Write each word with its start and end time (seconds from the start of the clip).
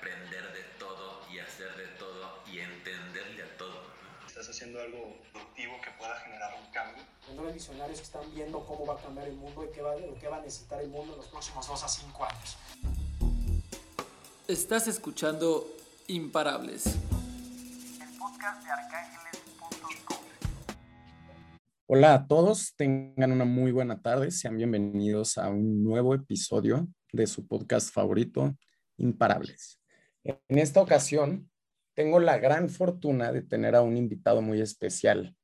aprender 0.00 0.44
de 0.54 0.62
todo 0.78 1.20
y 1.30 1.38
hacer 1.40 1.68
de 1.76 1.86
todo 1.98 2.40
y 2.50 2.60
entenderle 2.60 3.42
a 3.42 3.56
todo. 3.58 3.82
Estás 4.26 4.48
haciendo 4.48 4.80
algo 4.80 5.20
productivo 5.30 5.74
que 5.84 5.90
pueda 5.98 6.18
generar 6.20 6.54
un 6.54 6.72
cambio. 6.72 7.04
Los 7.36 7.52
visionarios 7.52 7.98
que 7.98 8.04
están 8.04 8.34
viendo 8.34 8.64
cómo 8.64 8.86
va 8.86 8.94
a 8.94 8.96
cambiar 8.96 9.28
el 9.28 9.36
mundo 9.36 9.62
y 9.62 9.70
qué 9.74 9.82
va, 9.82 9.94
qué 10.18 10.28
va 10.28 10.38
a 10.38 10.40
necesitar 10.40 10.80
el 10.80 10.88
mundo 10.88 11.12
en 11.12 11.18
los 11.18 11.28
próximos 11.28 11.68
dos 11.68 11.84
a 11.84 11.88
cinco 11.88 12.24
años. 12.24 12.56
Estás 14.48 14.88
escuchando 14.88 15.66
Imparables. 16.08 16.86
El 16.86 18.18
podcast 18.18 18.64
de 18.64 18.70
arcángeles.com. 18.70 20.18
Hola 21.86 22.14
a 22.14 22.26
todos, 22.26 22.74
tengan 22.74 23.32
una 23.32 23.44
muy 23.44 23.70
buena 23.70 24.00
tarde, 24.00 24.30
sean 24.30 24.56
bienvenidos 24.56 25.36
a 25.36 25.50
un 25.50 25.84
nuevo 25.84 26.14
episodio 26.14 26.88
de 27.12 27.26
su 27.26 27.46
podcast 27.46 27.92
favorito, 27.92 28.56
Imparables. 28.96 29.79
En 30.24 30.58
esta 30.58 30.82
ocasión, 30.82 31.50
tengo 31.94 32.20
la 32.20 32.38
gran 32.38 32.68
fortuna 32.68 33.32
de 33.32 33.42
tener 33.42 33.74
a 33.74 33.82
un 33.82 33.96
invitado 33.96 34.42
muy 34.42 34.60
especial. 34.60 35.34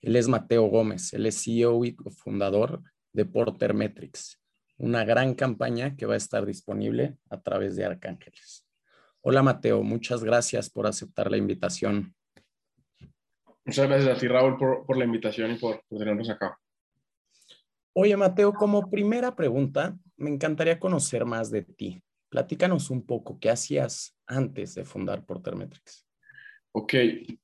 Él 0.00 0.16
es 0.16 0.28
Mateo 0.28 0.66
Gómez, 0.66 1.12
él 1.12 1.26
es 1.26 1.42
CEO 1.42 1.84
y 1.84 1.96
fundador 2.16 2.82
de 3.12 3.24
Porter 3.24 3.74
Metrics, 3.74 4.40
una 4.76 5.04
gran 5.04 5.34
campaña 5.34 5.96
que 5.96 6.06
va 6.06 6.14
a 6.14 6.18
estar 6.18 6.46
disponible 6.46 7.16
a 7.30 7.40
través 7.40 7.74
de 7.76 7.84
Arcángeles. 7.84 8.66
Hola 9.22 9.42
Mateo, 9.42 9.82
muchas 9.82 10.22
gracias 10.22 10.70
por 10.70 10.86
aceptar 10.86 11.30
la 11.30 11.36
invitación. 11.36 12.14
Muchas 13.64 13.88
gracias 13.88 14.16
a 14.16 14.20
ti, 14.20 14.28
Raúl, 14.28 14.56
por, 14.56 14.86
por 14.86 14.96
la 14.96 15.04
invitación 15.04 15.52
y 15.52 15.58
por, 15.58 15.82
por 15.88 15.98
tenernos 15.98 16.30
acá. 16.30 16.58
Oye, 17.92 18.16
Mateo, 18.16 18.52
como 18.52 18.88
primera 18.88 19.34
pregunta, 19.34 19.98
me 20.16 20.30
encantaría 20.30 20.78
conocer 20.78 21.24
más 21.24 21.50
de 21.50 21.62
ti. 21.62 22.02
Platícanos 22.28 22.90
un 22.90 23.04
poco, 23.04 23.40
¿qué 23.40 23.50
hacías 23.50 24.17
antes 24.28 24.74
de 24.74 24.84
fundar 24.84 25.24
Portermetrics? 25.24 26.06
Ok, 26.72 26.94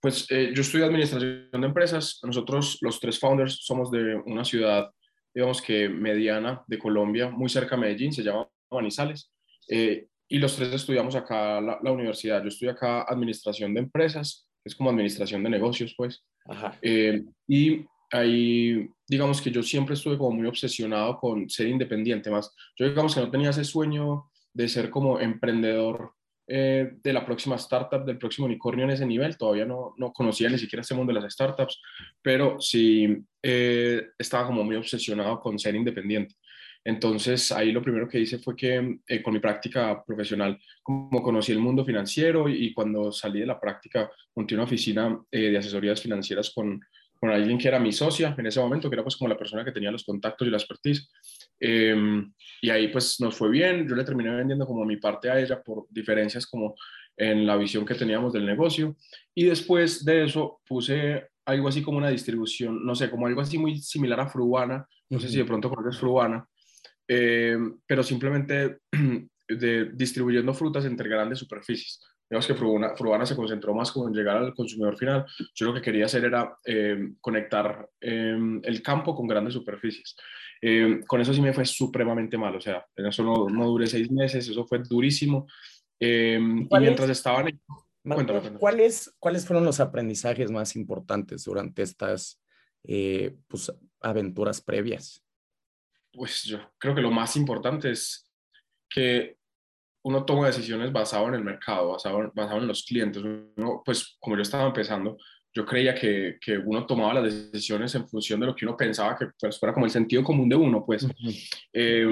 pues 0.01 0.27
eh, 0.31 0.53
yo 0.55 0.61
estudié 0.61 0.85
administración 0.85 1.49
de 1.51 1.67
empresas. 1.67 2.21
Nosotros, 2.23 2.79
los 2.83 3.01
tres 3.01 3.19
founders, 3.19 3.59
somos 3.65 3.91
de 3.91 4.15
una 4.27 4.45
ciudad, 4.45 4.91
digamos 5.35 5.61
que 5.61 5.89
mediana 5.89 6.63
de 6.67 6.79
Colombia, 6.79 7.31
muy 7.31 7.49
cerca 7.49 7.75
de 7.75 7.81
Medellín, 7.81 8.13
se 8.13 8.23
llama 8.23 8.49
Manizales. 8.71 9.33
Eh, 9.69 10.07
y 10.29 10.39
los 10.39 10.55
tres 10.57 10.73
estudiamos 10.73 11.17
acá 11.17 11.61
la, 11.61 11.79
la, 11.83 11.93
universidad. 11.93 12.43
Yo 12.43 12.49
estudié 12.49 12.73
acá 12.73 13.03
administración 13.03 13.75
de 13.75 13.81
empresas, 13.81 14.47
es 14.65 14.75
como 14.75 14.91
administración 14.91 15.43
de 15.43 15.51
negocios, 15.51 15.95
pues. 15.97 16.25
Ajá. 16.47 16.79
Eh, 16.83 17.25
y 17.49 17.85
ahí, 18.11 18.89
digamos 19.09 19.41
que 19.41 19.51
yo 19.51 19.63
siempre 19.63 19.95
estuve 19.95 20.19
como 20.19 20.33
muy 20.33 20.47
obsesionado 20.47 21.19
con 21.19 21.49
ser 21.49 21.69
independiente, 21.69 22.31
más. 22.31 22.55
Yo 22.77 22.89
digamos 22.89 23.15
que 23.15 23.21
no 23.21 23.31
tenía 23.31 23.51
ese 23.51 23.65
sueño 23.65 24.31
de 24.53 24.69
ser 24.69 24.91
como 24.91 25.19
emprendedor 25.19 26.13
eh, 26.47 26.93
de 27.03 27.13
la 27.13 27.25
próxima 27.25 27.57
startup, 27.57 28.05
del 28.05 28.19
próximo 28.19 28.47
unicornio 28.47 28.85
en 28.85 28.91
ese 28.91 29.07
nivel. 29.07 29.37
Todavía 29.37 29.65
no, 29.65 29.95
no 29.97 30.13
conocía 30.13 30.49
ni 30.49 30.59
siquiera 30.59 30.83
este 30.83 30.95
mundo 30.95 31.13
de 31.13 31.21
las 31.21 31.33
startups, 31.33 31.81
pero 32.23 32.61
sí 32.61 33.17
eh, 33.43 34.09
estaba 34.19 34.47
como 34.47 34.65
muy 34.65 34.77
obsesionado 34.77 35.41
con 35.41 35.59
ser 35.59 35.75
independiente. 35.75 36.35
Entonces 36.85 37.51
ahí 37.51 37.73
lo 37.73 37.83
primero 37.83 38.07
que 38.07 38.21
hice 38.21 38.39
fue 38.39 38.55
que 38.55 38.99
eh, 39.07 39.23
con 39.23 39.33
mi 39.33 39.41
práctica 39.41 40.05
profesional, 40.05 40.61
como 40.83 41.23
conocí 41.23 41.51
el 41.51 41.59
mundo 41.59 41.85
financiero 41.85 42.47
y, 42.47 42.67
y 42.67 42.75
cuando 42.75 43.11
salí 43.11 43.41
de 43.41 43.47
la 43.47 43.59
práctica, 43.59 44.11
monté 44.35 44.55
una 44.55 44.65
oficina 44.65 45.19
eh, 45.31 45.51
de 45.51 45.59
asesorías 45.59 46.03
financieras 46.03 46.51
con, 46.51 46.81
con 47.25 47.33
alguien 47.33 47.57
que 47.57 47.69
era 47.69 47.81
mi 47.81 47.91
socia 47.91 48.35
en 48.37 48.45
ese 48.45 48.61
momento, 48.61 48.91
que 48.91 48.97
era 48.97 49.03
pues 49.03 49.17
como 49.17 49.29
la 49.29 49.37
persona 49.39 49.65
que 49.65 49.73
tenía 49.73 49.91
los 49.91 50.05
contactos 50.05 50.47
y 50.47 50.51
la 50.51 50.59
expertise. 50.59 51.11
Eh, 51.59 51.97
y 52.61 52.69
ahí 52.69 52.89
pues 52.89 53.19
nos 53.19 53.35
fue 53.35 53.49
bien, 53.49 53.89
yo 53.89 53.95
le 53.95 54.05
terminé 54.05 54.31
vendiendo 54.31 54.67
como 54.67 54.85
mi 54.85 54.99
parte 54.99 55.31
a 55.31 55.41
ella 55.41 55.63
por 55.63 55.87
diferencias 55.89 56.47
como 56.47 56.75
en 57.17 57.47
la 57.47 57.57
visión 57.57 57.87
que 57.87 57.95
teníamos 57.95 58.35
del 58.35 58.45
negocio. 58.45 58.95
Y 59.35 59.45
después 59.45 60.05
de 60.05 60.25
eso 60.25 60.61
puse 60.69 61.29
algo 61.47 61.69
así 61.69 61.81
como 61.81 61.97
una 61.97 62.11
distribución, 62.11 62.85
no 62.85 62.95
sé, 62.95 63.09
como 63.09 63.27
algo 63.27 63.41
así 63.41 63.57
muy 63.57 63.79
similar 63.79 64.21
a 64.21 64.27
Fruana, 64.27 64.87
no 65.09 65.19
sé 65.19 65.31
si 65.31 65.39
de 65.39 65.47
pronto 65.47 65.71
conoces 65.71 65.99
Fruana, 65.99 66.47
eh, 67.09 67.57
pero 67.87 68.03
simplemente 68.03 68.81
de, 69.49 69.87
distribuyendo 69.95 70.53
frutas 70.53 70.85
entre 70.85 71.09
grandes 71.09 71.39
superficies. 71.39 72.03
Digamos 72.35 72.49
que 72.49 72.55
Fruana, 72.57 72.97
Fruana, 72.97 73.25
se 73.25 73.37
concentró 73.37 73.73
más 73.75 73.93
como 73.93 74.09
en 74.09 74.13
llegar 74.13 74.39
al 74.39 74.53
consumidor 74.57 74.99
final. 74.99 75.25
Yo 75.55 75.67
lo 75.67 75.75
que 75.75 75.81
quería 75.81 76.07
hacer 76.07 76.25
era 76.25 76.59
eh, 76.65 77.13
conectar 77.21 77.89
eh, 78.01 78.37
el 78.61 78.83
campo 78.83 79.15
con 79.15 79.29
grandes 79.29 79.55
superficies. 79.55 80.17
Eh, 80.61 81.03
con 81.07 81.21
eso 81.21 81.33
sí 81.33 81.41
me 81.41 81.53
fue 81.53 81.65
supremamente 81.65 82.37
mal, 82.37 82.57
o 82.57 82.61
sea, 82.61 82.85
en 82.97 83.07
eso 83.07 83.23
no, 83.23 83.49
no 83.49 83.67
duré 83.67 83.87
seis 83.87 84.11
meses, 84.11 84.49
eso 84.49 84.67
fue 84.67 84.81
durísimo. 84.81 85.47
y 86.01 86.37
mientras 86.41 87.09
es? 87.09 87.19
estaban... 87.19 87.45
Cuéntame, 88.03 88.41
cuéntame. 88.41 88.59
¿Cuáles, 88.59 89.15
¿Cuáles 89.21 89.47
fueron 89.47 89.65
los 89.65 89.79
aprendizajes 89.79 90.51
más 90.51 90.75
importantes 90.75 91.45
durante 91.45 91.83
estas 91.83 92.43
pues, 92.83 93.73
aventuras 94.01 94.61
previas? 94.61 95.23
Pues 96.13 96.43
yo 96.43 96.59
creo 96.79 96.97
que 96.97 97.01
lo 97.01 97.13
más 97.13 97.37
importante 97.37 97.93
es 97.93 98.29
que 98.91 99.39
uno 100.05 100.25
toma 100.25 100.47
decisiones 100.47 100.93
basado 100.93 101.29
en 101.29 101.35
el 101.35 101.45
mercado, 101.45 101.93
basado, 101.93 102.31
basado 102.35 102.61
en 102.61 102.69
los 102.69 102.85
clientes. 102.85 103.23
Uno, 103.23 103.83
pues 103.85 104.17
como 104.21 104.37
yo 104.37 104.43
estaba 104.43 104.67
empezando, 104.67 105.17
yo 105.53 105.65
creía 105.65 105.95
que, 105.95 106.37
que, 106.41 106.59
uno 106.59 106.87
tomaba 106.87 107.15
las 107.15 107.53
decisiones 107.53 107.95
en 107.95 108.07
función 108.07 108.39
de 108.41 108.47
lo 108.47 108.55
que 108.55 108.67
uno 108.67 108.77
pensaba 108.77 109.17
que 109.17 109.29
pues, 109.41 109.59
fuera 109.59 109.73
como 109.73 109.87
el 109.87 109.93
sentido 109.93 110.23
común 110.23 110.49
de 110.49 110.57
uno, 110.57 110.85
pues. 110.85 111.05
Uh 111.05 111.09
-huh. 111.09 111.69
eh, 111.73 112.07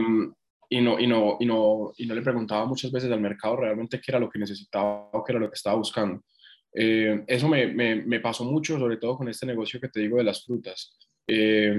y, 0.71 0.81
no, 0.81 0.99
y, 0.99 1.07
no, 1.07 1.37
y, 1.39 1.45
no, 1.45 1.93
y 1.99 2.07
no 2.07 2.15
le 2.15 2.23
preguntaba 2.23 2.65
muchas 2.65 2.91
veces 2.91 3.11
al 3.13 3.21
mercado 3.21 3.57
realmente 3.57 4.01
qué 4.01 4.11
era 4.11 4.19
lo 4.19 4.31
que 4.31 4.39
necesitaba 4.39 5.11
o 5.13 5.23
qué 5.23 5.33
era 5.33 5.41
lo 5.41 5.51
que 5.51 5.57
estaba 5.57 5.77
buscando. 5.77 6.23
Eh, 6.75 7.23
eso 7.27 7.47
me, 7.47 7.67
me, 7.67 7.97
me, 7.97 8.21
pasó 8.21 8.45
mucho, 8.45 8.79
sobre 8.79 8.97
todo 8.97 9.19
con 9.19 9.29
este 9.29 9.45
negocio 9.45 9.79
que 9.79 9.89
te 9.89 10.01
digo 10.01 10.17
de 10.17 10.25
las 10.25 10.47
frutas. 10.47 10.97
Eh, 11.27 11.77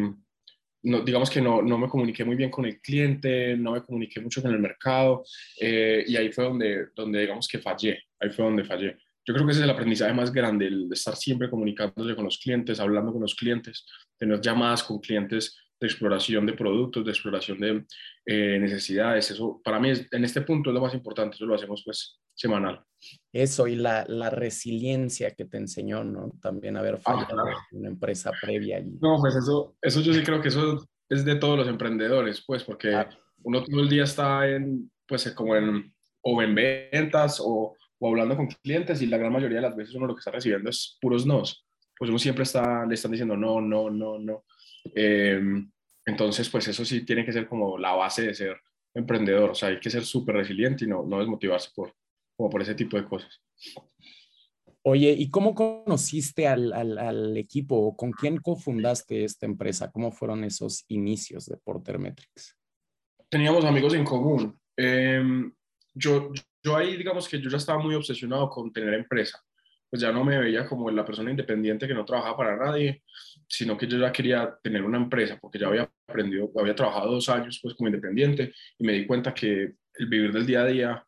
no, 0.83 1.01
digamos 1.01 1.29
que 1.29 1.41
no, 1.41 1.61
no, 1.61 1.77
me 1.77 1.87
comuniqué 1.87 2.25
muy 2.25 2.35
bien 2.35 2.51
con 2.51 2.65
el 2.65 2.79
cliente, 2.81 3.55
no 3.57 3.71
me 3.71 3.81
comuniqué 3.81 4.19
mucho 4.19 4.41
con 4.41 4.51
el 4.51 4.59
mercado 4.59 5.23
eh, 5.59 6.03
y 6.05 6.15
ahí 6.15 6.31
fue 6.31 6.43
donde, 6.43 6.87
donde 6.95 7.21
digamos 7.21 7.47
que 7.47 7.59
fallé, 7.59 8.03
ahí 8.19 8.29
fue 8.29 8.45
donde 8.45 8.65
fallé. 8.65 8.97
Yo 9.25 9.33
creo 9.33 9.45
que 9.45 9.53
ese 9.53 9.61
es 9.61 9.63
el 9.63 9.69
aprendizaje 9.69 10.13
más 10.13 10.33
grande, 10.33 10.67
el 10.67 10.89
estar 10.91 11.15
siempre 11.15 11.49
comunicándose 11.49 12.15
con 12.15 12.25
los 12.25 12.37
clientes, 12.37 12.79
hablando 12.81 13.13
con 13.13 13.21
los 13.21 13.35
clientes, 13.35 13.85
tener 14.17 14.41
llamadas 14.41 14.83
con 14.83 14.99
clientes 14.99 15.57
de 15.79 15.87
exploración 15.87 16.45
de 16.45 16.53
productos, 16.53 17.05
de 17.05 17.11
exploración 17.11 17.59
de 17.59 17.85
eh, 18.25 18.59
necesidades. 18.59 19.31
Eso 19.31 19.61
para 19.63 19.79
mí 19.79 19.91
es, 19.91 20.05
en 20.11 20.25
este 20.25 20.41
punto 20.41 20.69
es 20.69 20.73
lo 20.73 20.81
más 20.81 20.93
importante, 20.93 21.35
eso 21.35 21.45
lo 21.45 21.55
hacemos 21.55 21.81
pues 21.85 22.19
semanal. 22.35 22.83
Eso 23.31 23.67
y 23.67 23.75
la, 23.75 24.05
la 24.07 24.29
resiliencia 24.29 25.31
que 25.31 25.45
te 25.45 25.57
enseñó, 25.57 26.03
¿no? 26.03 26.31
También 26.41 26.77
haber 26.77 26.99
fallado 26.99 27.25
ah, 27.25 27.43
claro. 27.43 27.57
en 27.71 27.79
una 27.79 27.89
empresa 27.89 28.31
previa. 28.41 28.79
Y... 28.79 28.91
No, 29.01 29.17
pues 29.19 29.35
eso, 29.35 29.75
eso 29.81 30.01
yo 30.01 30.13
sí 30.13 30.23
creo 30.23 30.41
que 30.41 30.49
eso 30.49 30.87
es 31.09 31.25
de 31.25 31.35
todos 31.35 31.57
los 31.57 31.67
emprendedores, 31.67 32.43
pues, 32.45 32.63
porque 32.63 32.93
ah. 32.93 33.09
uno 33.43 33.63
todo 33.63 33.81
el 33.81 33.89
día 33.89 34.03
está 34.03 34.47
en, 34.47 34.89
pues, 35.07 35.29
como 35.31 35.55
en, 35.55 35.93
o 36.21 36.41
en 36.41 36.55
ventas 36.55 37.39
o, 37.39 37.75
o, 37.99 38.07
hablando 38.07 38.37
con 38.37 38.47
clientes 38.47 39.01
y 39.01 39.07
la 39.07 39.17
gran 39.17 39.33
mayoría 39.33 39.57
de 39.57 39.63
las 39.63 39.75
veces 39.75 39.95
uno 39.95 40.07
lo 40.07 40.15
que 40.15 40.19
está 40.19 40.31
recibiendo 40.31 40.69
es 40.69 40.97
puros 41.01 41.25
nos. 41.25 41.65
Pues 41.97 42.09
uno 42.09 42.19
siempre 42.19 42.43
está, 42.43 42.85
le 42.85 42.95
están 42.95 43.11
diciendo 43.11 43.35
no, 43.35 43.59
no, 43.61 43.89
no, 43.89 44.17
no. 44.19 44.45
Eh, 44.95 45.41
entonces, 46.05 46.49
pues 46.49 46.67
eso 46.67 46.83
sí 46.83 47.05
tiene 47.05 47.25
que 47.25 47.31
ser 47.31 47.47
como 47.47 47.77
la 47.77 47.93
base 47.93 48.23
de 48.23 48.33
ser 48.33 48.57
emprendedor, 48.93 49.51
o 49.51 49.55
sea, 49.55 49.69
hay 49.69 49.79
que 49.79 49.89
ser 49.89 50.03
súper 50.03 50.35
resiliente 50.35 50.85
y 50.85 50.87
no, 50.87 51.03
no 51.03 51.19
desmotivarse 51.19 51.69
por, 51.73 51.93
como 52.43 52.51
por 52.51 52.61
ese 52.61 52.75
tipo 52.75 52.97
de 52.97 53.05
cosas. 53.05 53.41
Oye, 54.81 55.15
¿y 55.17 55.29
cómo 55.29 55.55
conociste 55.55 56.45
al, 56.45 56.73
al, 56.73 56.97
al 56.97 57.37
equipo? 57.37 57.95
¿Con 57.95 58.11
quién 58.11 58.35
cofundaste 58.35 59.23
esta 59.23 59.45
empresa? 59.45 59.89
¿Cómo 59.93 60.11
fueron 60.11 60.43
esos 60.43 60.83
inicios 60.89 61.45
de 61.45 61.55
Porter 61.55 61.99
Metrics? 61.99 62.57
Teníamos 63.29 63.63
amigos 63.63 63.93
en 63.93 64.03
común. 64.03 64.59
Eh, 64.75 65.23
yo, 65.93 66.33
yo 66.61 66.75
ahí, 66.75 66.97
digamos 66.97 67.29
que 67.29 67.39
yo 67.39 67.49
ya 67.49 67.55
estaba 67.55 67.81
muy 67.81 67.95
obsesionado 67.95 68.49
con 68.49 68.73
tener 68.73 68.93
empresa. 68.93 69.41
Pues 69.89 70.01
ya 70.01 70.11
no 70.11 70.25
me 70.25 70.37
veía 70.37 70.67
como 70.67 70.91
la 70.91 71.05
persona 71.05 71.31
independiente 71.31 71.87
que 71.87 71.93
no 71.93 72.03
trabajaba 72.03 72.35
para 72.35 72.57
nadie, 72.57 73.03
sino 73.47 73.77
que 73.77 73.87
yo 73.87 73.97
ya 73.97 74.11
quería 74.11 74.59
tener 74.61 74.83
una 74.83 74.97
empresa, 74.97 75.39
porque 75.39 75.59
ya 75.59 75.67
había 75.67 75.89
aprendido, 76.09 76.51
había 76.59 76.75
trabajado 76.75 77.09
dos 77.09 77.29
años 77.29 77.57
pues 77.63 77.73
como 77.73 77.87
independiente 77.87 78.53
y 78.77 78.85
me 78.85 78.91
di 78.91 79.07
cuenta 79.07 79.33
que 79.33 79.75
el 79.95 80.07
vivir 80.07 80.33
del 80.33 80.45
día 80.45 80.63
a 80.63 80.65
día 80.65 81.07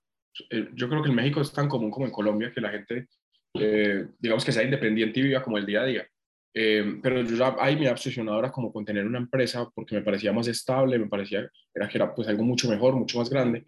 eh, 0.49 0.69
yo 0.73 0.89
creo 0.89 1.01
que 1.01 1.09
en 1.09 1.15
México 1.15 1.41
es 1.41 1.51
tan 1.51 1.67
común 1.67 1.91
como 1.91 2.05
en 2.05 2.11
Colombia 2.11 2.51
que 2.53 2.61
la 2.61 2.69
gente, 2.69 3.07
eh, 3.53 4.07
digamos 4.19 4.43
que 4.43 4.51
sea 4.51 4.63
independiente 4.63 5.19
y 5.19 5.23
viva 5.23 5.43
como 5.43 5.57
el 5.57 5.65
día 5.65 5.81
a 5.81 5.85
día. 5.85 6.07
Eh, 6.57 6.99
pero 7.03 7.21
yo 7.21 7.35
ya 7.35 7.53
ahí 7.59 7.75
me 7.75 7.89
obsesionado 7.89 8.37
ahora 8.37 8.49
como 8.49 8.71
con 8.71 8.85
tener 8.85 9.05
una 9.05 9.17
empresa 9.17 9.69
porque 9.75 9.95
me 9.95 10.01
parecía 10.01 10.31
más 10.31 10.47
estable, 10.47 10.97
me 10.97 11.07
parecía 11.07 11.49
era 11.75 11.89
que 11.89 11.97
era 11.97 12.15
pues 12.15 12.27
algo 12.29 12.43
mucho 12.43 12.69
mejor, 12.69 12.95
mucho 12.95 13.19
más 13.19 13.29
grande. 13.29 13.65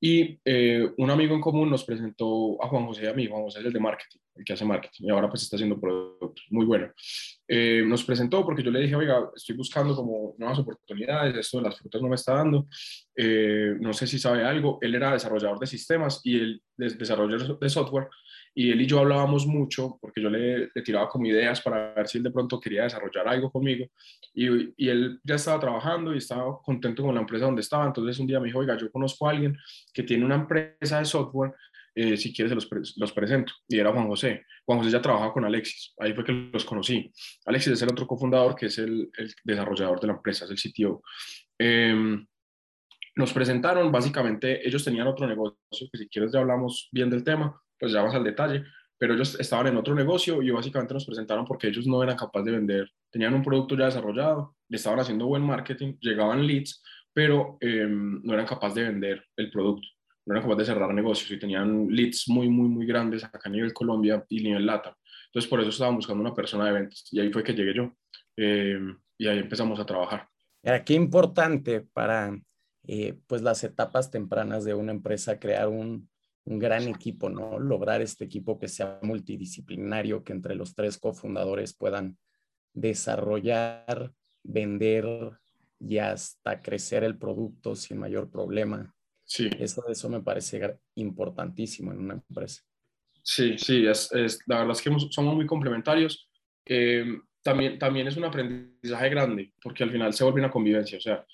Y 0.00 0.40
eh, 0.44 0.90
un 0.96 1.10
amigo 1.10 1.34
en 1.34 1.42
común 1.42 1.68
nos 1.68 1.84
presentó 1.84 2.62
a 2.64 2.68
Juan 2.68 2.86
José 2.86 3.04
y 3.04 3.06
a 3.06 3.12
mí, 3.12 3.26
Juan 3.26 3.42
José 3.42 3.60
es 3.60 3.66
el 3.66 3.72
de 3.74 3.80
marketing, 3.80 4.18
el 4.36 4.44
que 4.44 4.54
hace 4.54 4.64
marketing, 4.64 5.04
y 5.04 5.10
ahora 5.10 5.28
pues 5.28 5.42
está 5.42 5.56
haciendo 5.56 5.78
productos, 5.78 6.46
muy 6.48 6.64
bueno. 6.64 6.90
Eh, 7.46 7.84
nos 7.86 8.02
presentó 8.04 8.42
porque 8.42 8.62
yo 8.62 8.70
le 8.70 8.80
dije, 8.80 8.96
oiga, 8.96 9.28
estoy 9.36 9.56
buscando 9.56 9.94
como 9.94 10.34
nuevas 10.38 10.58
oportunidades, 10.58 11.36
esto 11.36 11.58
de 11.58 11.64
las 11.64 11.76
frutas 11.76 12.00
no 12.00 12.08
me 12.08 12.14
está 12.14 12.34
dando, 12.34 12.66
eh, 13.14 13.74
no 13.78 13.92
sé 13.92 14.06
si 14.06 14.18
sabe 14.18 14.42
algo, 14.42 14.78
él 14.80 14.94
era 14.94 15.12
desarrollador 15.12 15.58
de 15.58 15.66
sistemas 15.66 16.22
y 16.24 16.36
el 16.36 16.62
desarrollador 16.78 17.58
de 17.58 17.68
software, 17.68 18.08
y 18.54 18.70
él 18.70 18.80
y 18.80 18.86
yo 18.86 18.98
hablábamos 18.98 19.46
mucho 19.46 19.98
porque 20.00 20.20
yo 20.20 20.28
le, 20.28 20.70
le, 20.74 20.82
tiraba 20.82 21.08
como 21.08 21.26
ideas 21.26 21.60
para 21.60 21.94
ver 21.94 22.08
si 22.08 22.18
él 22.18 22.24
de 22.24 22.30
pronto 22.30 22.58
quería 22.58 22.82
desarrollar 22.82 23.28
algo 23.28 23.50
conmigo 23.50 23.86
y, 24.34 24.72
y, 24.76 24.88
él 24.88 25.20
ya 25.22 25.36
estaba 25.36 25.60
trabajando 25.60 26.14
y 26.14 26.18
estaba 26.18 26.58
contento 26.62 27.02
con 27.02 27.14
la 27.14 27.20
empresa 27.20 27.46
donde 27.46 27.60
estaba, 27.60 27.86
entonces 27.86 28.18
un 28.18 28.26
día 28.26 28.40
me 28.40 28.46
dijo, 28.46 28.58
oiga, 28.58 28.76
yo 28.76 28.90
conozco 28.90 29.26
a 29.26 29.30
alguien 29.30 29.56
que 29.92 30.02
tiene 30.02 30.24
una 30.24 30.36
empresa 30.36 30.98
de 30.98 31.04
software, 31.04 31.52
eh, 31.94 32.16
si 32.16 32.32
quieres 32.32 32.50
se 32.50 32.54
los, 32.54 32.94
los, 32.96 33.12
presento, 33.12 33.52
y 33.68 33.78
era 33.78 33.92
Juan 33.92 34.06
José. 34.06 34.46
Juan 34.64 34.78
José 34.78 34.90
ya 34.90 35.02
trabajaba 35.02 35.32
con 35.32 35.44
Alexis, 35.44 35.94
ahí 35.98 36.12
fue 36.14 36.24
que 36.24 36.32
los 36.52 36.64
conocí. 36.64 37.10
Alexis 37.46 37.72
es 37.72 37.82
el 37.82 37.90
otro 37.90 38.06
cofundador 38.06 38.54
que 38.54 38.66
es 38.66 38.78
el, 38.78 39.10
el 39.16 39.34
desarrollador 39.44 40.00
de 40.00 40.06
la 40.06 40.12
empresa, 40.14 40.44
es 40.44 40.50
el 40.50 40.72
CTO. 40.72 41.02
Eh, 41.58 42.24
nos 43.16 43.32
presentaron, 43.32 43.90
básicamente 43.90 44.66
ellos 44.66 44.84
tenían 44.84 45.06
otro 45.06 45.26
negocio, 45.26 45.56
que 45.92 45.98
si 45.98 46.08
quieres 46.08 46.32
ya 46.32 46.40
hablamos 46.40 46.88
bien 46.92 47.10
del 47.10 47.24
tema, 47.24 47.60
pues 47.80 47.92
ya 47.92 48.02
vas 48.02 48.14
al 48.14 48.22
detalle, 48.22 48.64
pero 48.98 49.14
ellos 49.14 49.40
estaban 49.40 49.68
en 49.68 49.78
otro 49.78 49.94
negocio 49.94 50.42
y 50.42 50.50
básicamente 50.50 50.92
nos 50.92 51.06
presentaron 51.06 51.46
porque 51.46 51.68
ellos 51.68 51.86
no 51.86 52.02
eran 52.02 52.16
capaces 52.16 52.44
de 52.44 52.52
vender, 52.52 52.92
tenían 53.10 53.32
un 53.32 53.42
producto 53.42 53.74
ya 53.74 53.86
desarrollado, 53.86 54.54
le 54.68 54.76
estaban 54.76 55.00
haciendo 55.00 55.26
buen 55.26 55.42
marketing, 55.42 55.94
llegaban 56.00 56.46
leads, 56.46 56.82
pero 57.12 57.56
eh, 57.62 57.86
no 57.88 58.34
eran 58.34 58.46
capaces 58.46 58.74
de 58.74 58.82
vender 58.82 59.24
el 59.36 59.50
producto, 59.50 59.88
no 60.26 60.34
eran 60.34 60.42
capaces 60.42 60.68
de 60.68 60.74
cerrar 60.74 60.92
negocios 60.92 61.30
y 61.30 61.38
tenían 61.38 61.88
leads 61.88 62.28
muy, 62.28 62.50
muy, 62.50 62.68
muy 62.68 62.84
grandes 62.84 63.24
acá 63.24 63.40
a 63.42 63.48
nivel 63.48 63.72
Colombia 63.72 64.22
y 64.28 64.42
nivel 64.42 64.66
LATA. 64.66 64.94
Entonces 65.28 65.48
por 65.48 65.60
eso 65.60 65.70
estaban 65.70 65.96
buscando 65.96 66.20
una 66.20 66.34
persona 66.34 66.66
de 66.66 66.72
ventas 66.72 67.08
y 67.10 67.20
ahí 67.20 67.32
fue 67.32 67.42
que 67.42 67.54
llegué 67.54 67.72
yo 67.74 67.96
eh, 68.36 68.78
y 69.16 69.26
ahí 69.26 69.38
empezamos 69.38 69.80
a 69.80 69.86
trabajar. 69.86 70.28
Era 70.62 70.84
qué 70.84 70.92
importante 70.92 71.80
para 71.80 72.38
eh, 72.86 73.18
pues 73.26 73.40
las 73.40 73.64
etapas 73.64 74.10
tempranas 74.10 74.64
de 74.64 74.74
una 74.74 74.92
empresa 74.92 75.38
crear 75.38 75.68
un, 75.68 76.10
un 76.44 76.58
gran 76.58 76.88
equipo, 76.88 77.28
¿no? 77.28 77.58
Lograr 77.58 78.00
este 78.00 78.24
equipo 78.24 78.58
que 78.58 78.68
sea 78.68 78.98
multidisciplinario, 79.02 80.24
que 80.24 80.32
entre 80.32 80.54
los 80.54 80.74
tres 80.74 80.98
cofundadores 80.98 81.74
puedan 81.76 82.18
desarrollar, 82.72 84.12
vender 84.42 85.38
y 85.78 85.98
hasta 85.98 86.60
crecer 86.60 87.04
el 87.04 87.18
producto 87.18 87.74
sin 87.74 87.98
mayor 87.98 88.30
problema. 88.30 88.94
Sí. 89.24 89.48
Eso, 89.58 89.86
eso 89.88 90.08
me 90.08 90.22
parece 90.22 90.78
importantísimo 90.96 91.92
en 91.92 91.98
una 91.98 92.14
empresa. 92.14 92.62
Sí, 93.22 93.56
sí, 93.58 93.86
es, 93.86 94.10
es 94.12 94.40
la 94.46 94.58
verdad 94.58 94.72
es 94.72 94.82
que 94.82 94.90
somos 95.10 95.34
muy 95.34 95.46
complementarios. 95.46 96.28
Eh, 96.66 97.04
también, 97.42 97.78
también 97.78 98.08
es 98.08 98.16
un 98.16 98.24
aprendizaje 98.24 99.08
grande, 99.08 99.52
porque 99.62 99.84
al 99.84 99.90
final 99.90 100.12
se 100.12 100.24
vuelve 100.24 100.40
una 100.40 100.50
convivencia, 100.50 100.98
o 100.98 101.00
sea, 101.00 101.24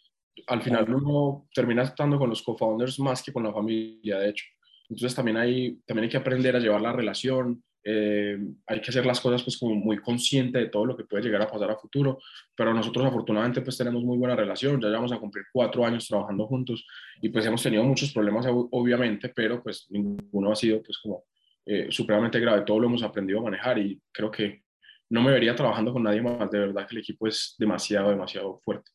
al 0.46 0.62
final 0.62 0.92
uno 0.94 1.48
termina 1.52 1.82
estando 1.82 2.18
con 2.18 2.30
los 2.30 2.42
co-founders 2.42 3.00
más 3.00 3.22
que 3.22 3.32
con 3.32 3.42
la 3.42 3.52
familia, 3.52 4.18
de 4.18 4.30
hecho. 4.30 4.44
Entonces 4.88 5.14
también 5.14 5.36
hay, 5.36 5.78
también 5.86 6.04
hay 6.04 6.10
que 6.10 6.16
aprender 6.16 6.54
a 6.56 6.60
llevar 6.60 6.80
la 6.80 6.92
relación, 6.92 7.62
eh, 7.88 8.36
hay 8.66 8.80
que 8.80 8.90
hacer 8.90 9.06
las 9.06 9.20
cosas 9.20 9.44
pues 9.44 9.56
como 9.56 9.76
muy 9.76 9.98
consciente 9.98 10.58
de 10.58 10.66
todo 10.66 10.84
lo 10.86 10.96
que 10.96 11.04
puede 11.04 11.22
llegar 11.22 11.42
a 11.42 11.46
pasar 11.46 11.70
a 11.70 11.76
futuro, 11.76 12.18
pero 12.56 12.74
nosotros 12.74 13.06
afortunadamente 13.06 13.60
pues 13.60 13.78
tenemos 13.78 14.02
muy 14.02 14.18
buena 14.18 14.34
relación, 14.34 14.80
ya 14.80 14.88
llevamos 14.88 15.12
a 15.12 15.18
cumplir 15.18 15.44
cuatro 15.52 15.86
años 15.86 16.08
trabajando 16.08 16.48
juntos 16.48 16.84
y 17.22 17.28
pues 17.28 17.46
hemos 17.46 17.62
tenido 17.62 17.84
muchos 17.84 18.12
problemas 18.12 18.44
obviamente, 18.48 19.28
pero 19.28 19.62
pues 19.62 19.86
ninguno 19.90 20.50
ha 20.50 20.56
sido 20.56 20.82
pues 20.82 20.98
como 20.98 21.26
eh, 21.64 21.86
supremamente 21.90 22.40
grave, 22.40 22.62
todo 22.62 22.80
lo 22.80 22.88
hemos 22.88 23.04
aprendido 23.04 23.38
a 23.38 23.44
manejar 23.44 23.78
y 23.78 24.00
creo 24.10 24.32
que 24.32 24.64
no 25.08 25.22
me 25.22 25.30
vería 25.30 25.54
trabajando 25.54 25.92
con 25.92 26.02
nadie 26.02 26.22
más, 26.22 26.50
de 26.50 26.58
verdad 26.58 26.88
que 26.88 26.96
el 26.96 27.02
equipo 27.02 27.28
es 27.28 27.54
demasiado, 27.56 28.10
demasiado 28.10 28.60
fuerte. 28.64 28.90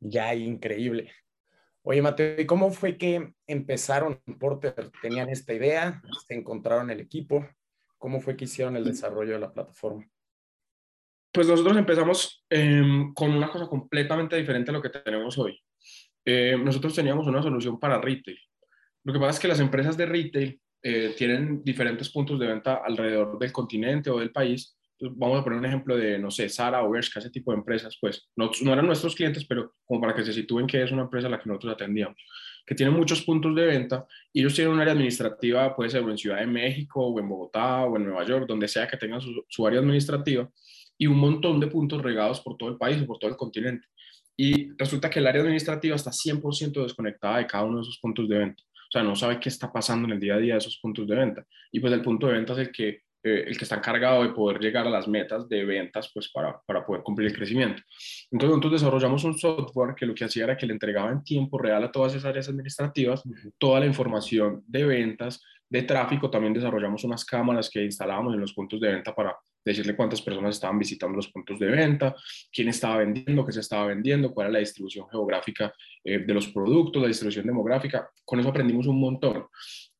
Ya, 0.00 0.34
increíble. 0.34 1.12
Oye, 1.88 2.02
Mateo, 2.02 2.40
¿y 2.40 2.46
cómo 2.46 2.72
fue 2.72 2.98
que 2.98 3.32
empezaron 3.46 4.20
Porter? 4.40 4.90
¿Tenían 5.00 5.28
esta 5.28 5.54
idea? 5.54 6.02
¿Se 6.26 6.34
encontraron 6.34 6.90
el 6.90 6.98
equipo? 6.98 7.48
¿Cómo 7.96 8.20
fue 8.20 8.36
que 8.36 8.46
hicieron 8.46 8.76
el 8.76 8.82
desarrollo 8.82 9.34
de 9.34 9.38
la 9.38 9.52
plataforma? 9.52 10.04
Pues 11.32 11.46
nosotros 11.46 11.76
empezamos 11.76 12.44
eh, 12.50 12.82
con 13.14 13.30
una 13.30 13.48
cosa 13.48 13.68
completamente 13.68 14.34
diferente 14.34 14.72
a 14.72 14.74
lo 14.74 14.82
que 14.82 14.88
tenemos 14.88 15.38
hoy. 15.38 15.56
Eh, 16.24 16.56
nosotros 16.58 16.92
teníamos 16.92 17.28
una 17.28 17.40
solución 17.40 17.78
para 17.78 18.00
retail. 18.00 18.40
Lo 19.04 19.12
que 19.12 19.20
pasa 19.20 19.30
es 19.30 19.38
que 19.38 19.48
las 19.48 19.60
empresas 19.60 19.96
de 19.96 20.06
retail 20.06 20.60
eh, 20.82 21.14
tienen 21.16 21.62
diferentes 21.62 22.10
puntos 22.10 22.40
de 22.40 22.48
venta 22.48 22.82
alrededor 22.84 23.38
del 23.38 23.52
continente 23.52 24.10
o 24.10 24.18
del 24.18 24.32
país 24.32 24.75
vamos 25.00 25.40
a 25.40 25.44
poner 25.44 25.58
un 25.58 25.66
ejemplo 25.66 25.96
de, 25.96 26.18
no 26.18 26.30
sé, 26.30 26.48
Sara 26.48 26.82
o 26.82 26.90
Bershka, 26.90 27.20
ese 27.20 27.30
tipo 27.30 27.52
de 27.52 27.58
empresas, 27.58 27.96
pues 28.00 28.28
no, 28.36 28.50
no, 28.62 28.72
eran 28.72 28.86
nuestros 28.86 29.14
clientes, 29.14 29.44
pero 29.44 29.74
como 29.84 30.00
para 30.00 30.14
que 30.14 30.24
se 30.24 30.32
sitúen 30.32 30.66
que 30.66 30.82
es 30.82 30.90
una 30.90 31.02
empresa 31.02 31.26
a 31.26 31.30
la 31.30 31.38
que 31.38 31.48
nosotros 31.48 31.74
atendíamos, 31.74 32.16
que 32.66 32.74
tiene 32.74 32.90
muchos 32.90 33.22
puntos 33.22 33.54
de 33.54 33.66
venta 33.66 34.06
y 34.32 34.40
ellos 34.40 34.54
tienen 34.54 34.74
un 34.74 34.80
área 34.80 34.92
administrativa, 34.92 35.74
puede 35.76 35.90
ser 35.90 36.02
en 36.02 36.18
Ciudad 36.18 36.38
de 36.38 36.46
México 36.46 37.06
o 37.06 37.20
en 37.20 37.28
Bogotá 37.28 37.84
o 37.84 37.96
en 37.96 38.04
Nueva 38.04 38.24
York, 38.24 38.46
donde 38.48 38.68
sea 38.68 38.86
que 38.88 38.96
tengan 38.96 39.20
su, 39.20 39.44
su 39.48 39.66
área 39.66 39.80
administrativa 39.80 40.50
y 40.98 41.06
un 41.06 41.18
montón 41.18 41.60
de 41.60 41.66
puntos 41.66 42.02
regados 42.02 42.40
por 42.40 42.56
todo 42.56 42.70
el 42.70 42.76
país 42.76 43.00
o 43.02 43.06
por 43.06 43.18
todo 43.18 43.30
el 43.30 43.36
continente. 43.36 43.86
Y 44.36 44.70
resulta 44.76 45.08
que 45.08 45.18
el 45.18 45.26
área 45.26 45.42
administrativa 45.42 45.96
está 45.96 46.10
100% 46.10 46.82
desconectada 46.82 47.38
de 47.38 47.46
cada 47.46 47.64
uno 47.64 47.78
de 47.78 47.82
esos 47.82 47.98
puntos 47.98 48.28
de 48.28 48.38
venta. 48.38 48.62
O 48.62 48.92
sea, 48.92 49.02
no 49.02 49.16
sabe 49.16 49.40
qué 49.40 49.48
está 49.48 49.72
pasando 49.72 50.06
en 50.06 50.14
el 50.14 50.20
día 50.20 50.34
a 50.34 50.38
día 50.38 50.54
de 50.54 50.58
esos 50.58 50.78
puntos 50.78 51.06
de 51.06 51.16
venta. 51.16 51.46
Y 51.72 51.80
pues 51.80 51.92
el 51.92 52.02
punto 52.02 52.26
de 52.26 52.34
venta 52.34 52.52
es 52.52 52.60
el 52.60 52.72
que 52.72 53.02
eh, 53.26 53.44
el 53.48 53.58
que 53.58 53.64
está 53.64 53.76
encargado 53.76 54.22
de 54.22 54.28
poder 54.28 54.60
llegar 54.60 54.86
a 54.86 54.90
las 54.90 55.08
metas 55.08 55.48
de 55.48 55.64
ventas 55.64 56.10
pues 56.14 56.30
para, 56.30 56.60
para 56.64 56.86
poder 56.86 57.02
cumplir 57.02 57.28
el 57.28 57.36
crecimiento. 57.36 57.82
Entonces 58.30 58.50
nosotros 58.50 58.80
desarrollamos 58.80 59.24
un 59.24 59.36
software 59.36 59.94
que 59.96 60.06
lo 60.06 60.14
que 60.14 60.24
hacía 60.24 60.44
era 60.44 60.56
que 60.56 60.66
le 60.66 60.72
entregaba 60.72 61.10
en 61.10 61.24
tiempo 61.24 61.58
real 61.58 61.82
a 61.82 61.90
todas 61.90 62.12
esas 62.12 62.26
áreas 62.26 62.48
administrativas 62.48 63.22
toda 63.58 63.80
la 63.80 63.86
información 63.86 64.62
de 64.66 64.84
ventas, 64.84 65.42
de 65.68 65.82
tráfico. 65.82 66.30
También 66.30 66.54
desarrollamos 66.54 67.04
unas 67.04 67.24
cámaras 67.24 67.70
que 67.70 67.84
instalábamos 67.84 68.34
en 68.34 68.40
los 68.40 68.52
puntos 68.52 68.80
de 68.80 68.92
venta 68.92 69.14
para 69.14 69.36
decirle 69.64 69.96
cuántas 69.96 70.22
personas 70.22 70.54
estaban 70.54 70.78
visitando 70.78 71.16
los 71.16 71.28
puntos 71.28 71.58
de 71.58 71.66
venta, 71.66 72.14
quién 72.52 72.68
estaba 72.68 72.98
vendiendo, 72.98 73.44
qué 73.44 73.52
se 73.52 73.60
estaba 73.60 73.86
vendiendo, 73.86 74.32
cuál 74.32 74.46
era 74.46 74.52
la 74.54 74.58
distribución 74.60 75.08
geográfica 75.10 75.72
eh, 76.04 76.20
de 76.20 76.34
los 76.34 76.46
productos, 76.48 77.02
la 77.02 77.08
distribución 77.08 77.46
demográfica. 77.46 78.08
Con 78.24 78.38
eso 78.38 78.48
aprendimos 78.48 78.86
un 78.86 79.00
montón. 79.00 79.46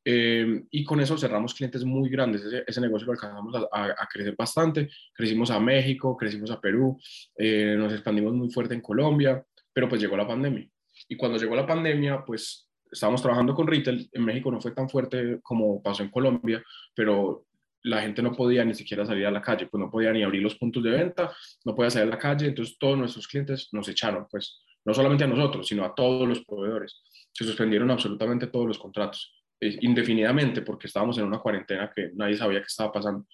Eh, 0.09 0.63
y 0.71 0.85
con 0.85 1.01
eso 1.01 1.19
cerramos 1.19 1.53
clientes 1.53 1.85
muy 1.85 2.09
grandes. 2.09 2.43
Ese, 2.65 2.81
negocio 2.81 3.07
lo 3.07 3.13
alcanzamos 3.15 3.57
a, 3.73 4.09
crecer 4.09 4.37
bastante. 4.37 4.89
Crecimos 5.13 5.51
a 5.51 5.59
México, 5.59 6.17
crecimos 6.17 6.53
a 6.53 6.61
Perú, 6.61 6.97
eh, 7.37 7.75
nos 7.77 7.93
expandimos 7.93 8.33
muy 8.33 8.49
fuerte 8.49 8.75
en 8.75 8.83
Colombia, 8.83 9.45
pero 9.73 9.89
pues 9.89 10.01
llegó 10.01 10.17
la 10.17 10.29
pandemia. 10.29 10.65
Y 11.09 11.17
cuando 11.17 11.39
llegó 11.39 11.57
la 11.57 11.67
pandemia, 11.67 12.25
pues 12.25 12.71
estábamos 12.89 13.21
trabajando 13.21 13.53
con 13.53 13.67
retail. 13.67 14.09
En 14.13 14.25
México 14.25 14.53
no 14.53 14.61
fue 14.61 14.71
tan 14.71 14.89
fuerte 14.89 15.41
como 15.43 15.83
pasó 15.83 16.05
en 16.05 16.11
Colombia, 16.11 16.63
pero 16.95 17.45
la 17.83 18.01
gente 18.01 18.23
no 18.23 18.33
podía 18.33 18.65
ni 18.65 18.75
siquiera 18.75 19.05
salir 19.05 19.27
a 19.27 19.33
la 19.33 19.43
calle, 19.43 19.67
pues 19.67 19.81
no 19.81 19.91
podía 19.91 20.13
ni 20.13 20.23
abrir 20.23 20.41
los 20.41 20.55
puntos 20.55 20.85
de 20.85 20.91
venta, 20.91 21.33
no 21.65 21.75
podía 21.75 21.91
salir 21.91 22.07
a 22.09 22.15
la 22.15 22.19
calle, 22.19 22.47
entonces 22.47 22.79
todos 22.79 22.97
nuestros 22.97 23.27
clientes 23.27 23.71
nos 23.73 23.89
echaron, 23.89 24.29
pues 24.31 24.63
no 24.85 24.95
solamente 24.95 25.25
a 25.25 25.27
nosotros, 25.27 25.67
sino 25.67 25.85
a 25.85 25.93
todos 25.97 26.29
los 26.29 26.45
proveedores. 26.45 27.03
Se 27.33 27.45
suspendieron 27.45 27.91
absolutamente 27.91 28.47
todos 28.47 28.69
los 28.69 28.79
contratos. 28.79 29.36
Eh, 29.59 29.79
indefinidamente 29.81 30.61
porque 30.61 30.87
estábamos 30.87 31.17
en 31.17 31.25
una 31.25 31.39
cuarentena 31.39 31.91
que 31.95 32.11
nadie 32.15 32.37
sabía 32.37 32.61
qué 32.61 32.67
estaba 32.67 32.93
pasando. 32.93 33.27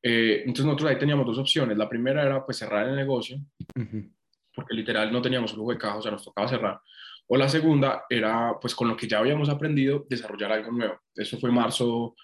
Eh, 0.00 0.40
entonces 0.40 0.64
nosotros 0.64 0.90
ahí 0.90 0.98
teníamos 0.98 1.26
dos 1.26 1.38
opciones. 1.38 1.76
La 1.76 1.88
primera 1.88 2.22
era 2.22 2.44
pues 2.44 2.58
cerrar 2.58 2.88
el 2.88 2.94
negocio, 2.94 3.38
porque 4.54 4.74
literal 4.74 5.12
no 5.12 5.20
teníamos 5.20 5.52
flujo 5.52 5.72
de 5.72 5.78
caja, 5.78 5.96
o 5.96 6.02
sea, 6.02 6.12
nos 6.12 6.24
tocaba 6.24 6.46
cerrar. 6.48 6.80
O 7.26 7.36
la 7.36 7.48
segunda 7.48 8.04
era 8.08 8.56
pues 8.60 8.74
con 8.76 8.86
lo 8.86 8.96
que 8.96 9.08
ya 9.08 9.18
habíamos 9.18 9.48
aprendido 9.48 10.06
desarrollar 10.08 10.52
algo 10.52 10.70
nuevo. 10.70 11.00
Eso 11.12 11.38
fue 11.38 11.50
marzo, 11.50 12.14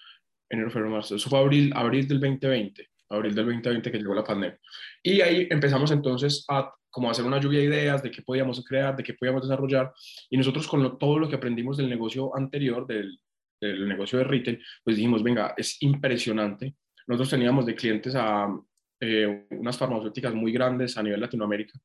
enero, 0.49 0.71
febrero, 0.71 0.91
marzo. 0.91 1.15
Eso 1.15 1.29
fue 1.29 1.39
abril, 1.39 1.73
abril 1.75 2.07
del 2.07 2.21
2020, 2.21 2.89
abril 3.09 3.35
del 3.35 3.45
2020 3.45 3.91
que 3.91 3.97
llegó 3.97 4.15
la 4.15 4.23
pandemia. 4.23 4.57
Y 5.03 5.19
ahí 5.19 5.47
empezamos 5.49 5.91
entonces 5.91 6.45
a 6.47 6.73
como 6.89 7.09
hacer 7.09 7.25
una 7.25 7.41
lluvia 7.41 7.59
de 7.59 7.65
ideas 7.65 8.03
de 8.03 8.11
qué 8.11 8.21
podíamos 8.21 8.63
crear, 8.63 8.95
de 8.95 9.03
qué 9.03 9.15
podíamos 9.15 9.41
desarrollar. 9.41 9.91
Y 10.29 10.37
nosotros 10.37 10.65
con 10.67 10.97
todo 10.97 11.19
lo 11.19 11.27
que 11.27 11.35
aprendimos 11.35 11.75
del 11.75 11.89
negocio 11.89 12.33
anterior, 12.37 12.87
del, 12.87 13.19
el 13.63 13.87
negocio 13.87 14.19
de 14.19 14.25
retail, 14.25 14.63
pues 14.83 14.97
dijimos, 14.97 15.23
venga, 15.23 15.53
es 15.57 15.81
impresionante. 15.81 16.75
Nosotros 17.07 17.31
teníamos 17.31 17.65
de 17.65 17.75
clientes 17.75 18.15
a 18.15 18.47
eh, 18.99 19.45
unas 19.49 19.77
farmacéuticas 19.77 20.33
muy 20.33 20.51
grandes 20.51 20.97
a 20.97 21.03
nivel 21.03 21.19
Latinoamérica 21.19 21.77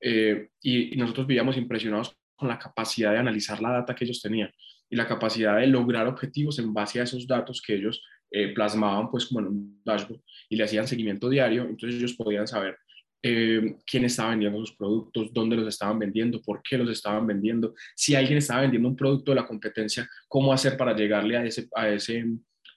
eh, 0.00 0.50
y, 0.60 0.96
nosotros 0.96 1.26
vivíamos 1.26 1.56
impresionados 1.56 2.16
con 2.36 2.48
la 2.48 2.58
capacidad 2.58 3.12
de 3.12 3.18
analizar 3.18 3.60
la 3.60 3.70
data 3.70 3.94
que 3.94 4.04
ellos 4.04 4.20
tenían 4.20 4.50
y 4.90 4.96
la 4.96 5.06
capacidad 5.06 5.56
de 5.58 5.66
lograr 5.66 6.06
objetivos 6.06 6.58
en 6.58 6.72
base 6.72 7.00
a 7.00 7.04
esos 7.04 7.26
datos 7.26 7.62
que 7.62 7.74
ellos 7.74 8.04
eh, 8.30 8.52
plasmaban 8.52 9.10
pues 9.10 9.26
como 9.26 9.40
en 9.40 9.46
un 9.46 9.82
dashboard 9.84 10.20
y 10.48 10.56
le 10.56 10.64
hacían 10.64 10.86
seguimiento 10.86 11.28
diario, 11.28 11.62
entonces 11.62 11.98
ellos 11.98 12.14
podían 12.14 12.46
saber 12.46 12.76
eh, 13.22 13.76
quién 13.84 14.04
estaba 14.04 14.30
vendiendo 14.30 14.60
sus 14.60 14.76
productos, 14.76 15.32
dónde 15.32 15.56
los 15.56 15.68
estaban 15.68 15.98
vendiendo, 15.98 16.40
por 16.40 16.62
qué 16.62 16.78
los 16.78 16.90
estaban 16.90 17.26
vendiendo, 17.26 17.74
si 17.96 18.14
alguien 18.14 18.38
estaba 18.38 18.62
vendiendo 18.62 18.88
un 18.88 18.96
producto 18.96 19.32
de 19.32 19.36
la 19.36 19.46
competencia, 19.46 20.08
cómo 20.28 20.52
hacer 20.52 20.76
para 20.76 20.94
llegarle 20.94 21.36
a, 21.36 21.44
ese, 21.44 21.68
a, 21.74 21.88
ese, 21.88 22.24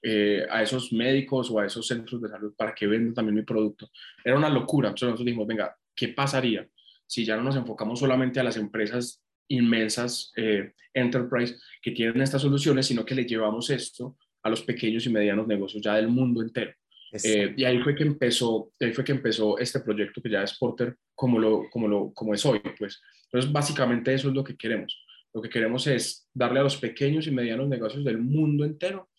eh, 0.01 0.45
a 0.49 0.63
esos 0.63 0.91
médicos 0.91 1.51
o 1.51 1.59
a 1.59 1.65
esos 1.65 1.85
centros 1.85 2.21
de 2.21 2.29
salud 2.29 2.53
para 2.57 2.73
que 2.73 2.87
vendan 2.87 3.13
también 3.13 3.35
mi 3.35 3.43
producto. 3.43 3.89
Era 4.23 4.35
una 4.35 4.49
locura. 4.49 4.89
Entonces 4.89 5.09
nosotros 5.09 5.25
dijimos, 5.25 5.47
venga, 5.47 5.75
¿qué 5.95 6.07
pasaría 6.09 6.67
si 7.05 7.23
ya 7.25 7.37
no 7.37 7.43
nos 7.43 7.55
enfocamos 7.55 7.99
solamente 7.99 8.39
a 8.39 8.43
las 8.43 8.57
empresas 8.57 9.23
inmensas 9.47 10.31
eh, 10.37 10.73
enterprise 10.93 11.57
que 11.81 11.91
tienen 11.91 12.21
estas 12.21 12.41
soluciones, 12.41 12.87
sino 12.87 13.05
que 13.05 13.15
le 13.15 13.25
llevamos 13.25 13.69
esto 13.69 14.17
a 14.43 14.49
los 14.49 14.63
pequeños 14.63 15.05
y 15.05 15.09
medianos 15.09 15.45
negocios 15.45 15.83
ya 15.83 15.95
del 15.95 16.07
mundo 16.07 16.41
entero? 16.41 16.73
Eh, 17.11 17.53
y 17.57 17.63
ahí 17.65 17.79
fue 17.79 17.95
que 17.95 18.03
empezó, 18.03 18.71
ahí 18.79 18.93
fue 18.93 19.03
que 19.03 19.11
empezó 19.11 19.57
este 19.57 19.81
proyecto 19.81 20.21
que 20.21 20.29
ya 20.29 20.43
es 20.43 20.57
Porter 20.57 20.95
como 21.13 21.39
lo, 21.39 21.69
como 21.69 21.87
lo, 21.87 22.13
como 22.13 22.33
es 22.33 22.45
hoy, 22.45 22.61
pues. 22.77 23.01
Entonces, 23.25 23.51
básicamente 23.51 24.13
eso 24.13 24.29
es 24.29 24.33
lo 24.33 24.43
que 24.43 24.55
queremos. 24.55 25.05
Lo 25.33 25.41
que 25.41 25.49
queremos 25.49 25.87
es 25.87 26.27
darle 26.33 26.59
a 26.59 26.63
los 26.63 26.77
pequeños 26.77 27.27
y 27.27 27.31
medianos 27.31 27.67
negocios 27.67 28.03
del 28.03 28.17
mundo 28.17 28.65
entero 28.65 29.09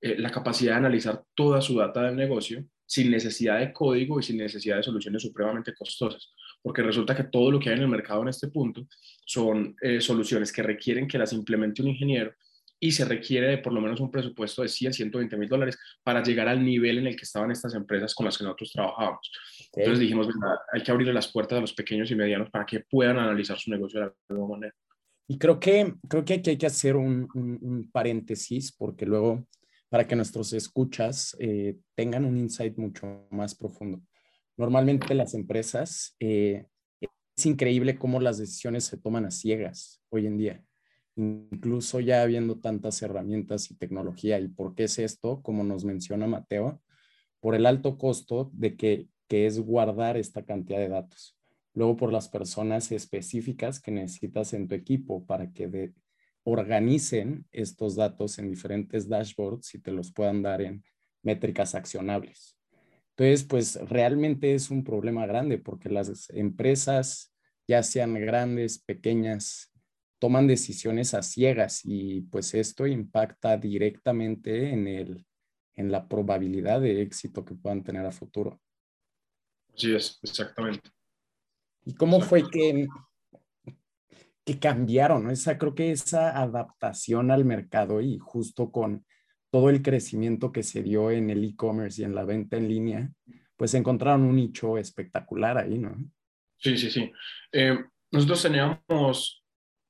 eh, 0.00 0.18
la 0.18 0.30
capacidad 0.30 0.72
de 0.72 0.78
analizar 0.78 1.22
toda 1.34 1.60
su 1.60 1.78
data 1.78 2.02
del 2.02 2.16
negocio 2.16 2.64
sin 2.84 3.10
necesidad 3.10 3.60
de 3.60 3.72
código 3.72 4.18
y 4.18 4.22
sin 4.22 4.36
necesidad 4.36 4.76
de 4.76 4.82
soluciones 4.82 5.22
supremamente 5.22 5.74
costosas. 5.74 6.34
Porque 6.60 6.82
resulta 6.82 7.14
que 7.14 7.24
todo 7.24 7.50
lo 7.50 7.58
que 7.58 7.70
hay 7.70 7.76
en 7.76 7.82
el 7.82 7.88
mercado 7.88 8.22
en 8.22 8.28
este 8.28 8.48
punto 8.48 8.86
son 9.24 9.74
eh, 9.80 10.00
soluciones 10.00 10.52
que 10.52 10.62
requieren 10.62 11.08
que 11.08 11.18
las 11.18 11.32
implemente 11.32 11.82
un 11.82 11.88
ingeniero 11.88 12.34
y 12.82 12.90
se 12.90 13.04
requiere 13.04 13.46
de 13.46 13.58
por 13.58 13.72
lo 13.72 13.80
menos 13.80 14.00
un 14.00 14.10
presupuesto 14.10 14.62
de 14.62 14.68
100, 14.68 14.92
120 14.92 15.36
mil 15.36 15.48
dólares 15.48 15.78
para 16.02 16.20
llegar 16.20 16.48
al 16.48 16.64
nivel 16.64 16.98
en 16.98 17.06
el 17.06 17.14
que 17.14 17.22
estaban 17.22 17.52
estas 17.52 17.74
empresas 17.74 18.12
con 18.12 18.26
las 18.26 18.36
que 18.36 18.42
nosotros 18.42 18.72
trabajábamos. 18.72 19.30
Entonces 19.72 20.00
dijimos, 20.00 20.26
hay 20.72 20.82
que 20.82 20.90
abrirle 20.90 21.14
las 21.14 21.30
puertas 21.30 21.58
a 21.58 21.60
los 21.60 21.72
pequeños 21.74 22.10
y 22.10 22.16
medianos 22.16 22.50
para 22.50 22.66
que 22.66 22.80
puedan 22.80 23.18
analizar 23.18 23.56
su 23.56 23.70
negocio 23.70 24.00
de 24.00 24.06
la 24.06 24.14
misma 24.28 24.48
manera. 24.48 24.74
Y 25.28 25.38
creo 25.38 25.60
que, 25.60 25.94
creo 26.08 26.24
que 26.24 26.34
aquí 26.34 26.50
hay 26.50 26.58
que 26.58 26.66
hacer 26.66 26.96
un, 26.96 27.28
un, 27.34 27.88
paréntesis 27.92 28.72
porque 28.72 29.06
luego, 29.06 29.46
para 29.88 30.04
que 30.04 30.16
nuestros 30.16 30.52
escuchas 30.52 31.36
eh, 31.38 31.76
tengan 31.94 32.24
un 32.24 32.36
insight 32.36 32.76
mucho 32.78 33.28
más 33.30 33.54
profundo. 33.54 34.02
Normalmente 34.56 35.14
las 35.14 35.34
empresas, 35.34 36.16
eh, 36.18 36.66
es 37.00 37.46
increíble 37.46 37.96
cómo 37.96 38.18
las 38.18 38.38
decisiones 38.38 38.82
se 38.82 38.96
toman 38.96 39.24
a 39.24 39.30
ciegas 39.30 40.02
hoy 40.10 40.26
en 40.26 40.36
día 40.36 40.64
incluso 41.16 42.00
ya 42.00 42.22
habiendo 42.22 42.58
tantas 42.58 43.02
herramientas 43.02 43.70
y 43.70 43.76
tecnología. 43.76 44.38
¿Y 44.40 44.48
por 44.48 44.74
qué 44.74 44.84
es 44.84 44.98
esto? 44.98 45.42
Como 45.42 45.64
nos 45.64 45.84
menciona 45.84 46.26
Mateo, 46.26 46.80
por 47.40 47.54
el 47.54 47.66
alto 47.66 47.98
costo 47.98 48.50
de 48.54 48.76
que, 48.76 49.08
que 49.28 49.46
es 49.46 49.60
guardar 49.60 50.16
esta 50.16 50.44
cantidad 50.44 50.78
de 50.78 50.88
datos. 50.88 51.36
Luego 51.74 51.96
por 51.96 52.12
las 52.12 52.28
personas 52.28 52.92
específicas 52.92 53.80
que 53.80 53.90
necesitas 53.90 54.52
en 54.52 54.68
tu 54.68 54.74
equipo 54.74 55.24
para 55.26 55.52
que 55.52 55.92
organicen 56.44 57.46
estos 57.50 57.96
datos 57.96 58.38
en 58.38 58.50
diferentes 58.50 59.08
dashboards 59.08 59.74
y 59.74 59.78
te 59.80 59.90
los 59.90 60.12
puedan 60.12 60.42
dar 60.42 60.60
en 60.60 60.84
métricas 61.22 61.74
accionables. 61.74 62.58
Entonces, 63.16 63.44
pues 63.44 63.76
realmente 63.88 64.54
es 64.54 64.70
un 64.70 64.84
problema 64.84 65.26
grande 65.26 65.58
porque 65.58 65.88
las 65.88 66.28
empresas, 66.30 67.34
ya 67.68 67.82
sean 67.82 68.14
grandes, 68.14 68.78
pequeñas, 68.78 69.71
toman 70.22 70.46
decisiones 70.46 71.14
a 71.14 71.22
ciegas 71.22 71.80
y 71.82 72.20
pues 72.20 72.54
esto 72.54 72.86
impacta 72.86 73.56
directamente 73.56 74.70
en, 74.70 74.86
el, 74.86 75.26
en 75.74 75.90
la 75.90 76.06
probabilidad 76.06 76.80
de 76.80 77.02
éxito 77.02 77.44
que 77.44 77.56
puedan 77.56 77.82
tener 77.82 78.06
a 78.06 78.12
futuro. 78.12 78.60
Así 79.74 79.92
es, 79.92 80.20
exactamente. 80.22 80.90
¿Y 81.84 81.94
cómo 81.94 82.20
fue 82.20 82.48
que, 82.48 82.86
que 84.44 84.60
cambiaron? 84.60 85.28
Esa, 85.28 85.58
creo 85.58 85.74
que 85.74 85.90
esa 85.90 86.40
adaptación 86.40 87.32
al 87.32 87.44
mercado 87.44 88.00
y 88.00 88.16
justo 88.18 88.70
con 88.70 89.04
todo 89.50 89.70
el 89.70 89.82
crecimiento 89.82 90.52
que 90.52 90.62
se 90.62 90.84
dio 90.84 91.10
en 91.10 91.30
el 91.30 91.42
e-commerce 91.42 92.00
y 92.00 92.04
en 92.04 92.14
la 92.14 92.24
venta 92.24 92.56
en 92.58 92.68
línea, 92.68 93.10
pues 93.56 93.74
encontraron 93.74 94.22
un 94.22 94.36
nicho 94.36 94.78
espectacular 94.78 95.58
ahí, 95.58 95.78
¿no? 95.78 95.96
Sí, 96.58 96.78
sí, 96.78 96.92
sí. 96.92 97.10
Eh, 97.50 97.76
nosotros 98.12 98.40
teníamos 98.40 99.41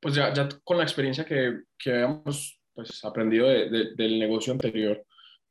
pues 0.03 0.17
ya, 0.17 0.35
ya 0.35 0.49
con 0.65 0.77
la 0.77 0.83
experiencia 0.83 1.25
que, 1.25 1.61
que 1.79 1.93
habíamos 1.93 2.61
pues, 2.75 3.05
aprendido 3.05 3.49
del 3.49 4.19
negocio 4.19 4.53
anterior, 4.53 5.03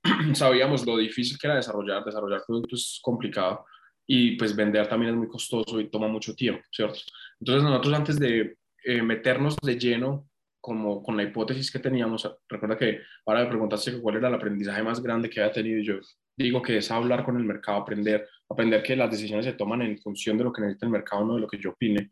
sabíamos 0.34 0.86
lo 0.86 0.98
difícil 0.98 1.38
que 1.40 1.48
era 1.48 1.56
desarrollar, 1.56 2.04
desarrollar 2.04 2.44
productos 2.46 2.96
es 2.96 3.00
complicado 3.02 3.66
y 4.06 4.36
pues 4.36 4.54
vender 4.54 4.88
también 4.88 5.14
es 5.14 5.18
muy 5.18 5.30
costoso 5.30 5.80
y 5.80 5.90
toma 5.90 6.10
mucho 6.10 6.36
tiempo, 6.36 6.62
¿cierto? 6.70 7.00
Entonces 7.40 7.64
nosotros 7.64 7.94
antes 7.94 8.20
de 8.20 8.58
eh, 8.84 9.02
meternos 9.02 9.56
de 9.62 9.80
lleno 9.80 10.28
como 10.60 11.02
con 11.02 11.16
la 11.16 11.24
hipótesis 11.24 11.72
que 11.72 11.80
teníamos, 11.80 12.30
recuerda 12.50 12.78
que 12.78 13.00
ahora 13.26 13.44
me 13.44 13.50
preguntaste 13.50 14.00
cuál 14.00 14.18
era 14.18 14.28
el 14.28 14.36
aprendizaje 14.36 14.84
más 14.84 15.02
grande 15.02 15.30
que 15.30 15.40
había 15.40 15.54
tenido 15.54 15.82
yo 15.82 16.00
digo 16.44 16.62
que 16.62 16.78
es 16.78 16.92
hablar 16.92 17.24
con 17.24 17.38
el 17.38 17.44
mercado, 17.44 17.80
aprender, 17.80 18.28
aprender 18.50 18.84
que 18.84 18.96
las 18.96 19.12
decisiones 19.12 19.46
se 19.46 19.54
toman 19.54 19.82
en 19.82 19.98
función 19.98 20.38
de 20.38 20.44
lo 20.44 20.54
que 20.54 20.62
necesita 20.62 20.86
el 20.86 20.92
mercado, 20.92 21.26
no 21.26 21.36
de 21.36 21.42
lo 21.42 21.48
que 21.48 21.60
yo 21.60 21.72
opine. 21.72 22.10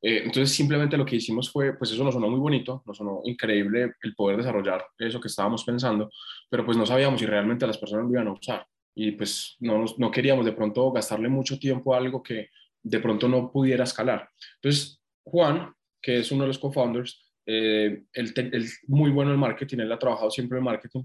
Eh, 0.00 0.22
entonces 0.24 0.54
simplemente 0.54 0.96
lo 0.96 1.04
que 1.04 1.16
hicimos 1.16 1.50
fue, 1.50 1.76
pues 1.76 1.90
eso 1.90 2.04
nos 2.04 2.14
sonó 2.14 2.28
muy 2.28 2.38
bonito, 2.38 2.82
nos 2.86 2.96
sonó 2.96 3.20
increíble 3.24 3.94
el 4.02 4.14
poder 4.14 4.36
desarrollar 4.36 4.84
eso 4.98 5.20
que 5.20 5.28
estábamos 5.28 5.64
pensando, 5.64 6.10
pero 6.48 6.64
pues 6.64 6.76
no 6.76 6.86
sabíamos 6.86 7.20
si 7.20 7.26
realmente 7.26 7.66
las 7.66 7.78
personas 7.78 8.06
lo 8.06 8.12
iban 8.12 8.28
a 8.28 8.32
usar 8.32 8.66
y 8.94 9.12
pues 9.12 9.56
no, 9.60 9.84
no 9.98 10.10
queríamos 10.10 10.44
de 10.44 10.52
pronto 10.52 10.90
gastarle 10.92 11.28
mucho 11.28 11.58
tiempo 11.58 11.94
a 11.94 11.98
algo 11.98 12.22
que 12.22 12.48
de 12.82 13.00
pronto 13.00 13.28
no 13.28 13.50
pudiera 13.50 13.84
escalar. 13.84 14.28
Entonces 14.56 15.02
Juan, 15.24 15.72
que 16.00 16.20
es 16.20 16.30
uno 16.30 16.42
de 16.42 16.48
los 16.48 16.58
co-founders, 16.58 17.24
eh, 17.44 18.04
él, 18.12 18.68
muy 18.86 19.10
bueno 19.10 19.32
en 19.32 19.40
marketing, 19.40 19.78
él 19.78 19.90
ha 19.92 19.98
trabajado 19.98 20.30
siempre 20.30 20.58
en 20.58 20.64
marketing 20.64 21.02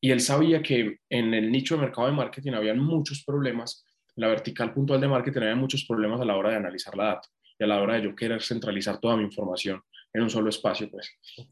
y 0.00 0.10
él 0.12 0.20
sabía 0.20 0.62
que 0.62 0.98
en 1.08 1.34
el 1.34 1.50
nicho 1.50 1.74
de 1.74 1.80
mercado 1.80 2.06
de 2.06 2.14
marketing 2.14 2.52
había 2.52 2.74
muchos 2.74 3.24
problemas, 3.24 3.84
la 4.14 4.28
vertical 4.28 4.72
puntual 4.72 5.00
de 5.00 5.08
marketing 5.08 5.40
había 5.40 5.56
muchos 5.56 5.84
problemas 5.84 6.20
a 6.20 6.24
la 6.24 6.36
hora 6.36 6.50
de 6.50 6.56
analizar 6.56 6.96
la 6.96 7.04
data 7.06 7.28
y 7.58 7.64
a 7.64 7.66
la 7.66 7.80
hora 7.80 7.94
de 7.94 8.02
yo 8.02 8.14
querer 8.14 8.42
centralizar 8.42 9.00
toda 9.00 9.16
mi 9.16 9.24
información 9.24 9.80
en 10.12 10.22
un 10.22 10.30
solo 10.30 10.48
espacio, 10.48 10.90
pues. 10.90 11.10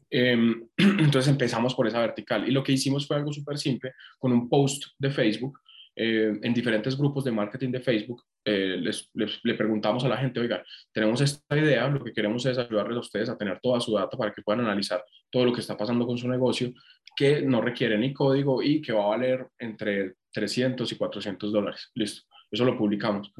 Em, 0.09 0.67
entonces 0.77 1.27
empezamos 1.27 1.75
por 1.75 1.87
esa 1.87 1.99
vertical 1.99 2.47
y 2.47 2.51
lo 2.51 2.63
que 2.63 2.71
hicimos 2.71 3.07
fue 3.07 3.17
algo 3.17 3.31
súper 3.31 3.57
simple, 3.57 3.93
con 4.17 4.31
un 4.31 4.49
post 4.49 4.85
de 4.97 5.11
Facebook, 5.11 5.59
eh, 5.95 6.33
en 6.41 6.53
diferentes 6.53 6.97
grupos 6.97 7.23
de 7.23 7.31
marketing 7.31 7.71
de 7.71 7.79
Facebook, 7.79 8.23
eh, 8.43 8.77
les, 8.77 9.09
le 9.13 9.53
preguntamos 9.55 10.03
a 10.03 10.09
la 10.09 10.17
gente, 10.17 10.39
oiga, 10.39 10.63
tenemos 10.91 11.21
esta 11.21 11.57
idea, 11.57 11.87
lo 11.87 12.03
que 12.03 12.13
queremos 12.13 12.45
es 12.45 12.57
ayudarles 12.57 12.97
a 12.97 12.99
ustedes 12.99 13.29
a 13.29 13.37
tener 13.37 13.59
toda 13.61 13.79
su 13.79 13.93
data 13.93 14.17
para 14.17 14.33
que 14.33 14.41
puedan 14.41 14.65
analizar 14.65 15.03
todo 15.31 15.45
lo 15.45 15.53
que 15.53 15.61
está 15.61 15.77
pasando 15.77 16.05
con 16.05 16.17
su 16.17 16.27
negocio, 16.27 16.73
que 17.15 17.41
no 17.41 17.61
requiere 17.61 17.97
ni 17.97 18.13
código 18.13 18.61
y 18.61 18.81
que 18.81 18.93
va 18.93 19.05
a 19.05 19.07
valer 19.07 19.47
entre 19.57 20.15
300 20.31 20.91
y 20.91 20.95
400 20.97 21.51
dólares. 21.51 21.91
Listo, 21.95 22.23
eso 22.51 22.65
lo 22.65 22.77
publicamos. 22.77 23.31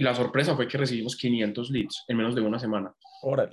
Y 0.00 0.02
la 0.02 0.14
sorpresa 0.14 0.56
fue 0.56 0.66
que 0.66 0.78
recibimos 0.78 1.14
500 1.14 1.70
leads 1.70 2.04
en 2.08 2.16
menos 2.16 2.34
de 2.34 2.40
una 2.40 2.58
semana. 2.58 2.90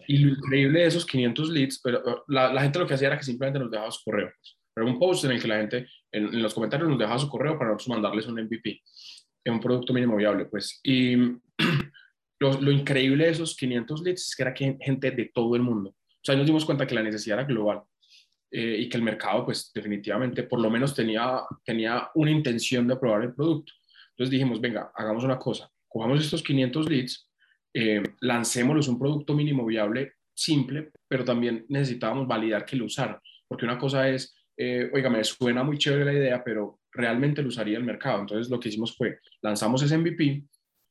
Y 0.08 0.20
lo 0.20 0.30
increíble 0.32 0.80
de 0.80 0.86
esos 0.86 1.06
500 1.06 1.50
leads, 1.50 1.82
pero 1.84 2.00
uh, 2.00 2.32
la, 2.32 2.54
la, 2.54 2.62
gente 2.62 2.80
lo 2.80 2.88
que 2.88 2.94
hacía 2.94 3.10
era 3.10 3.18
que 3.18 3.26
simplemente 3.26 3.60
nos 3.60 3.70
dejaba 3.70 3.92
su 3.92 4.02
correo. 4.06 4.32
Era 4.74 4.86
un 4.86 4.98
post 4.98 5.26
en 5.26 5.32
el 5.32 5.42
que 5.42 5.48
la 5.50 5.58
gente 5.58 5.90
en, 6.10 6.42
los 6.42 6.54
comentarios 6.54 6.88
nos 6.88 6.98
dejaba 6.98 7.20
su 7.20 7.28
correo 7.28 7.58
para 7.58 7.72
nosotros 7.72 7.90
mandarles 7.90 8.28
un 8.28 8.42
MVP, 8.42 8.82
en 9.44 9.54
un 9.56 9.60
producto 9.60 9.92
mínimo 9.92 10.16
viable, 10.16 10.46
pues. 10.46 10.80
Y 10.84 11.18
lo, 12.40 12.62
lo, 12.62 12.72
increíble 12.72 13.26
de 13.26 13.32
esos 13.32 13.54
500 13.58 14.02
leads 14.04 14.30
es 14.30 14.34
que 14.34 14.44
era 14.44 14.54
que 14.54 14.78
gente 14.80 15.12
de 15.12 15.30
todo 15.34 15.54
el 15.58 15.64
mundo. 15.64 15.90
O 15.90 16.24
sea, 16.24 16.38
nos 16.38 16.46
dimos 16.46 16.64
cuenta 16.64 16.88
que 16.88 16.96
la 16.96 17.04
necesidad 17.04 17.40
era 17.40 17.48
global. 17.48 17.82
Eh, 18.50 18.78
y 18.80 18.88
que 18.88 18.96
el 18.96 19.04
mercado, 19.04 19.44
pues 19.44 19.70
definitivamente, 19.76 20.44
por 20.44 20.62
lo 20.62 20.70
menos 20.70 20.96
tenía, 20.96 21.42
tenía 21.66 22.10
una 22.16 22.32
intención 22.32 22.88
de 22.88 22.96
probar 22.96 23.24
el 23.24 23.34
producto. 23.34 23.74
Entonces 24.12 24.32
dijimos, 24.32 24.62
venga, 24.62 24.94
hagamos 24.96 25.26
una 25.26 25.38
cosa, 25.38 25.70
cojamos 25.88 26.24
estos 26.24 26.44
500 26.44 26.90
leads, 26.90 27.30
eh, 27.74 28.04
lancémoslos 28.22 28.88
un 28.88 29.00
producto 29.00 29.34
mínimo 29.34 29.66
viable 29.66 30.14
simple, 30.34 30.92
pero 31.08 31.24
también 31.24 31.66
necesitábamos 31.70 32.28
validar 32.28 32.66
que 32.66 32.76
lo 32.76 32.86
usaran, 32.86 33.18
porque 33.48 33.66
una 33.66 33.78
cosa 33.78 34.08
es, 34.10 34.36
eh, 34.56 34.90
oiga, 34.94 35.10
me 35.10 35.24
suena 35.24 35.64
muy 35.64 35.78
chévere 35.78 36.06
la 36.06 36.14
idea, 36.14 36.44
pero 36.44 36.80
realmente 36.92 37.42
lo 37.42 37.50
usaría 37.50 37.78
el 37.78 37.84
mercado. 37.84 38.22
Entonces 38.22 38.50
lo 38.50 38.60
que 38.60 38.70
hicimos 38.70 38.96
fue, 38.96 39.20
lanzamos 39.42 39.82
ese 39.84 39.98
MVP 39.98 40.44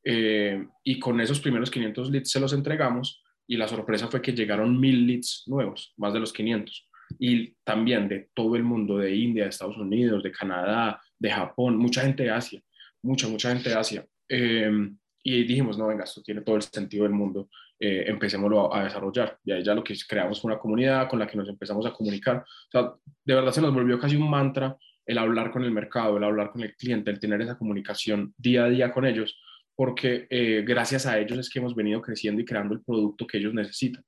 eh, 0.03 0.67
y 0.83 0.99
con 0.99 1.19
esos 1.19 1.39
primeros 1.39 1.69
500 1.69 2.11
leads 2.11 2.31
se 2.31 2.39
los 2.39 2.53
entregamos 2.53 3.23
y 3.45 3.57
la 3.57 3.67
sorpresa 3.67 4.07
fue 4.07 4.21
que 4.21 4.33
llegaron 4.33 4.79
mil 4.79 5.07
leads 5.07 5.43
nuevos, 5.47 5.93
más 5.97 6.13
de 6.13 6.19
los 6.19 6.33
500. 6.33 6.89
Y 7.19 7.53
también 7.63 8.09
de 8.09 8.29
todo 8.33 8.55
el 8.55 8.63
mundo, 8.63 8.97
de 8.97 9.15
India, 9.15 9.43
de 9.43 9.49
Estados 9.49 9.77
Unidos, 9.77 10.23
de 10.23 10.31
Canadá, 10.31 11.01
de 11.17 11.31
Japón, 11.31 11.77
mucha 11.77 12.01
gente 12.01 12.23
de 12.23 12.31
Asia, 12.31 12.61
mucha, 13.01 13.27
mucha 13.27 13.53
gente 13.53 13.69
de 13.69 13.75
Asia. 13.75 14.05
Em, 14.29 14.97
y 15.23 15.43
dijimos, 15.43 15.77
no, 15.77 15.87
venga, 15.87 16.05
esto 16.05 16.21
tiene 16.21 16.41
todo 16.41 16.55
el 16.55 16.61
sentido 16.61 17.03
del 17.03 17.11
mundo, 17.11 17.49
eh, 17.79 18.05
empecémoslo 18.07 18.73
a, 18.73 18.85
desarrollar. 18.85 19.37
Y 19.43 19.51
ahí 19.51 19.63
ya 19.63 19.75
lo 19.75 19.83
que 19.83 19.93
creamos 20.07 20.41
fue 20.41 20.51
una 20.51 20.59
comunidad 20.59 21.09
con 21.09 21.19
la 21.19 21.27
que 21.27 21.37
nos 21.37 21.49
empezamos 21.49 21.85
a 21.85 21.91
comunicar. 21.91 22.37
O 22.37 22.71
sea, 22.71 22.93
de 23.25 23.35
verdad 23.35 23.51
se 23.51 23.61
nos 23.61 23.73
volvió 23.73 23.99
casi 23.99 24.15
un 24.15 24.29
mantra 24.29 24.77
el 25.05 25.17
hablar 25.17 25.51
con 25.51 25.63
el 25.63 25.71
mercado, 25.71 26.17
el 26.17 26.23
hablar 26.23 26.51
con 26.51 26.61
el 26.61 26.75
cliente, 26.75 27.11
el 27.11 27.19
tener 27.19 27.41
esa 27.41 27.57
comunicación 27.57 28.33
día 28.37 28.65
a 28.65 28.69
día 28.69 28.91
con 28.91 29.05
ellos, 29.05 29.37
porque 29.75 30.27
eh, 30.29 30.63
gracias 30.65 31.05
a 31.05 31.19
ellos 31.19 31.37
es 31.39 31.49
que 31.49 31.59
hemos 31.59 31.75
venido 31.75 32.01
creciendo 32.01 32.41
y 32.41 32.45
creando 32.45 32.73
el 32.73 32.81
producto 32.81 33.27
que 33.27 33.37
ellos 33.37 33.53
necesitan. 33.53 34.03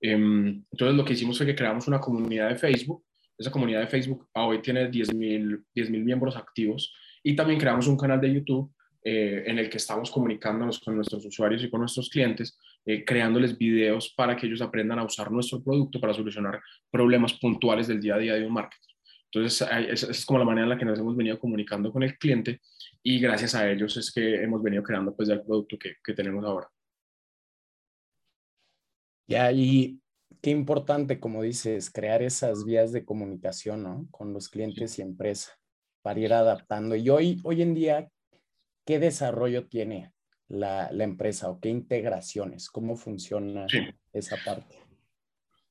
Em, 0.00 0.64
entonces 0.70 0.96
lo 0.96 1.04
que 1.04 1.12
hicimos 1.12 1.36
fue 1.36 1.46
que 1.46 1.54
creamos 1.54 1.86
una 1.88 2.00
comunidad 2.00 2.48
de 2.48 2.56
Facebook. 2.56 3.04
Esa 3.36 3.50
comunidad 3.50 3.80
de 3.80 3.86
Facebook 3.86 4.28
hoy 4.34 4.62
tiene 4.62 4.90
10.000 4.90 5.64
10 5.74 5.90
miembros 5.90 6.36
activos 6.36 6.94
y 7.22 7.34
también 7.34 7.58
creamos 7.58 7.86
un 7.86 7.96
canal 7.96 8.20
de 8.20 8.34
YouTube 8.34 8.72
eh, 9.02 9.44
en 9.46 9.58
el 9.58 9.70
que 9.70 9.78
estamos 9.78 10.10
comunicándonos 10.10 10.78
con 10.80 10.94
nuestros 10.94 11.24
usuarios 11.24 11.62
y 11.62 11.70
con 11.70 11.80
nuestros 11.80 12.10
clientes, 12.10 12.58
eh, 12.84 13.04
creándoles 13.04 13.56
videos 13.56 14.12
para 14.14 14.36
que 14.36 14.46
ellos 14.46 14.60
aprendan 14.60 14.98
a 14.98 15.04
usar 15.04 15.30
nuestro 15.30 15.62
producto 15.62 16.00
para 16.00 16.12
solucionar 16.12 16.60
problemas 16.90 17.32
puntuales 17.34 17.86
del 17.88 18.00
día 18.00 18.16
a 18.16 18.18
día 18.18 18.34
de 18.34 18.46
un 18.46 18.52
marketing. 18.52 18.94
Entonces, 19.32 19.68
esa 19.88 20.10
es 20.10 20.26
como 20.26 20.40
la 20.40 20.44
manera 20.44 20.64
en 20.64 20.70
la 20.70 20.78
que 20.78 20.84
nos 20.84 20.98
hemos 20.98 21.16
venido 21.16 21.38
comunicando 21.38 21.92
con 21.92 22.02
el 22.02 22.18
cliente 22.18 22.60
y 23.02 23.20
gracias 23.20 23.54
a 23.54 23.70
ellos 23.70 23.96
es 23.96 24.12
que 24.12 24.42
hemos 24.42 24.62
venido 24.62 24.82
creando 24.82 25.14
pues 25.14 25.28
el 25.28 25.42
producto 25.42 25.78
que, 25.78 25.94
que 26.04 26.14
tenemos 26.14 26.44
ahora. 26.44 26.68
Ya, 29.28 29.52
y 29.52 30.00
qué 30.42 30.50
importante, 30.50 31.20
como 31.20 31.42
dices, 31.42 31.90
crear 31.90 32.22
esas 32.22 32.64
vías 32.64 32.92
de 32.92 33.04
comunicación, 33.04 33.82
¿no? 33.84 34.08
Con 34.10 34.32
los 34.32 34.48
clientes 34.48 34.98
y 34.98 35.02
empresa 35.02 35.52
para 36.02 36.20
ir 36.20 36.32
adaptando. 36.32 36.96
Y 36.96 37.08
hoy, 37.10 37.40
hoy 37.44 37.62
en 37.62 37.74
día, 37.74 38.10
¿qué 38.90 38.98
desarrollo 38.98 39.68
tiene 39.68 40.12
la, 40.48 40.90
la 40.90 41.04
empresa 41.04 41.48
o 41.48 41.60
qué 41.60 41.68
integraciones? 41.68 42.68
¿Cómo 42.68 42.96
funciona 42.96 43.64
esa 44.12 44.36
parte? 44.44 44.80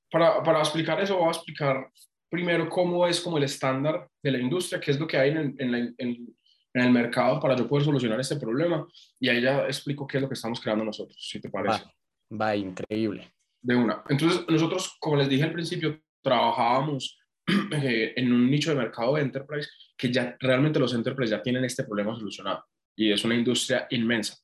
Para, 0.09 0.41
para 0.41 0.59
explicar 0.59 1.01
eso, 1.01 1.17
voy 1.17 1.27
a 1.27 1.31
explicar 1.31 1.91
primero 2.29 2.69
cómo 2.69 3.05
es 3.05 3.19
como 3.19 3.38
el 3.38 3.43
estándar 3.43 4.07
de 4.23 4.31
la 4.31 4.39
industria, 4.39 4.79
qué 4.79 4.91
es 4.91 4.99
lo 5.01 5.05
que 5.05 5.17
hay 5.17 5.31
en, 5.31 5.53
en, 5.59 5.95
en, 5.97 6.35
el 6.73 6.91
mercado 6.91 7.41
para 7.41 7.57
yo 7.57 7.67
poder 7.67 7.83
solucionar 7.83 8.21
este 8.21 8.38
problema 8.38 8.88
y 9.19 9.27
ahí 9.27 9.41
ya 9.41 9.65
explico 9.65 10.07
qué 10.07 10.15
es 10.15 10.21
lo 10.21 10.29
que 10.29 10.35
estamos 10.35 10.61
creando 10.61 10.85
nosotros, 10.85 11.17
si 11.19 11.41
te 11.41 11.49
parece. 11.49 11.83
Va, 12.31 12.55
increíble. 12.55 13.33
De 13.61 13.75
una. 13.75 14.01
Entonces, 14.07 14.45
nosotros, 14.47 14.95
como 14.97 15.17
les 15.17 15.27
dije 15.27 15.43
al 15.43 15.51
principio, 15.51 15.99
trabajábamos 16.23 17.19
eh, 17.73 18.13
en 18.15 18.31
un 18.31 18.49
nicho 18.49 18.69
de 18.69 18.77
mercado 18.77 19.15
de 19.15 19.23
enterprise 19.23 19.69
que 19.97 20.09
ya 20.09 20.38
realmente 20.39 20.79
los 20.79 20.93
enterprise 20.93 21.31
ya 21.31 21.41
tienen 21.41 21.65
este 21.65 21.83
problema 21.83 22.15
solucionado 22.15 22.63
y 23.00 23.13
es 23.13 23.24
una 23.24 23.36
industria 23.36 23.88
inmensa. 23.91 24.38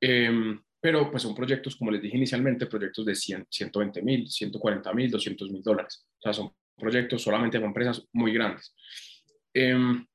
Em, 0.00 0.62
pero 0.80 1.10
pues 1.10 1.24
son 1.24 1.34
proyectos, 1.34 1.74
como 1.74 1.90
les 1.90 2.00
dije 2.00 2.16
inicialmente, 2.16 2.66
proyectos 2.66 3.04
de 3.04 3.16
100, 3.16 3.48
120 3.50 4.02
mil, 4.02 4.28
140 4.28 4.92
mil, 4.92 5.10
200 5.10 5.50
mil 5.50 5.60
dólares. 5.60 6.06
O 6.18 6.22
sea, 6.22 6.32
son 6.32 6.52
proyectos 6.78 7.20
solamente 7.20 7.58
para 7.58 7.66
empresas 7.66 8.06
muy 8.12 8.32
grandes. 8.32 8.72
Em, 9.52 10.06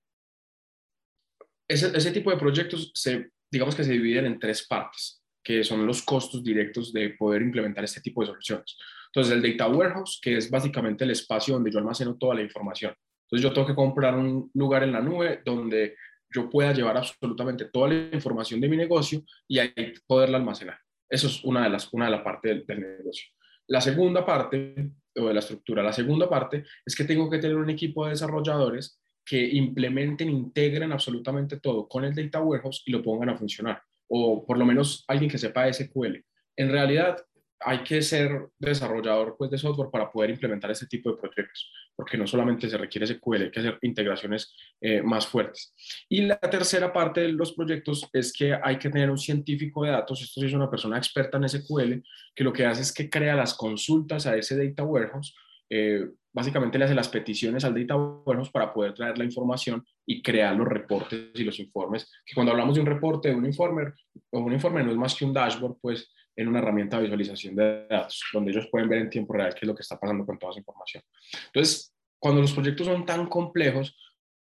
ese, 1.68 1.92
ese, 1.96 2.12
tipo 2.12 2.32
de 2.32 2.38
proyectos, 2.38 2.92
se, 2.96 3.32
digamos 3.52 3.76
que 3.76 3.84
se 3.84 3.92
dividen 3.92 4.26
en 4.26 4.40
tres 4.40 4.66
partes, 4.66 5.22
que 5.44 5.62
son 5.66 5.86
los 5.86 6.02
costos 6.02 6.46
directos 6.46 6.94
de 6.94 7.10
poder 7.10 7.42
implementar 7.42 7.84
este 7.84 8.00
tipo 8.00 8.22
de 8.22 8.28
soluciones. 8.28 8.78
Entonces, 9.08 9.34
el 9.34 9.42
Data 9.42 9.68
Warehouse, 9.70 10.20
que 10.22 10.38
es 10.38 10.50
básicamente 10.50 11.04
el 11.04 11.12
espacio 11.12 11.56
donde 11.56 11.72
yo 11.72 11.80
almaceno 11.80 12.16
toda 12.16 12.36
la 12.36 12.42
información. 12.42 12.96
Entonces, 13.26 13.44
yo 13.44 13.54
tengo 13.54 13.68
que 13.68 13.76
comprar 13.76 14.16
un 14.16 14.50
lugar 14.54 14.84
en 14.84 14.94
la 14.94 15.02
nube 15.02 15.42
donde 15.44 15.98
yo 16.36 16.50
pueda 16.50 16.74
llevar 16.74 16.98
absolutamente 16.98 17.66
toda 17.66 17.90
la 17.90 18.16
información 18.16 18.60
de 18.60 18.68
mi 18.68 18.76
negocio 18.76 19.24
y 19.48 19.60
ahí 19.60 19.74
poderla 20.06 20.38
almacenar. 20.38 20.78
Eso 21.10 21.28
es 21.28 21.44
una 21.44 21.64
de 21.64 21.70
las 21.70 21.92
una 21.94 22.06
de 22.06 22.12
la 22.12 22.24
parte 22.24 22.50
del, 22.50 22.66
negocio. 22.68 23.30
La 23.68 23.80
segunda 23.80 24.26
parte 24.26 24.92
o 25.16 25.28
de 25.28 25.34
la 25.34 25.40
estructura. 25.40 25.82
La 25.82 25.94
segunda 25.94 26.28
parte 26.30 26.66
es 26.86 26.96
que 26.96 27.06
tengo 27.06 27.30
que 27.30 27.38
tener 27.38 27.56
un 27.56 27.70
equipo 27.70 28.04
de 28.04 28.12
desarrolladores 28.12 29.00
que 29.24 29.42
implementen, 29.48 30.30
integren 30.30 30.92
absolutamente 30.92 31.60
todo 31.60 31.88
con 31.88 32.04
el 32.04 32.14
Data 32.14 32.42
Warehouse 32.42 32.84
y 32.86 32.92
lo 32.92 33.02
pongan 33.02 33.30
a 33.30 33.38
funcionar. 33.38 33.82
O 34.08 34.46
por 34.46 34.58
lo 34.58 34.66
menos 34.66 35.06
alguien 35.08 35.32
que 35.32 35.38
sepa 35.38 35.72
SQL. 35.72 36.18
En 36.58 36.70
realidad, 36.70 37.18
hay 37.60 37.84
que 37.84 38.02
ser 38.02 38.50
desarrollador 38.60 39.36
pues, 39.38 39.50
de 39.50 39.58
software 39.58 39.90
para 39.92 40.12
poder 40.12 40.30
implementar 40.30 40.72
este 40.72 40.88
tipo 40.88 41.12
de 41.12 41.18
proyectos, 41.18 41.72
porque 41.96 42.18
no 42.18 42.28
solamente 42.28 42.70
se 42.70 42.78
requiere 42.78 43.08
SQL, 43.08 43.44
hay 43.44 43.52
que 43.52 43.60
hacer 43.60 43.78
integraciones 43.82 44.54
eh, 44.82 45.02
más 45.02 45.28
fuertes. 45.28 45.74
Y 46.10 46.22
la 46.22 46.40
tercera 46.40 46.92
parte 46.92 47.22
de 47.22 47.30
los 47.30 47.54
proyectos 47.54 48.08
es 48.14 48.34
que 48.34 48.58
hay 48.62 48.78
que 48.78 48.90
tener 48.90 49.10
un 49.10 49.18
científico 49.18 49.84
de 49.84 49.92
datos, 49.92 50.22
esto 50.22 50.42
sí 50.42 50.48
es 50.48 50.54
una 50.54 50.70
persona 50.70 50.98
experta 50.98 51.38
en 51.38 51.50
SQL, 51.50 52.04
que 52.36 52.44
lo 52.44 52.54
que 52.54 52.66
hace 52.66 52.82
es 52.82 52.94
que 52.94 53.10
crea 53.10 53.36
las 53.36 53.54
consultas 53.54 54.28
a 54.28 54.36
ese 54.36 54.58
data 54.58 54.84
warehouse, 54.84 55.36
eh, 55.70 56.06
básicamente 56.32 56.78
le 56.78 56.86
hace 56.86 56.94
las 56.94 57.10
peticiones 57.10 57.64
al 57.64 57.74
data 57.74 57.96
warehouse 57.96 58.52
para 58.52 58.74
poder 58.74 58.94
traer 58.94 59.18
la 59.18 59.24
información 59.24 59.84
y 60.06 60.22
crear 60.22 60.56
los 60.56 60.68
reportes 60.68 61.32
y 61.34 61.44
los 61.44 61.60
informes, 61.60 62.12
que 62.26 62.36
cuando 62.36 62.52
hablamos 62.52 62.76
de 62.76 62.82
un 62.82 62.88
reporte, 62.88 63.30
de 63.30 63.36
un 63.36 63.46
informe, 63.46 63.94
o 64.32 64.40
un 64.40 64.54
informe 64.54 64.84
no 64.84 64.92
es 64.92 64.98
más 64.98 65.16
que 65.16 65.26
un 65.26 65.34
dashboard, 65.34 65.78
pues 65.82 66.14
en 66.36 66.48
una 66.48 66.60
herramienta 66.60 66.98
de 66.98 67.04
visualización 67.04 67.56
de 67.56 67.88
datos, 67.90 68.22
donde 68.34 68.52
ellos 68.52 68.68
pueden 68.70 68.90
ver 68.90 69.00
en 69.00 69.10
tiempo 69.10 69.34
real 69.34 69.54
qué 69.54 69.62
es 69.62 69.68
lo 69.68 69.76
que 69.76 69.82
está 69.82 70.00
pasando 70.00 70.26
con 70.26 70.38
toda 70.38 70.52
esa 70.52 70.60
información. 70.60 71.04
Entonces, 71.48 71.94
cuando 72.20 72.42
los 72.42 72.54
proyectos 72.54 72.88
son 72.88 73.06
tan 73.06 73.28
complejos, 73.28 73.96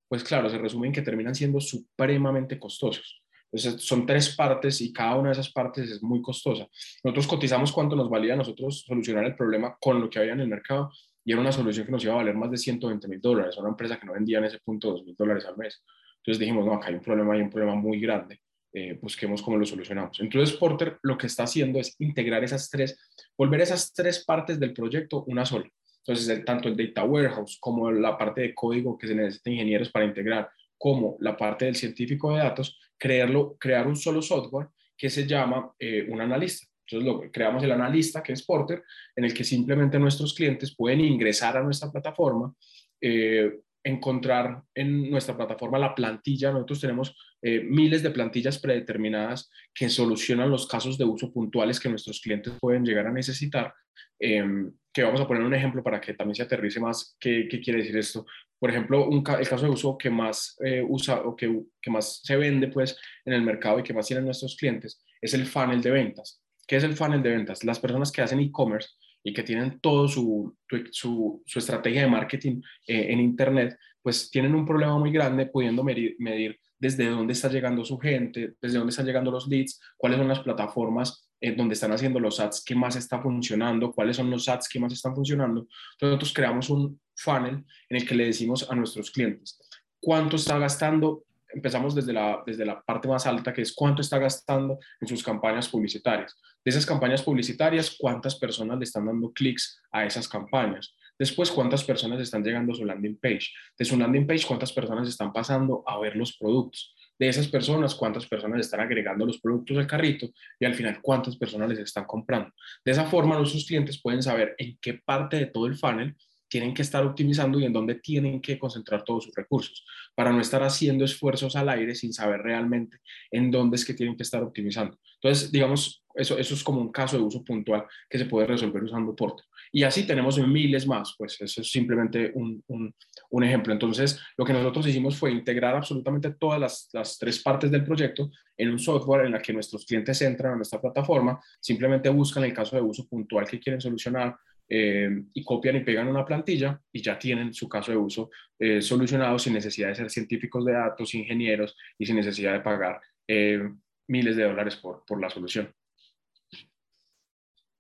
pues 0.09 0.25
claro, 0.25 0.49
se 0.49 0.59
resumen 0.59 0.93
que 0.93 1.03
terminan 1.03 1.35
siendo 1.35 1.61
supremamente 1.61 2.59
costosos. 2.59 3.23
Entonces, 3.51 3.83
son 3.83 4.05
tres 4.05 4.35
partes 4.37 4.81
y 4.83 4.93
cada 4.93 5.17
una 5.17 5.31
de 5.31 5.33
esas 5.33 5.51
partes 5.51 5.91
es 5.91 6.03
muy 6.03 6.21
costosa. 6.21 6.67
Nosotros 7.03 7.27
cotizamos 7.27 7.73
cuánto 7.73 7.97
nos 7.97 8.11
valía 8.11 8.35
a 8.35 8.37
nosotros 8.37 8.85
solucionar 8.87 9.25
el 9.25 9.35
problema 9.37 9.77
con 9.81 10.01
lo 10.01 10.11
que 10.11 10.19
había 10.19 10.33
en 10.33 10.41
el 10.41 10.49
mercado 10.49 10.91
y 11.25 11.33
era 11.33 11.41
una 11.41 11.53
solución 11.53 11.87
que 11.87 11.93
nos 11.93 12.05
iba 12.05 12.13
a 12.13 12.19
valer 12.19 12.35
más 12.35 12.51
de 12.51 12.59
120 12.59 13.09
mil 13.09 13.21
dólares. 13.21 13.57
Una 13.57 13.71
empresa 13.71 13.99
que 13.99 14.07
no 14.07 14.13
vendía 14.13 14.39
en 14.39 14.45
ese 14.45 14.59
punto 14.59 14.91
2 14.93 15.05
mil 15.05 15.17
dólares 15.17 15.47
al 15.47 15.57
mes. 15.57 15.83
Entonces 16.19 16.39
dijimos, 16.41 16.67
no, 16.67 16.75
acá 16.75 16.89
hay 16.89 16.95
un 16.95 17.01
problema, 17.01 17.35
hay 17.35 17.41
un 17.41 17.51
problema 17.51 17.75
muy 17.75 18.01
grande 18.01 18.41
eh, 18.79 18.99
busquemos 19.03 19.43
cómo 19.43 19.57
lo 19.57 19.67
solucionamos. 19.67 20.21
Entonces, 20.21 20.57
Porter 20.57 20.99
lo 21.03 21.19
que 21.19 21.27
está 21.27 21.43
haciendo 21.43 21.81
es 21.81 21.97
integrar 21.99 22.45
esas 22.45 22.71
tres, 22.71 22.97
volver 23.37 23.61
esas 23.61 23.93
tres 23.93 24.25
partes 24.25 24.61
del 24.61 24.73
proyecto 24.73 25.25
una 25.25 25.45
sola. 25.45 25.69
Entonces, 26.07 26.45
tanto 26.45 26.69
el 26.69 26.77
data 26.77 27.03
warehouse 27.03 27.59
como 27.61 27.91
la 27.91 28.17
parte 28.17 28.43
de 28.43 28.55
código 28.55 28.97
que 28.97 29.09
se 29.09 29.17
necesita 29.17 29.51
ingenieros 29.51 29.91
para 29.91 30.05
integrar, 30.05 30.49
como 30.79 31.17
la 31.19 31.37
parte 31.37 31.65
del 31.65 31.75
científico 31.75 32.33
de 32.33 32.39
datos, 32.39 32.79
crearlo, 32.97 33.57
crear 33.59 33.89
un 33.89 33.97
solo 33.97 34.23
software 34.23 34.69
que 34.97 35.11
se 35.11 35.27
llama 35.27 35.73
eh, 35.77 36.07
un 36.09 36.21
analista. 36.21 36.69
Entonces, 36.87 37.31
creamos 37.33 37.65
el 37.65 37.73
analista, 37.73 38.23
que 38.23 38.33
es 38.33 38.45
Porter, 38.45 38.85
en 39.17 39.25
el 39.25 39.35
que 39.35 39.43
simplemente 39.43 39.99
nuestros 39.99 40.35
clientes 40.35 40.75
pueden 40.75 41.01
ingresar 41.01 41.57
a 41.57 41.65
nuestra 41.65 41.91
plataforma, 41.91 42.55
eh, 43.01 43.59
encontrar 43.85 44.63
en 44.75 45.11
nuestra 45.11 45.37
plataforma 45.37 45.79
la 45.79 45.95
plantilla. 45.95 46.53
Nosotros 46.53 46.81
tenemos 46.81 47.17
eh, 47.43 47.61
miles 47.61 48.03
de 48.03 48.11
plantillas 48.11 48.59
predeterminadas 48.59 49.51
que 49.75 49.89
solucionan 49.89 50.51
los 50.51 50.67
casos 50.67 50.99
de 50.99 51.05
uso 51.05 51.33
puntuales 51.33 51.81
que 51.81 51.89
nuestros 51.89 52.21
clientes 52.21 52.55
pueden 52.61 52.85
llegar 52.85 53.07
a 53.07 53.13
necesitar. 53.13 53.73
Em, 54.19 54.73
que 54.93 55.03
vamos 55.03 55.21
a 55.21 55.29
poner 55.29 55.45
un 55.45 55.55
ejemplo 55.55 55.83
para 55.83 56.01
que 56.01 56.15
también 56.15 56.35
se 56.35 56.43
aterrice 56.43 56.81
más 56.81 57.17
qué, 57.21 57.47
qué 57.49 57.61
quiere 57.61 57.81
decir 57.81 57.97
esto. 57.97 58.27
Por 58.59 58.71
ejemplo, 58.71 59.09
un 59.09 59.19
el 59.19 59.49
caso 59.49 59.65
de 59.65 59.71
uso 59.71 59.97
que 59.97 60.11
más 60.11 60.57
eh, 60.65 60.85
usa 60.87 61.23
o 61.23 61.37
que, 61.37 61.63
que, 61.81 61.91
más 61.91 62.21
se 62.25 62.37
vende 62.37 62.69
pues, 62.69 62.99
en 63.25 63.33
el 63.33 63.43
mercado 63.43 63.79
y 63.79 63.85
que 63.85 63.95
más 63.95 64.07
tienen 64.07 64.25
nuestros 64.25 64.57
clientes 64.57 65.05
es 65.21 65.35
el 65.35 65.47
funnel 65.47 65.81
de 65.81 65.91
ventas. 65.91 66.43
¿Qué 66.67 66.77
es 66.77 66.85
el 66.85 66.97
funnel 66.97 67.23
de 67.23 67.31
ventas? 67.31 67.65
Las 67.65 67.79
personas 67.79 68.11
que 68.11 68.23
hacen 68.23 68.41
e-commerce 68.41 68.91
y 69.23 69.33
que 69.33 69.43
tienen 69.43 69.81
todo 69.81 70.09
su, 70.09 70.57
su, 70.91 71.43
su 71.45 71.59
estrategia 71.59 72.03
de 72.03 72.09
marketing 72.09 72.61
eh, 72.87 73.07
en 73.11 73.21
Internet, 73.21 73.77
pues 74.03 74.31
tienen 74.31 74.55
un 74.55 74.65
problema 74.65 74.99
muy 74.99 75.13
grande 75.13 75.47
pudiendo 75.47 75.85
medir, 75.85 76.17
medir 76.19 76.59
desde 76.79 77.09
dónde 77.11 77.33
está 77.33 77.49
llegando 77.49 77.85
su 77.85 77.99
gente, 77.99 78.55
desde 78.61 78.79
dónde 78.79 78.91
están 78.91 79.07
llegando 79.07 79.31
los 79.31 79.49
leads, 79.49 79.81
cuáles 79.97 80.19
son 80.19 80.29
las 80.29 80.41
plataformas 80.41 81.29
eh, 81.41 81.55
donde 81.55 81.75
están 81.75 81.93
haciendo 81.93 82.21
los 82.21 82.41
ads 82.41 82.63
que 82.65 82.75
más 82.75 82.97
está 82.97 83.21
funcionando, 83.21 83.93
cuáles 83.93 84.17
son 84.17 84.31
los 84.31 84.49
ads 84.49 84.69
que 84.69 84.81
más 84.81 84.93
están 84.93 85.15
funcionando. 85.15 85.63
Entonces 85.63 86.01
nosotros 86.01 86.33
creamos 86.33 86.71
un 86.71 87.01
funnel 87.17 87.65
en 87.89 87.97
el 87.97 88.07
que 88.07 88.15
le 88.15 88.27
decimos 88.27 88.71
a 88.71 88.75
nuestros 88.75 89.11
clientes 89.11 89.59
cuánto 90.01 90.37
está 90.37 90.59
gastando. 90.59 91.25
Empezamos 91.51 91.95
desde 91.95 92.13
la, 92.13 92.43
desde 92.47 92.65
la 92.65 92.81
parte 92.83 93.09
más 93.09 93.27
alta, 93.27 93.53
que 93.53 93.63
es 93.63 93.73
cuánto 93.73 94.03
está 94.03 94.19
gastando 94.19 94.79
en 95.01 95.09
sus 95.09 95.23
campañas 95.23 95.69
publicitarias. 95.69 96.37
De 96.65 96.71
esas 96.71 96.85
campañas 96.85 97.23
publicitarias, 97.23 97.97
cuántas 97.99 98.37
personas 98.39 98.79
le 98.79 98.85
están 98.85 99.07
dando 99.07 99.33
clics 99.33 99.81
a 99.91 100.05
esas 100.05 100.29
campañas. 100.29 100.95
Después, 101.19 101.51
cuántas 101.51 101.83
personas 101.83 102.21
están 102.21 102.45
llegando 102.45 102.73
a 102.73 102.77
su 102.77 102.85
landing 102.85 103.19
page. 103.19 103.49
De 103.77 103.85
su 103.85 103.97
landing 103.99 104.27
page, 104.27 104.47
cuántas 104.47 104.73
personas 104.73 105.09
están 105.09 105.33
pasando 105.33 105.83
a 105.87 105.99
ver 105.99 106.15
los 106.15 106.37
productos. 106.37 106.95
De 107.19 107.29
esas 107.29 107.49
personas, 107.49 107.97
cuántas 107.97 108.27
personas 108.27 108.61
están 108.61 108.81
agregando 108.81 109.27
los 109.27 109.41
productos 109.41 109.77
al 109.77 109.89
carrito 109.89 110.29
y 110.61 110.65
al 110.65 110.75
final 110.75 111.01
cuántas 111.03 111.37
personas 111.37 111.69
les 111.71 111.81
están 111.81 112.05
comprando. 112.05 112.53
De 112.85 112.93
esa 112.93 113.05
forma, 113.07 113.37
nuestros 113.37 113.67
clientes 113.67 114.01
pueden 114.01 114.23
saber 114.23 114.55
en 114.59 114.79
qué 114.81 114.95
parte 114.95 115.37
de 115.37 115.47
todo 115.47 115.67
el 115.67 115.77
funnel 115.77 116.15
tienen 116.49 116.75
que 116.75 116.83
estar 116.83 117.05
optimizando 117.05 117.61
y 117.61 117.65
en 117.65 117.73
dónde 117.73 117.97
tienen 117.97 118.41
que 118.41 118.59
concentrar 118.59 119.05
todos 119.05 119.25
sus 119.25 119.35
recursos, 119.35 119.85
para 120.15 120.33
no 120.33 120.41
estar 120.41 120.63
haciendo 120.63 121.05
esfuerzos 121.05 121.57
al 121.57 121.69
aire 121.69 121.95
sin 121.95 122.13
saber 122.13 122.41
realmente 122.41 122.99
en 123.31 123.51
dónde 123.51 123.77
es 123.77 123.85
que 123.85 123.95
tienen 123.95 124.17
que 124.17 124.23
estar 124.23 124.43
optimizando. 124.43 124.99
Entonces, 125.21 125.51
digamos, 125.51 126.05
eso, 126.15 126.39
eso 126.39 126.55
es 126.55 126.65
como 126.65 126.81
un 126.81 126.91
caso 126.91 127.17
de 127.17 127.23
uso 127.23 127.45
puntual 127.45 127.85
que 128.09 128.19
se 128.19 128.25
puede 128.25 128.47
resolver 128.47 128.83
usando 128.83 129.15
Porter. 129.15 129.45
Y 129.71 129.83
así 129.83 130.07
tenemos 130.07 130.39
miles 130.39 130.87
más, 130.87 131.15
pues 131.19 131.41
eso 131.41 131.61
es 131.61 131.71
simplemente 131.71 132.33
un, 132.35 132.63
un, 132.69 132.95
un 133.31 133.45
ejemplo. 133.45 133.73
Entonces, 133.73 134.21
lo 134.37 134.45
que 134.45 134.53
nosotros 134.53 134.87
hicimos 134.87 135.17
fue 135.17 135.31
integrar 135.31 135.77
absolutamente 135.77 136.31
todas 136.31 136.59
las, 136.59 136.89
las, 136.93 137.19
tres 137.19 137.43
partes 137.43 137.71
del 137.71 137.85
proyecto 137.85 138.31
en 138.57 138.71
un 138.71 138.79
software 138.79 139.27
en 139.27 139.33
la 139.33 139.43
que 139.43 139.53
nuestros 139.53 139.85
clientes 139.85 140.21
entran 140.23 140.55
a 140.55 140.57
nuestra 140.57 140.81
plataforma, 140.81 141.39
simplemente 141.61 142.09
buscan 142.09 142.45
el 142.45 142.53
caso 142.55 142.77
de 142.77 142.83
uso 142.83 143.07
puntual 143.07 143.47
que 143.47 143.61
quieren 143.61 143.81
solucionar, 143.81 144.37
eh, 144.69 145.09
y 145.33 145.45
copian 145.45 145.77
y 145.77 145.81
pegan 145.81 146.09
una 146.09 146.25
plantilla 146.25 146.81
y 146.93 147.01
ya 147.01 147.19
tienen 147.19 147.55
su 147.55 147.69
caso 147.69 147.91
de 147.91 147.97
uso 147.97 148.31
eh, 148.59 148.83
solucionado 148.83 149.39
sin 149.39 149.55
necesidad 149.55 149.89
de 149.89 149.95
ser 149.95 150.11
científicos 150.11 150.65
de 150.65 150.73
datos, 150.73 151.15
ingenieros 151.15 151.77
y 151.99 152.05
sin 152.05 152.17
necesidad 152.17 152.53
de 152.53 152.61
pagar 152.61 153.01
eh, 153.27 153.61
miles 154.07 154.37
de 154.37 154.45
dólares 154.45 154.77
por, 154.77 155.05
por 155.07 155.21
la 155.21 155.31
solución. 155.31 155.75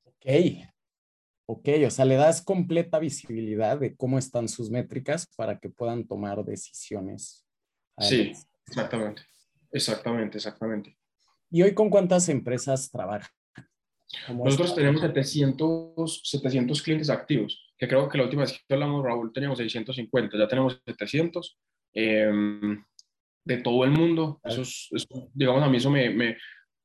Ok, 0.05 0.27
ok, 1.46 1.68
o 1.87 1.90
sea, 1.90 2.05
le 2.05 2.16
das 2.16 2.42
completa 2.42 2.98
visibilidad 2.98 3.79
de 3.79 3.94
cómo 3.94 4.18
están 4.18 4.48
sus 4.48 4.70
métricas 4.70 5.27
para 5.37 5.59
que 5.59 5.68
puedan 5.68 6.07
tomar 6.07 6.44
decisiones. 6.44 7.46
Sí, 7.98 8.33
exactamente, 8.66 9.22
exactamente, 9.72 10.38
exactamente. 10.38 10.96
¿Y 11.51 11.62
hoy 11.62 11.74
con 11.74 11.90
cuántas 11.90 12.29
empresas 12.29 12.90
trabajan? 12.90 13.31
Nosotros 14.29 14.75
tenemos 14.75 15.01
700, 15.01 16.23
700 16.25 16.83
clientes 16.83 17.11
activos, 17.11 17.73
que 17.77 17.87
creo 17.87 18.09
que 18.09 18.18
la 18.18 18.25
última 18.25 18.42
vez 18.42 18.53
que 18.66 18.75
hablamos, 18.75 19.05
Raúl, 19.05 19.33
teníamos 19.33 19.59
650, 19.59 20.38
ya 20.38 20.49
tenemos 20.49 20.81
700 20.87 21.59
eh, 21.94 22.31
de 23.44 23.57
todo 23.59 23.85
el 23.85 23.90
mundo. 23.90 24.40
Eso, 24.44 24.62
es, 24.62 24.88
eso, 24.92 25.31
digamos, 25.35 25.62
a 25.62 25.68
mí 25.68 25.77
eso 25.77 25.90
me, 25.90 26.11
me, 26.11 26.37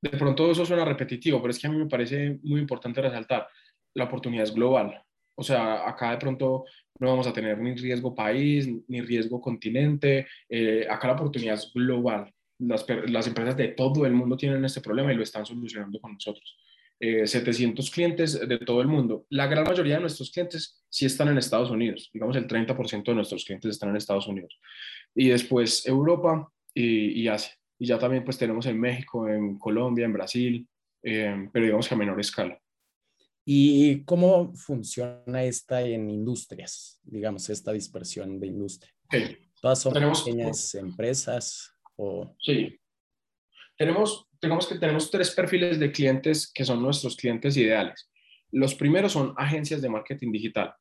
de 0.01 0.09
pronto 0.17 0.51
eso 0.51 0.65
suena 0.65 0.83
repetitivo, 0.83 1.41
pero 1.41 1.51
es 1.51 1.59
que 1.59 1.67
a 1.67 1.69
mí 1.69 1.77
me 1.77 1.87
parece 1.87 2.39
muy 2.43 2.59
importante 2.59 3.01
resaltar, 3.01 3.47
la 3.95 4.05
oportunidad 4.05 4.43
es 4.43 4.53
global. 4.53 5.01
O 5.35 5.43
sea, 5.43 5.87
acá 5.87 6.11
de 6.11 6.17
pronto 6.17 6.65
no 6.99 7.07
vamos 7.07 7.25
a 7.25 7.33
tener 7.33 7.57
ni 7.57 7.73
riesgo 7.75 8.13
país, 8.13 8.69
ni 8.87 9.01
riesgo 9.01 9.39
continente, 9.39 10.27
eh, 10.49 10.85
acá 10.89 11.07
la 11.07 11.13
oportunidad 11.13 11.55
es 11.55 11.71
global. 11.73 12.31
Las, 12.59 12.85
las 13.07 13.27
empresas 13.27 13.57
de 13.57 13.69
todo 13.69 14.05
el 14.05 14.13
mundo 14.13 14.37
tienen 14.37 14.63
este 14.63 14.81
problema 14.81 15.11
y 15.11 15.15
lo 15.15 15.23
están 15.23 15.45
solucionando 15.45 15.99
con 15.99 16.13
nosotros 16.13 16.57
eh, 17.05 17.27
700 17.27 17.91
clientes 17.91 18.47
de 18.47 18.57
todo 18.59 18.81
el 18.81 18.87
mundo. 18.87 19.25
La 19.29 19.47
gran 19.47 19.65
mayoría 19.65 19.95
de 19.95 20.01
nuestros 20.01 20.31
clientes 20.31 20.81
sí 20.87 21.05
están 21.05 21.27
en 21.27 21.37
Estados 21.37 21.69
Unidos, 21.69 22.09
digamos 22.13 22.37
el 22.37 22.47
30% 22.47 23.03
de 23.03 23.15
nuestros 23.15 23.43
clientes 23.43 23.71
están 23.71 23.89
en 23.89 23.97
Estados 23.97 24.25
Unidos. 24.25 24.57
Y 25.13 25.27
después 25.27 25.85
Europa 25.85 26.49
y, 26.73 27.21
y 27.21 27.27
Asia. 27.27 27.53
Y 27.77 27.87
ya 27.87 27.99
también 27.99 28.23
pues 28.23 28.37
tenemos 28.37 28.65
en 28.67 28.79
México, 28.79 29.27
en 29.27 29.59
Colombia, 29.59 30.05
en 30.05 30.13
Brasil, 30.13 30.65
eh, 31.03 31.49
pero 31.51 31.65
digamos 31.65 31.89
que 31.89 31.93
a 31.93 31.97
menor 31.97 32.21
escala. 32.21 32.57
¿Y 33.43 34.05
cómo 34.05 34.55
funciona 34.55 35.43
esta 35.43 35.81
en 35.81 36.09
industrias, 36.09 37.01
digamos, 37.03 37.49
esta 37.49 37.73
dispersión 37.73 38.39
de 38.39 38.47
industria? 38.47 38.93
Okay. 39.07 39.49
¿Todas 39.61 39.81
son 39.81 39.91
Tenemos, 39.91 40.23
pequeñas 40.23 40.73
empresas? 40.75 41.75
O... 41.97 42.33
Sí. 42.39 42.79
Tenemos, 43.77 44.25
digamos 44.43 44.67
que 44.67 44.75
tenemos 44.75 45.09
tres 45.09 45.31
perfiles 45.31 45.79
de 45.79 45.91
clientes 45.91 46.51
que 46.53 46.65
son 46.65 46.81
nuestros 46.81 47.15
clientes 47.15 47.57
ideales. 47.57 48.09
Los 48.51 48.75
primeros 48.75 49.13
son 49.13 49.33
agencias 49.37 49.81
de 49.81 49.89
marketing 49.89 50.31
digital. 50.31 50.73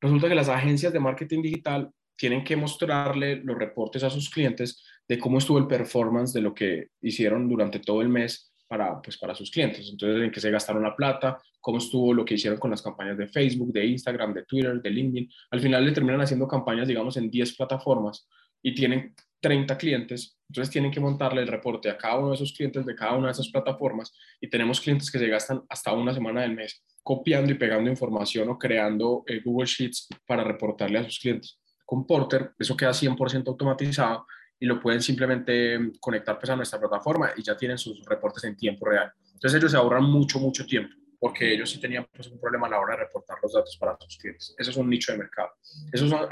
Resulta 0.00 0.28
que 0.28 0.34
las 0.34 0.48
agencias 0.48 0.92
de 0.92 1.00
marketing 1.00 1.42
digital 1.42 1.90
tienen 2.16 2.44
que 2.44 2.56
mostrarle 2.56 3.36
los 3.36 3.58
reportes 3.58 4.02
a 4.04 4.10
sus 4.10 4.30
clientes 4.30 4.84
de 5.08 5.18
cómo 5.18 5.38
estuvo 5.38 5.58
el 5.58 5.66
performance 5.66 6.32
de 6.32 6.42
lo 6.42 6.54
que 6.54 6.88
hicieron 7.00 7.48
durante 7.48 7.80
todo 7.80 8.02
el 8.02 8.08
mes 8.08 8.52
para, 8.68 9.00
pues, 9.00 9.16
para 9.16 9.34
sus 9.34 9.50
clientes. 9.50 9.88
Entonces, 9.90 10.22
en 10.22 10.30
qué 10.30 10.40
se 10.40 10.50
gastaron 10.50 10.82
la 10.82 10.94
plata, 10.94 11.38
cómo 11.60 11.78
estuvo 11.78 12.12
lo 12.12 12.24
que 12.24 12.34
hicieron 12.34 12.58
con 12.58 12.70
las 12.70 12.82
campañas 12.82 13.16
de 13.16 13.28
Facebook, 13.28 13.72
de 13.72 13.86
Instagram, 13.86 14.34
de 14.34 14.44
Twitter, 14.44 14.80
de 14.80 14.90
LinkedIn. 14.90 15.30
Al 15.50 15.60
final 15.60 15.84
le 15.84 15.92
terminan 15.92 16.20
haciendo 16.20 16.46
campañas, 16.46 16.86
digamos, 16.86 17.16
en 17.16 17.30
10 17.30 17.56
plataformas 17.56 18.28
y 18.62 18.74
tienen 18.74 19.14
30 19.40 19.78
clientes, 19.78 20.37
entonces 20.48 20.72
tienen 20.72 20.90
que 20.90 21.00
montarle 21.00 21.42
el 21.42 21.48
reporte 21.48 21.90
a 21.90 21.98
cada 21.98 22.18
uno 22.18 22.30
de 22.30 22.36
esos 22.36 22.52
clientes 22.52 22.86
de 22.86 22.94
cada 22.94 23.16
una 23.16 23.26
de 23.26 23.32
esas 23.32 23.48
plataformas 23.48 24.12
y 24.40 24.48
tenemos 24.48 24.80
clientes 24.80 25.10
que 25.10 25.18
se 25.18 25.28
gastan 25.28 25.62
hasta 25.68 25.92
una 25.92 26.14
semana 26.14 26.42
del 26.42 26.54
mes 26.54 26.82
copiando 27.02 27.52
y 27.52 27.54
pegando 27.54 27.90
información 27.90 28.48
o 28.48 28.58
creando 28.58 29.24
eh, 29.26 29.40
Google 29.44 29.66
Sheets 29.66 30.08
para 30.26 30.44
reportarle 30.44 30.98
a 30.98 31.04
sus 31.04 31.18
clientes. 31.18 31.58
Con 31.84 32.06
Porter 32.06 32.52
eso 32.58 32.76
queda 32.76 32.90
100% 32.90 33.48
automatizado 33.48 34.26
y 34.60 34.66
lo 34.66 34.80
pueden 34.80 35.02
simplemente 35.02 35.78
conectar 36.00 36.38
pues, 36.38 36.50
a 36.50 36.56
nuestra 36.56 36.78
plataforma 36.78 37.30
y 37.36 37.42
ya 37.42 37.56
tienen 37.56 37.78
sus 37.78 38.04
reportes 38.04 38.44
en 38.44 38.56
tiempo 38.56 38.86
real. 38.86 39.12
Entonces 39.34 39.58
ellos 39.58 39.70
se 39.70 39.76
ahorran 39.76 40.04
mucho, 40.04 40.38
mucho 40.38 40.66
tiempo 40.66 40.94
porque 41.18 41.52
ellos 41.52 41.70
sí 41.70 41.80
tenían 41.80 42.06
pues, 42.12 42.28
un 42.28 42.40
problema 42.40 42.66
a 42.66 42.70
la 42.70 42.80
hora 42.80 42.96
de 42.96 43.04
reportar 43.04 43.38
los 43.42 43.52
datos 43.52 43.76
para 43.76 43.96
sus 44.00 44.18
clientes. 44.18 44.54
Eso 44.56 44.70
es 44.70 44.76
un 44.76 44.88
nicho 44.88 45.12
de 45.12 45.18
mercado. 45.18 45.50
Eso 45.92 46.08
son, 46.08 46.28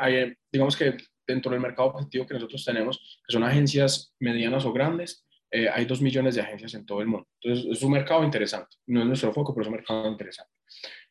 digamos 0.50 0.76
que 0.76 0.96
dentro 1.26 1.50
del 1.50 1.60
mercado 1.60 1.88
objetivo 1.88 2.26
que 2.26 2.34
nosotros 2.34 2.64
tenemos, 2.64 3.20
que 3.26 3.32
son 3.32 3.42
agencias 3.42 4.14
medianas 4.20 4.64
o 4.64 4.72
grandes, 4.72 5.26
eh, 5.50 5.68
hay 5.68 5.84
dos 5.84 6.00
millones 6.00 6.34
de 6.34 6.40
agencias 6.40 6.74
en 6.74 6.86
todo 6.86 7.00
el 7.00 7.06
mundo. 7.06 7.28
Entonces, 7.40 7.76
es 7.78 7.82
un 7.82 7.92
mercado 7.92 8.24
interesante. 8.24 8.76
No 8.86 9.00
es 9.00 9.06
nuestro 9.06 9.32
foco, 9.32 9.54
pero 9.54 9.62
es 9.62 9.68
un 9.68 9.74
mercado 9.74 10.08
interesante. 10.08 10.52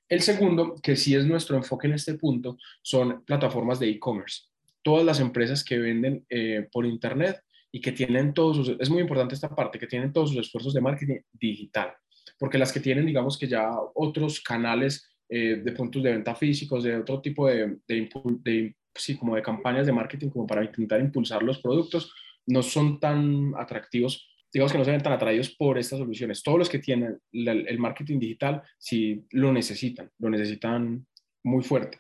El 0.08 0.22
segundo, 0.22 0.76
que 0.82 0.96
sí 0.96 1.16
es 1.16 1.26
nuestro 1.26 1.58
enfoque 1.58 1.88
en 1.88 1.94
este 1.94 2.14
punto, 2.16 2.58
son 2.82 3.24
plataformas 3.26 3.80
de 3.80 3.90
e-commerce. 3.90 4.44
Todas 4.84 5.04
las 5.04 5.20
empresas 5.20 5.64
que 5.64 5.80
venden 5.80 6.26
eh, 6.30 6.68
por 6.72 6.86
Internet 6.86 7.42
y 7.72 7.82
que 7.82 7.92
tienen 7.92 8.34
todos 8.34 8.58
sus, 8.58 8.78
es 8.80 8.90
muy 8.90 9.02
importante 9.02 9.34
esta 9.34 9.54
parte, 9.54 9.80
que 9.80 9.88
tienen 9.88 10.14
todos 10.14 10.30
sus 10.30 10.40
esfuerzos 10.40 10.74
de 10.74 10.82
marketing 10.82 11.20
digital, 11.34 11.94
porque 12.38 12.58
las 12.58 12.72
que 12.72 12.80
tienen, 12.80 13.06
digamos 13.06 13.38
que 13.38 13.48
ya 13.48 13.72
otros 13.94 14.42
canales 14.42 15.10
eh, 15.30 15.62
de 15.64 15.72
puntos 15.72 16.04
de 16.04 16.12
venta 16.12 16.36
físicos, 16.36 16.84
de 16.84 16.98
otro 16.98 17.22
tipo 17.22 17.48
de, 17.48 17.78
de, 17.88 18.10
de, 18.44 18.76
sí, 18.94 19.18
como 19.18 19.36
de 19.36 19.42
campañas 19.42 19.86
de 19.86 19.92
marketing 19.92 20.30
como 20.30 20.46
para 20.46 20.64
intentar 20.64 21.00
impulsar 21.00 21.44
los 21.44 21.60
productos, 21.60 22.14
no 22.48 22.62
son 22.62 23.00
tan 23.00 23.54
atractivos, 23.58 24.30
digamos 24.54 24.72
que 24.72 24.78
no 24.78 24.86
se 24.86 24.92
ven 24.92 25.02
tan 25.02 25.14
atraídos 25.14 25.50
por 25.56 25.78
estas 25.78 26.00
soluciones. 26.00 26.44
Todos 26.44 26.60
los 26.60 26.70
que 26.70 26.80
tienen 26.80 27.20
el, 27.32 27.80
marketing 27.80 28.20
digital 28.20 28.62
sí 28.78 29.26
lo 29.32 29.52
necesitan, 29.52 30.12
lo 30.20 30.30
necesitan 30.30 31.06
muy 31.44 31.64
fuerte. 31.64 32.00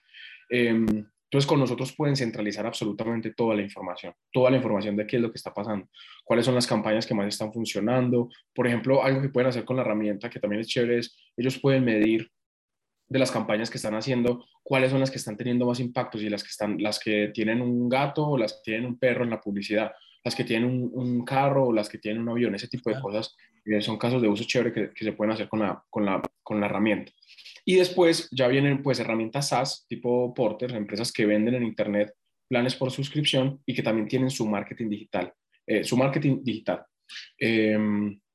Eh, 0.49 0.85
entonces, 1.35 1.49
con 1.49 1.59
nosotros 1.59 1.93
pueden 1.93 2.15
centralizar 2.15 2.65
absolutamente 2.65 3.33
toda 3.33 3.55
la 3.55 3.61
información, 3.61 4.13
toda 4.31 4.49
la 4.49 4.55
información 4.55 4.95
de 4.95 5.05
qué 5.05 5.17
es 5.17 5.21
lo 5.21 5.29
que 5.33 5.37
está 5.37 5.53
pasando, 5.53 5.89
cuáles 6.23 6.45
son 6.45 6.55
las 6.55 6.65
campañas 6.65 7.05
que 7.05 7.13
más 7.13 7.27
están 7.27 7.51
funcionando. 7.51 8.29
Por 8.53 8.67
ejemplo, 8.67 9.03
algo 9.03 9.21
que 9.21 9.27
pueden 9.27 9.49
hacer 9.49 9.65
con 9.65 9.75
la 9.75 9.81
herramienta 9.81 10.29
que 10.29 10.39
también 10.39 10.61
es 10.61 10.67
chévere 10.67 10.99
es, 10.99 11.13
ellos 11.35 11.59
pueden 11.59 11.83
medir 11.83 12.31
de 13.09 13.19
las 13.19 13.31
campañas 13.31 13.69
que 13.69 13.75
están 13.75 13.95
haciendo, 13.95 14.45
cuáles 14.63 14.91
son 14.91 15.01
las 15.01 15.11
que 15.11 15.17
están 15.17 15.35
teniendo 15.35 15.65
más 15.65 15.81
impactos 15.81 16.21
y 16.21 16.29
las 16.29 16.41
que, 16.41 16.51
están, 16.51 16.77
las 16.81 16.99
que 16.99 17.31
tienen 17.33 17.61
un 17.61 17.89
gato 17.89 18.25
o 18.25 18.37
las 18.37 18.53
que 18.53 18.59
tienen 18.63 18.85
un 18.85 18.97
perro 18.97 19.25
en 19.25 19.31
la 19.31 19.41
publicidad, 19.41 19.91
las 20.23 20.35
que 20.35 20.45
tienen 20.45 20.69
un, 20.69 20.89
un 20.93 21.25
carro 21.25 21.65
o 21.65 21.73
las 21.73 21.89
que 21.89 21.97
tienen 21.97 22.21
un 22.21 22.29
avión, 22.29 22.55
ese 22.55 22.69
tipo 22.69 22.89
de 22.89 23.01
cosas 23.01 23.35
eh, 23.65 23.81
son 23.81 23.97
casos 23.97 24.21
de 24.21 24.29
uso 24.29 24.45
chévere 24.45 24.71
que, 24.71 24.93
que, 24.93 25.03
se 25.03 25.11
pueden 25.11 25.33
hacer 25.33 25.49
con 25.49 25.59
la, 25.59 25.83
con, 25.89 26.05
la, 26.05 26.21
con 26.41 26.61
la 26.61 26.67
herramienta. 26.67 27.11
Y 27.65 27.75
después 27.75 28.29
ya 28.31 28.47
vienen 28.47 28.83
pues 28.83 28.99
herramientas 28.99 29.49
SaaS 29.49 29.85
tipo 29.87 30.33
Porter, 30.33 30.71
empresas 30.73 31.11
que 31.11 31.25
venden 31.25 31.55
en 31.55 31.63
Internet 31.63 32.13
planes 32.47 32.75
por 32.75 32.91
suscripción 32.91 33.59
y 33.65 33.73
que 33.73 33.81
también 33.81 34.07
tienen 34.07 34.29
su 34.29 34.45
marketing 34.45 34.89
digital, 34.89 35.33
eh, 35.65 35.83
su 35.83 35.97
marketing 35.97 36.43
digital. 36.43 36.85
Eh, 37.39 37.77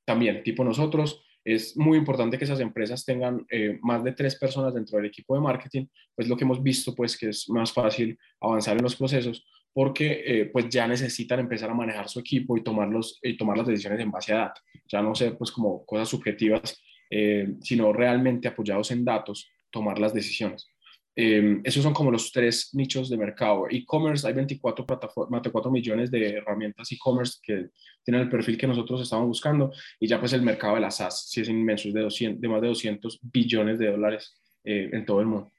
también 0.05 0.43
tipo 0.43 0.65
nosotros, 0.65 1.25
es 1.45 1.77
muy 1.77 1.97
importante 1.97 2.37
que 2.37 2.45
esas 2.45 2.61
empresas 2.61 3.05
tengan 3.05 3.47
eh, 3.51 3.79
más 3.83 4.05
de 4.05 4.13
tres 4.13 4.37
personas 4.37 4.75
dentro 4.75 4.99
del 4.99 5.07
equipo 5.07 5.35
de 5.35 5.41
marketing, 5.41 5.87
pues 6.15 6.29
lo 6.29 6.37
que 6.37 6.45
hemos 6.45 6.63
visto 6.63 6.95
pues 6.95 7.17
que 7.17 7.31
es 7.31 7.49
más 7.49 7.73
fácil 7.73 8.19
avanzar 8.41 8.77
en 8.77 8.83
los 8.83 8.97
procesos 8.97 9.47
porque 9.73 10.23
eh, 10.27 10.47
pues 10.47 10.69
ya 10.69 10.87
necesitan 10.87 11.41
empezar 11.41 11.71
a 11.71 11.75
manejar 11.75 12.09
su 12.09 12.19
equipo 12.21 12.57
y, 12.57 12.63
tomarlos, 12.63 13.19
y 13.23 13.37
tomar 13.37 13.57
las 13.57 13.69
decisiones 13.69 14.01
en 14.01 14.11
base 14.11 14.33
a 14.33 14.39
datos, 14.39 14.65
ya 14.87 15.01
no 15.01 15.15
ser 15.15 15.39
pues 15.39 15.53
como 15.53 15.85
cosas 15.87 16.09
subjetivas, 16.09 16.83
eh, 17.11 17.55
sino 17.61 17.93
realmente 17.93 18.47
apoyados 18.47 18.93
en 18.93 19.05
datos, 19.05 19.51
tomar 19.71 19.99
las 19.99 20.15
decisiones. 20.15 20.71
Eh, 21.17 21.61
esos 21.65 21.83
son 21.83 21.93
como 21.93 22.11
los 22.11 22.31
tres 22.31 22.71
nichos 22.73 23.11
de 23.11 23.17
mercado. 23.17 23.67
E-commerce, 23.69 24.27
hay 24.27 24.33
24, 24.33 24.87
24 25.29 25.71
millones 25.71 26.11
de 26.11 26.37
herramientas 26.37 26.91
e-commerce 26.93 27.39
que 27.43 27.71
tienen 28.05 28.23
el 28.23 28.31
perfil 28.31 28.57
que 28.57 28.69
nosotros 28.69 29.03
estamos 29.03 29.27
buscando 29.27 29.73
y 29.99 30.07
ya 30.07 30.21
pues 30.21 30.33
el 30.33 30.43
mercado 30.43 30.77
de 30.77 30.83
las 30.83 30.97
SaaS 30.97 31.29
sí 31.29 31.41
es 31.41 31.49
inmenso, 31.49 31.89
es 31.89 31.95
de, 31.95 32.03
200, 32.03 32.41
de 32.41 32.49
más 32.49 32.63
de 32.63 32.69
200 32.69 33.21
billones 33.23 33.79
de 33.79 33.91
dólares 33.91 34.41
eh, 34.65 34.89
en 34.93 35.05
todo 35.05 35.21
el 35.21 35.27
mundo. 35.27 35.51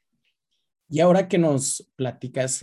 Y 0.90 1.02
ahora 1.02 1.28
que 1.28 1.38
nos 1.38 1.92
platicas 1.96 2.62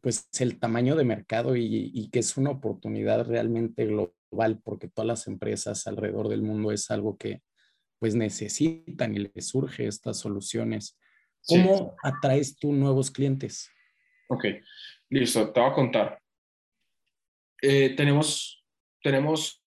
pues 0.00 0.28
el 0.40 0.58
tamaño 0.58 0.96
de 0.96 1.04
mercado 1.04 1.56
y 1.56 2.08
que 2.10 2.20
es 2.20 2.36
una 2.36 2.50
oportunidad 2.50 3.26
realmente 3.26 3.86
global 3.86 4.60
porque 4.62 4.88
todas 4.88 5.06
las 5.06 5.26
empresas 5.26 5.86
alrededor 5.86 6.28
del 6.28 6.42
mundo 6.42 6.72
es 6.72 6.90
algo 6.90 7.16
que 7.16 7.42
pues 7.98 8.14
necesitan 8.14 9.14
y 9.14 9.30
les 9.34 9.48
surge 9.48 9.86
estas 9.86 10.18
soluciones 10.18 10.98
¿Cómo 11.46 11.94
atraes 12.02 12.56
tú 12.56 12.72
nuevos 12.72 13.10
clientes? 13.10 13.70
Ok, 14.28 14.46
listo, 15.10 15.52
te 15.52 15.60
voy 15.60 15.70
a 15.70 15.74
contar. 15.74 16.18
Eh, 17.60 17.94
tenemos, 17.94 18.64
tenemos, 19.02 19.62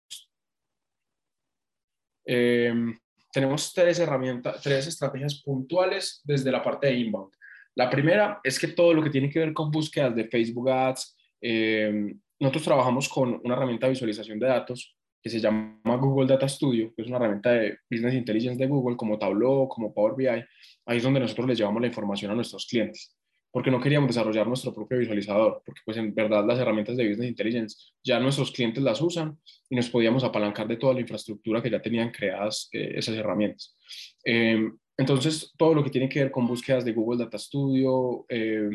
em, 2.26 2.98
tenemos 3.32 3.74
tres 3.74 4.00
herramientas, 4.00 4.62
tres 4.62 4.88
estrategias 4.88 5.42
puntuales 5.44 6.22
desde 6.24 6.52
la 6.52 6.64
parte 6.64 6.88
de 6.88 6.96
inbound. 6.96 7.34
La 7.76 7.90
primera 7.90 8.40
es 8.44 8.60
que 8.60 8.70
todo 8.70 8.94
lo 8.94 9.04
que 9.04 9.12
tiene 9.12 9.30
que 9.30 9.40
ver 9.40 9.54
con 9.54 9.70
búsquedas 9.70 10.16
de 10.16 10.28
Facebook 10.28 10.70
Ads, 10.70 11.16
em, 11.42 12.20
nosotros 12.40 12.64
trabajamos 12.64 13.08
con 13.08 13.40
una 13.44 13.56
herramienta 13.56 13.86
de 13.86 13.92
visualización 13.92 14.40
de 14.40 14.48
datos 14.48 14.97
que 15.28 15.32
se 15.32 15.40
llama 15.42 15.98
Google 15.98 16.26
Data 16.26 16.48
Studio, 16.48 16.94
que 16.96 17.02
es 17.02 17.08
una 17.10 17.18
herramienta 17.18 17.52
de 17.52 17.80
Business 17.92 18.14
Intelligence 18.14 18.58
de 18.58 18.66
Google, 18.66 18.96
como 18.96 19.20
Tableau, 19.20 19.68
como 19.68 19.94
Power 19.94 20.14
BI. 20.16 20.28
Ahí 20.28 20.98
es 20.98 21.04
donde 21.04 21.20
nosotros 21.20 21.48
les 21.48 21.58
llevamos 21.58 21.82
la 21.82 21.88
información 21.88 22.32
a 22.32 22.36
nuestros 22.36 22.66
clientes, 22.66 23.14
porque 23.52 23.70
no 23.70 23.82
queríamos 23.82 24.08
desarrollar 24.08 24.48
nuestro 24.48 24.74
propio 24.74 24.98
visualizador, 25.00 25.62
porque 25.66 25.82
pues 25.84 25.98
en 25.98 26.16
verdad 26.16 26.46
las 26.48 26.58
herramientas 26.60 26.96
de 26.96 27.10
Business 27.10 27.28
Intelligence 27.28 27.78
ya 28.02 28.22
nuestros 28.22 28.52
clientes 28.52 28.82
las 28.82 29.02
usan 29.02 29.38
y 29.70 29.76
nos 29.76 29.90
podíamos 29.90 30.24
apalancar 30.24 30.66
de 30.66 30.78
toda 30.78 30.94
la 30.94 31.02
infraestructura 31.02 31.62
que 31.62 31.70
ya 31.70 31.82
tenían 31.82 32.10
creadas 32.12 32.70
eh, 32.72 32.94
esas 32.96 33.18
herramientas. 33.18 33.76
Eh, 34.24 34.66
entonces, 34.98 35.54
todo 35.58 35.74
lo 35.74 35.84
que 35.84 35.90
tiene 35.90 36.08
que 36.08 36.20
ver 36.20 36.32
con 36.32 36.48
búsquedas 36.48 36.86
de 36.86 36.94
Google 36.94 37.26
Data 37.26 37.38
Studio, 37.38 38.26
eh, 38.30 38.70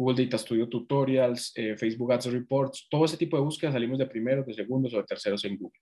Google 0.00 0.24
Data 0.24 0.38
Studio 0.38 0.66
Tutorials, 0.66 1.52
eh, 1.56 1.76
Facebook 1.76 2.12
Ads 2.12 2.32
Reports, 2.32 2.86
todo 2.90 3.04
ese 3.04 3.18
tipo 3.18 3.36
de 3.36 3.42
búsquedas 3.42 3.74
salimos 3.74 3.98
de 3.98 4.06
primeros, 4.06 4.46
de 4.46 4.54
segundos 4.54 4.94
o 4.94 4.96
de 4.96 5.04
terceros 5.04 5.44
en 5.44 5.58
Google. 5.58 5.78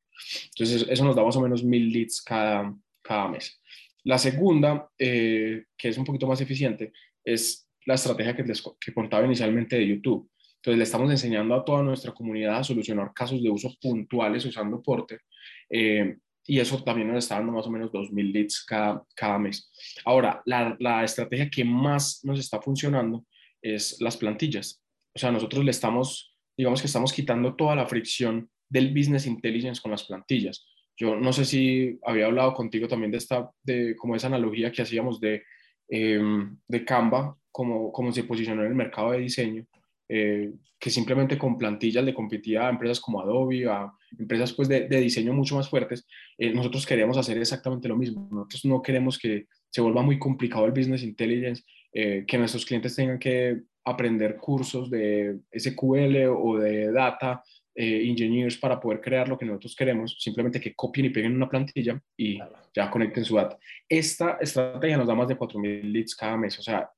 Entonces, 0.54 0.86
eso 0.88 1.04
nos 1.04 1.16
da 1.16 1.24
más 1.24 1.36
o 1.36 1.40
menos 1.40 1.64
mil 1.64 1.92
leads 1.92 2.22
cada, 2.22 2.74
cada 3.02 3.28
mes. 3.28 3.60
La 4.04 4.18
segunda, 4.18 4.88
eh, 4.98 5.64
que 5.76 5.88
es 5.88 5.98
un 5.98 6.04
poquito 6.04 6.26
más 6.26 6.40
eficiente, 6.40 6.92
es 7.24 7.68
la 7.84 7.94
estrategia 7.94 8.34
que, 8.34 8.42
les, 8.42 8.62
que 8.80 8.92
contaba 8.92 9.26
inicialmente 9.26 9.76
de 9.76 9.88
YouTube. 9.88 10.30
Entonces, 10.56 10.78
le 10.78 10.84
estamos 10.84 11.10
enseñando 11.10 11.54
a 11.54 11.64
toda 11.64 11.82
nuestra 11.82 12.12
comunidad 12.12 12.58
a 12.58 12.64
solucionar 12.64 13.12
casos 13.14 13.42
de 13.42 13.50
uso 13.50 13.74
puntuales 13.80 14.44
usando 14.44 14.82
Porter. 14.82 15.20
Eh, 15.70 16.16
y 16.46 16.58
eso 16.58 16.82
también 16.82 17.08
nos 17.08 17.18
está 17.18 17.34
dando 17.34 17.52
más 17.52 17.66
o 17.66 17.70
menos 17.70 17.92
2.000 17.92 18.32
leads 18.32 18.64
cada, 18.64 19.04
cada 19.14 19.38
mes. 19.38 19.70
Ahora, 20.04 20.42
la, 20.46 20.74
la 20.80 21.04
estrategia 21.04 21.50
que 21.50 21.62
más 21.64 22.24
nos 22.24 22.40
está 22.40 22.60
funcionando 22.60 23.26
es 23.60 24.00
las 24.00 24.16
plantillas. 24.16 24.82
O 25.14 25.18
sea, 25.18 25.30
nosotros 25.30 25.64
le 25.64 25.70
estamos, 25.70 26.34
digamos 26.56 26.80
que 26.80 26.86
estamos 26.86 27.12
quitando 27.12 27.54
toda 27.54 27.76
la 27.76 27.86
fricción 27.86 28.50
del 28.68 28.90
business 28.90 29.26
intelligence 29.26 29.80
con 29.80 29.90
las 29.90 30.04
plantillas. 30.04 30.66
Yo 30.96 31.14
no 31.16 31.32
sé 31.32 31.44
si 31.44 31.98
había 32.04 32.26
hablado 32.26 32.54
contigo 32.54 32.88
también 32.88 33.12
de 33.12 33.18
esta, 33.18 33.50
de 33.62 33.94
como 33.96 34.16
esa 34.16 34.26
analogía 34.26 34.72
que 34.72 34.82
hacíamos 34.82 35.20
de, 35.20 35.42
em, 35.88 36.58
de 36.66 36.84
Canva, 36.84 37.36
como, 37.52 37.92
como 37.92 38.12
se 38.12 38.24
posicionó 38.24 38.62
en 38.62 38.68
el 38.68 38.74
mercado 38.74 39.12
de 39.12 39.20
diseño, 39.20 39.64
eh, 40.08 40.52
que 40.80 40.90
simplemente 40.90 41.36
con 41.38 41.58
plantillas 41.58 42.04
le 42.04 42.14
competía 42.14 42.66
a 42.66 42.70
empresas 42.70 43.00
como 43.00 43.20
Adobe, 43.20 43.66
a 43.66 43.92
empresas 44.18 44.52
pues 44.52 44.68
de, 44.68 44.88
diseño 44.88 45.32
mucho 45.32 45.56
más 45.56 45.68
fuertes, 45.68 46.06
eh, 46.38 46.52
nosotros 46.52 46.86
queríamos 46.86 47.16
hacer 47.16 47.36
exactamente 47.38 47.88
lo 47.88 47.96
mismo. 47.96 48.28
Nosotros 48.30 48.64
no 48.64 48.82
queremos 48.82 49.18
que 49.18 49.46
se 49.70 49.80
vuelva 49.80 50.02
muy 50.02 50.18
complicado 50.18 50.66
el 50.66 50.72
business 50.72 51.02
intelligence 51.02 51.62
eh, 51.92 52.24
que 52.26 52.38
nuestros 52.38 52.64
clientes 52.64 52.94
tengan 52.94 53.18
que 53.18 53.62
aprender 53.84 54.36
cursos 54.36 54.90
de 54.90 55.40
SQL 55.52 56.26
o 56.28 56.58
de 56.58 56.92
data 56.92 57.42
eh, 57.80 58.08
engineers 58.08 58.58
para 58.58 58.80
poder 58.80 59.00
crear 59.00 59.28
lo 59.28 59.38
que 59.38 59.46
nosotros 59.46 59.76
queremos, 59.76 60.16
simplemente 60.18 60.60
que 60.60 60.74
copien 60.74 61.06
y 61.06 61.10
peguen 61.10 61.36
una 61.36 61.48
plantilla 61.48 62.02
y 62.16 62.36
ya 62.74 62.90
conecten 62.90 63.24
su 63.24 63.36
data. 63.36 63.56
Esta 63.88 64.38
estrategia 64.40 64.96
nos 64.96 65.06
da 65.06 65.14
más 65.14 65.28
de 65.28 65.38
4.000 65.38 65.82
leads 65.82 66.16
cada 66.16 66.36
mes, 66.36 66.58
o 66.58 66.62
sea, 66.62 66.90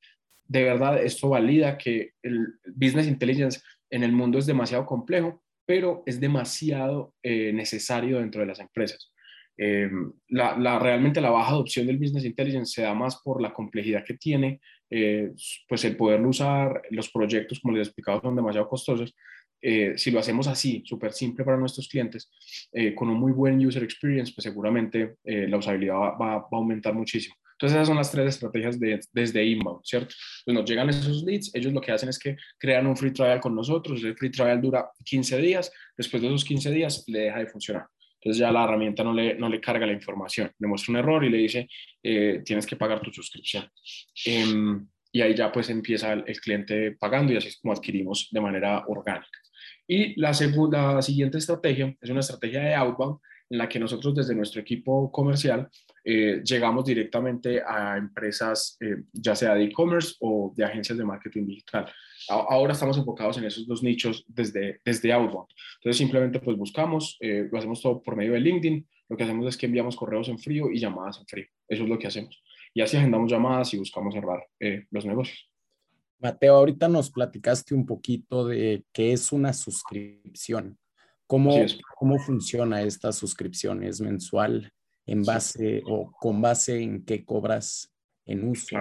de 0.43 0.65
verdad 0.65 1.03
esto 1.03 1.29
valida 1.29 1.77
que 1.77 2.13
el 2.23 2.55
business 2.65 3.07
intelligence 3.07 3.61
en 3.91 4.05
el 4.05 4.13
mundo 4.13 4.39
es 4.39 4.47
demasiado 4.47 4.87
complejo, 4.87 5.43
pero 5.67 6.03
es 6.07 6.19
demasiado 6.19 7.13
eh, 7.23 7.53
necesario 7.53 8.19
dentro 8.19 8.41
de 8.41 8.47
las 8.47 8.61
empresas. 8.61 9.13
la, 9.59 10.57
la, 10.57 10.79
realmente 10.79 11.21
la 11.21 11.29
baja 11.29 11.51
adopción 11.51 11.87
del 11.87 11.99
business 11.99 12.25
intelligence 12.25 12.73
se 12.73 12.83
da 12.83 12.95
más 12.95 13.21
por 13.23 13.43
la 13.43 13.53
complejidad 13.53 14.03
que 14.03 14.15
tiene 14.15 14.61
eh, 14.93 15.31
pues 15.69 15.85
el 15.85 15.97
poderlo 15.97 16.31
usar, 16.31 16.83
los 16.91 17.11
proyectos, 17.11 17.61
como 17.61 17.77
les 17.77 17.87
he 17.87 17.89
explicado, 17.91 18.21
son 18.21 18.35
demasiado 18.35 18.69
costosos. 18.69 19.15
Eh, 19.63 19.95
si 19.97 20.11
lo 20.11 20.21
hacemos 20.21 20.47
así, 20.47 20.83
súper 20.87 21.13
simple 21.13 21.45
para 21.45 21.57
nuestros 21.57 21.89
clientes, 21.89 22.31
eh, 22.73 22.95
con 22.95 23.09
un 23.09 23.19
muy 23.19 23.33
buen 23.33 23.65
user 23.65 23.83
experience, 23.83 24.33
pues 24.35 24.45
seguramente 24.45 25.17
la 25.25 25.57
usabilidad 25.57 25.95
va, 25.95 26.17
va, 26.17 26.35
a 26.35 26.47
aumentar 26.53 26.95
muchísimo. 26.95 27.35
Entonces 27.61 27.77
esas 27.77 27.89
son 27.89 27.99
las 27.99 28.11
tres 28.11 28.27
estrategias 28.27 28.81
de, 28.81 28.99
desde 29.13 29.45
inbound, 29.45 29.83
¿cierto? 29.85 30.15
Pues 30.47 30.55
nos 30.55 30.65
llegan 30.65 30.89
esos 30.89 31.23
leads, 31.25 31.55
ellos 31.55 31.75
lo 31.75 31.83
que 31.83 31.93
hacen 31.93 32.09
es 32.09 32.19
que 32.19 32.37
crean 32.59 32.87
un 32.87 32.97
free 32.97 33.13
trial 33.13 33.39
con 33.39 33.55
nosotros, 33.55 34.03
el 34.03 34.17
free 34.17 34.31
trial 34.31 34.63
dura 34.63 34.91
15 35.05 35.37
días, 35.37 35.71
después 35.95 36.23
de 36.23 36.29
esos 36.29 36.43
15 36.43 36.71
días 36.71 37.05
le 37.07 37.19
deja 37.21 37.39
de 37.39 37.47
funcionar. 37.49 37.87
Entonces 38.15 38.41
ya 38.41 38.51
la 38.51 38.65
herramienta 38.65 39.05
no 39.05 39.13
le, 39.13 39.35
no 39.35 39.49
le 39.51 39.61
carga 39.61 39.87
la 39.87 39.93
información, 39.93 40.51
le 40.59 40.69
muestra 40.69 40.93
un 40.93 40.99
error 40.99 41.23
y 41.23 41.29
le 41.29 41.37
dice, 41.37 41.69
eh, 42.03 42.43
tienes 42.45 42.67
que 42.67 42.77
pagar 42.77 43.01
tu 43.01 43.13
suscripción. 43.13 43.67
Em, 44.25 44.87
y 45.13 45.21
ahí 45.21 45.35
ya 45.35 45.53
pues 45.53 45.69
empieza 45.69 46.15
el, 46.15 46.41
cliente 46.41 46.93
pagando 46.93 47.33
y 47.33 47.37
así 47.37 47.49
es 47.49 47.59
como 47.61 47.75
adquirimos 47.75 48.29
de 48.31 48.41
manera 48.41 48.85
orgánica. 48.89 49.39
Y 49.93 50.15
la, 50.21 50.33
segunda, 50.33 50.95
la 50.95 51.03
siguiente 51.03 51.39
estrategia 51.39 51.93
es 52.01 52.11
una 52.11 52.21
estrategia 52.21 52.61
de 52.61 52.77
outbound 52.77 53.19
en 53.51 53.59
la 53.59 53.69
que 53.69 53.81
nosotros 53.81 54.15
desde 54.15 54.37
nuestro 54.37 54.61
equipo 54.61 55.11
comercial 55.11 55.69
eh, 56.05 56.43
llegamos 56.45 56.85
directamente 56.85 57.61
a 57.61 57.97
empresas, 57.97 58.77
eh, 58.81 59.03
ya 59.13 59.35
sea 59.35 59.57
de 59.57 59.65
e-commerce 59.65 60.15
o 60.21 60.55
de 60.57 60.65
agencias 60.65 60.97
de 60.97 61.05
marketing 61.05 61.45
digital. 61.45 61.91
Ahora 62.29 62.73
estamos 62.73 62.99
enfocados 62.99 63.39
en 63.39 63.47
esos 63.47 63.67
dos 63.67 63.83
nichos 63.83 64.25
desde, 64.29 64.81
desde 64.85 65.13
Outbound. 65.13 65.49
Entonces 65.79 65.97
simplemente 65.97 66.39
pues 66.39 66.57
buscamos, 66.57 67.17
eh, 67.19 67.49
lo 67.51 67.59
hacemos 67.59 67.83
todo 67.83 68.01
por 68.01 68.15
medio 68.15 68.35
de 68.35 68.41
LinkedIn, 68.43 68.87
lo 69.09 69.17
que 69.17 69.25
hacemos 69.25 69.45
es 69.49 69.57
que 69.57 69.67
enviamos 69.67 69.97
correos 69.97 70.29
en 70.29 70.39
frío 70.39 70.71
y 70.71 70.79
llamadas 70.79 71.19
en 71.19 71.27
frío. 71.27 71.47
Eso 71.67 71.83
es 71.83 71.89
lo 71.89 71.99
que 71.99 72.07
hacemos. 72.07 72.41
Y 72.73 72.81
así 72.81 72.97
agendamos 72.97 73.29
llamadas 73.29 73.75
y 73.75 73.79
buscamos 73.79 74.15
cerrar 74.15 74.39
los 74.93 75.05
negocios. 75.05 75.50
Mateo, 76.21 76.57
ahorita 76.57 76.89
nos 76.89 77.11
platicaste 77.11 77.75
un 77.75 77.87
poquito 77.87 78.47
de 78.47 78.85
qué 78.93 79.13
es 79.13 79.33
una 79.33 79.53
suscripción. 79.53 80.79
¿Cómo, 81.27 81.55
¿Cómo 81.97 82.19
funciona 82.19 82.83
esta 82.83 83.13
suscripción? 83.13 83.83
¿Es 83.83 84.01
mensual? 84.01 84.73
¿En 85.07 85.23
base 85.23 85.83
o 85.87 86.13
con 86.13 86.43
base 86.43 86.83
en 86.83 87.05
qué 87.05 87.25
cobras 87.25 87.93
en 88.27 88.49
uso? 88.49 88.77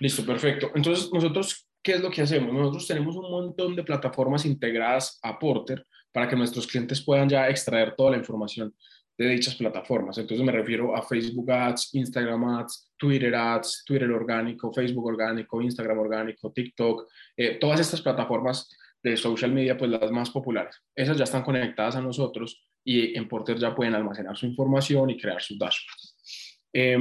Listo, 0.00 0.24
perfecto. 0.26 0.70
Entonces, 0.74 1.10
nosotros, 1.12 1.66
¿qué 1.82 1.92
es 1.92 2.00
lo 2.00 2.10
que 2.10 2.22
hacemos? 2.22 2.52
Nosotros 2.52 2.86
tenemos 2.86 3.16
un 3.16 3.30
montón 3.30 3.74
de 3.74 3.84
plataformas 3.84 4.44
integradas 4.44 5.18
a 5.22 5.38
Porter 5.38 5.86
para 6.12 6.28
que 6.28 6.36
nuestros 6.36 6.66
clientes 6.66 7.02
puedan 7.02 7.28
ya 7.28 7.48
extraer 7.48 7.94
toda 7.96 8.12
la 8.12 8.18
información 8.18 8.74
de 9.18 9.28
dichas 9.28 9.56
plataformas. 9.56 10.16
Entonces 10.16 10.46
me 10.46 10.52
refiero 10.52 10.96
a 10.96 11.02
Facebook 11.02 11.50
Ads, 11.50 11.94
Instagram 11.94 12.44
Ads, 12.60 12.92
Twitter 12.96 13.34
Ads, 13.34 13.82
Twitter 13.84 14.10
orgánico, 14.10 14.72
Facebook 14.72 15.06
orgánico, 15.06 15.60
Instagram 15.60 15.98
orgánico, 15.98 16.52
TikTok, 16.52 17.08
eh, 17.36 17.58
todas 17.60 17.80
estas 17.80 18.00
plataformas 18.00 18.70
de 19.02 19.16
social 19.16 19.52
media, 19.52 19.76
pues 19.76 19.90
las 19.90 20.10
más 20.12 20.30
populares. 20.30 20.76
Esas 20.94 21.18
ya 21.18 21.24
están 21.24 21.42
conectadas 21.42 21.96
a 21.96 22.00
nosotros 22.00 22.64
y 22.84 23.16
en 23.18 23.28
Porter 23.28 23.58
ya 23.58 23.74
pueden 23.74 23.94
almacenar 23.94 24.36
su 24.36 24.46
información 24.46 25.10
y 25.10 25.18
crear 25.18 25.42
sus 25.42 25.58
dashboards. 25.58 26.60
Eh, 26.72 26.96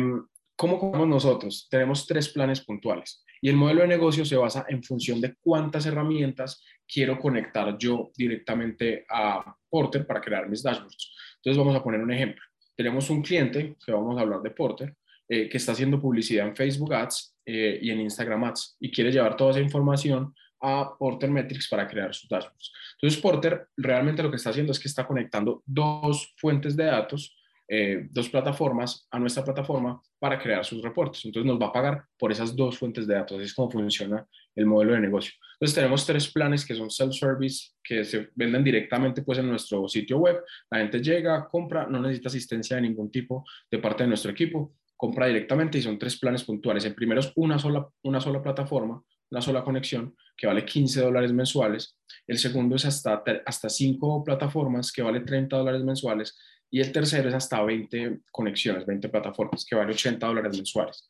¿Cómo 0.56 0.80
comemos 0.80 1.08
nosotros? 1.08 1.68
Tenemos 1.70 2.08
tres 2.08 2.30
planes 2.30 2.62
puntuales 2.62 3.24
y 3.42 3.50
el 3.50 3.56
modelo 3.56 3.82
de 3.82 3.90
negocio 3.90 4.26
se 4.26 4.36
basa 4.36 4.66
en 4.68 4.82
función 4.84 5.22
de 5.22 5.36
cuántas 5.40 5.86
herramientas 5.86 6.64
quiero 6.88 7.20
conectar 7.20 7.78
yo 7.78 8.10
directamente 8.16 9.06
a 9.08 9.56
Porter 9.70 10.08
para 10.08 10.20
crear 10.20 10.50
mis 10.50 10.64
dashboards. 10.64 11.14
Entonces 11.38 11.58
vamos 11.58 11.76
a 11.76 11.84
poner 11.84 12.02
un 12.02 12.12
ejemplo. 12.12 12.44
Tenemos 12.76 13.10
un 13.10 13.22
cliente, 13.22 13.76
que 13.84 13.92
vamos 13.92 14.18
a 14.18 14.22
hablar 14.22 14.42
de 14.42 14.52
Porter, 14.52 14.96
eh, 15.30 15.50
que 15.50 15.58
está 15.58 15.74
haciendo 15.74 16.00
publicidad 16.00 16.48
en 16.48 16.56
Facebook 16.56 16.94
Ads 16.94 17.36
eh, 17.46 17.80
y 17.82 17.92
en 17.92 18.02
Instagram 18.02 18.46
Ads 18.46 18.78
y 18.80 18.92
quiere 18.92 19.12
llevar 19.12 19.36
toda 19.36 19.52
esa 19.52 19.60
información 19.60 20.34
a 20.62 20.96
Porter 20.98 21.30
Metrics 21.30 21.68
para 21.70 21.88
crear 21.88 22.14
sus 22.14 22.30
dashboards. 22.30 22.72
Entonces 22.94 23.22
Porter 23.22 23.68
realmente 23.78 24.24
lo 24.24 24.30
que 24.30 24.38
está 24.38 24.50
haciendo 24.50 24.72
es 24.72 24.80
que 24.80 24.88
está 24.88 25.06
conectando 25.06 25.64
dos 25.66 26.34
fuentes 26.38 26.76
de 26.76 26.86
datos 26.86 27.37
eh, 27.70 28.08
dos 28.12 28.30
plataformas 28.30 29.08
a 29.12 29.20
nuestra 29.20 29.44
plataforma 29.44 30.02
para 30.20 30.40
crear 30.40 30.64
sus 30.64 30.82
reportes. 30.82 31.26
Entonces 31.26 31.52
nos 31.52 31.62
va 31.62 31.68
a 31.68 31.74
pagar 31.74 32.06
por 32.18 32.32
esas 32.32 32.56
dos 32.56 32.78
fuentes 32.78 33.06
de 33.06 33.16
datos. 33.16 33.38
Así 33.38 33.46
es 33.46 33.54
como 33.54 33.70
funciona 33.70 34.26
el 34.56 34.66
modelo 34.66 34.94
de 34.94 35.02
negocio. 35.02 35.34
Entonces 35.54 35.76
tenemos 35.76 36.06
tres 36.06 36.32
planes 36.32 36.66
que 36.66 36.76
son 36.76 36.90
self-service, 36.90 37.72
que 37.84 38.04
se 38.06 38.30
venden 38.36 38.64
directamente 38.64 39.22
pues 39.22 39.40
en 39.40 39.50
nuestro 39.50 39.88
sitio 39.88 40.18
web. 40.18 40.42
La 40.70 40.80
gente 40.80 41.02
llega, 41.02 41.48
compra, 41.50 41.88
no 41.88 42.00
necesita 42.00 42.30
asistencia 42.30 42.76
de 42.78 42.84
ningún 42.84 43.12
tipo 43.12 43.44
de 43.70 43.80
parte 43.80 44.04
de 44.04 44.10
nuestro 44.10 44.32
equipo, 44.32 44.76
compra 44.96 45.28
directamente 45.28 45.78
y 45.78 45.82
son 45.82 46.00
tres 46.00 46.18
planes 46.20 46.44
puntuales. 46.44 46.86
El 46.86 46.96
primero 46.96 47.20
es 47.20 47.32
una 47.36 47.60
sola, 47.60 47.88
una 48.04 48.22
sola 48.22 48.42
plataforma, 48.42 49.04
una 49.30 49.42
sola 49.42 49.64
conexión 49.64 50.16
que 50.38 50.48
vale 50.48 50.64
15 50.64 51.02
dólares 51.02 51.34
mensuales. 51.34 51.98
El 52.28 52.38
segundo 52.38 52.76
es 52.76 52.86
hasta, 52.86 53.24
hasta 53.46 53.70
cinco 53.70 54.24
plataformas 54.24 54.92
que 54.92 55.02
vale 55.02 55.22
30 55.22 55.58
dólares 55.58 55.84
mensuales 55.84 56.38
y 56.70 56.82
el 56.82 56.92
tercero 56.92 57.30
es 57.30 57.36
hasta 57.36 57.62
20 57.62 58.20
conexiones, 58.32 58.86
20 58.86 59.10
plataformas, 59.10 59.66
que 59.66 59.76
vale 59.76 59.94
80 59.94 60.26
dólares 60.26 60.56
mensuales. 60.56 61.08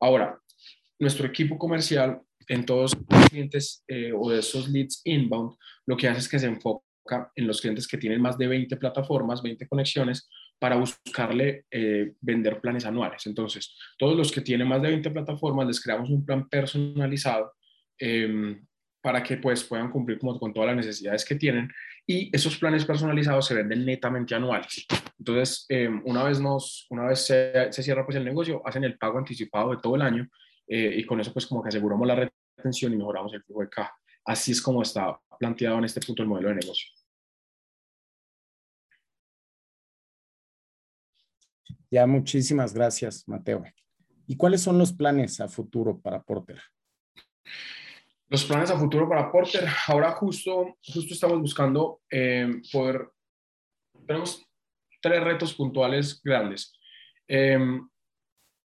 Ahora, 0.00 0.38
nuestro 0.98 1.26
equipo 1.26 1.58
comercial 1.58 2.20
en 2.48 2.64
todos 2.64 2.96
los 3.08 3.28
clientes 3.28 3.84
eh, 3.88 4.12
o 4.14 4.30
de 4.30 4.40
esos 4.40 4.68
leads 4.68 5.02
inbound, 5.04 5.56
lo 5.86 5.96
que 5.96 6.08
hace 6.08 6.20
es 6.20 6.28
que 6.28 6.38
se 6.38 6.46
enfoca 6.46 6.82
en 7.34 7.46
los 7.46 7.60
clientes 7.60 7.86
que 7.86 7.98
tienen 7.98 8.20
más 8.20 8.36
de 8.36 8.46
20 8.46 8.76
plataformas, 8.76 9.42
20 9.42 9.66
conexiones, 9.66 10.28
para 10.58 10.76
buscarle 10.76 11.64
eh, 11.70 12.14
vender 12.20 12.60
planes 12.60 12.84
anuales. 12.84 13.26
Entonces, 13.26 13.74
todos 13.96 14.16
los 14.16 14.32
que 14.32 14.40
tienen 14.40 14.68
más 14.68 14.82
de 14.82 14.88
20 14.88 15.10
plataformas, 15.10 15.66
les 15.66 15.80
creamos 15.80 16.10
un 16.10 16.24
plan 16.24 16.48
personalizado 16.48 17.52
em, 17.98 18.66
para 19.00 19.22
que 19.22 19.36
pues 19.36 19.62
puedan 19.64 19.90
cumplir 19.90 20.18
con 20.18 20.52
todas 20.52 20.68
las 20.68 20.76
necesidades 20.76 21.24
que 21.24 21.36
tienen 21.36 21.70
y 22.10 22.34
esos 22.34 22.56
planes 22.56 22.86
personalizados 22.86 23.46
se 23.46 23.54
venden 23.54 23.84
netamente 23.84 24.34
anuales. 24.34 24.86
Entonces, 25.18 25.66
em, 25.68 26.00
una 26.06 26.24
vez, 26.24 26.40
nos, 26.40 26.86
una 26.88 27.04
vez 27.04 27.26
se, 27.26 27.70
cierra 27.70 28.06
pues 28.06 28.16
el 28.16 28.24
negocio, 28.24 28.62
hacen 28.66 28.82
el 28.84 28.96
pago 28.96 29.18
anticipado 29.18 29.72
de 29.72 29.76
todo 29.82 29.94
el 29.94 30.00
año 30.00 30.26
eh, 30.66 30.94
y 30.96 31.04
con 31.04 31.20
eso 31.20 31.34
pues 31.34 31.46
como 31.46 31.62
que 31.62 31.68
aseguramos 31.68 32.06
la 32.08 32.30
retención 32.56 32.94
y 32.94 32.96
mejoramos 32.96 33.34
el 33.34 33.42
flujo 33.42 33.60
de 33.60 33.68
caja. 33.68 33.94
Así 34.24 34.52
es 34.52 34.62
como 34.62 34.80
está 34.80 35.20
planteado 35.38 35.76
en 35.76 35.84
este 35.84 36.00
punto 36.00 36.22
el 36.22 36.30
modelo 36.30 36.48
de 36.48 36.54
negocio. 36.54 36.88
Ya, 41.90 42.06
muchísimas 42.06 42.72
gracias, 42.72 43.28
Mateo. 43.28 43.64
¿Y 44.26 44.34
cuáles 44.34 44.62
son 44.62 44.78
los 44.78 44.94
planes 44.94 45.40
a 45.40 45.48
futuro 45.48 46.00
para 46.00 46.22
Porter? 46.22 46.58
Los 48.30 48.44
planes 48.44 48.70
a 48.70 48.78
futuro 48.78 49.08
para 49.08 49.32
Porter, 49.32 49.66
ahora 49.86 50.12
justo, 50.12 50.76
justo 50.82 51.14
estamos 51.14 51.40
buscando 51.40 52.02
eh, 52.10 52.60
poder, 52.70 53.08
tenemos 54.06 54.44
tres 55.00 55.24
retos 55.24 55.54
puntuales 55.54 56.20
grandes. 56.22 56.74
Eh, 57.26 57.58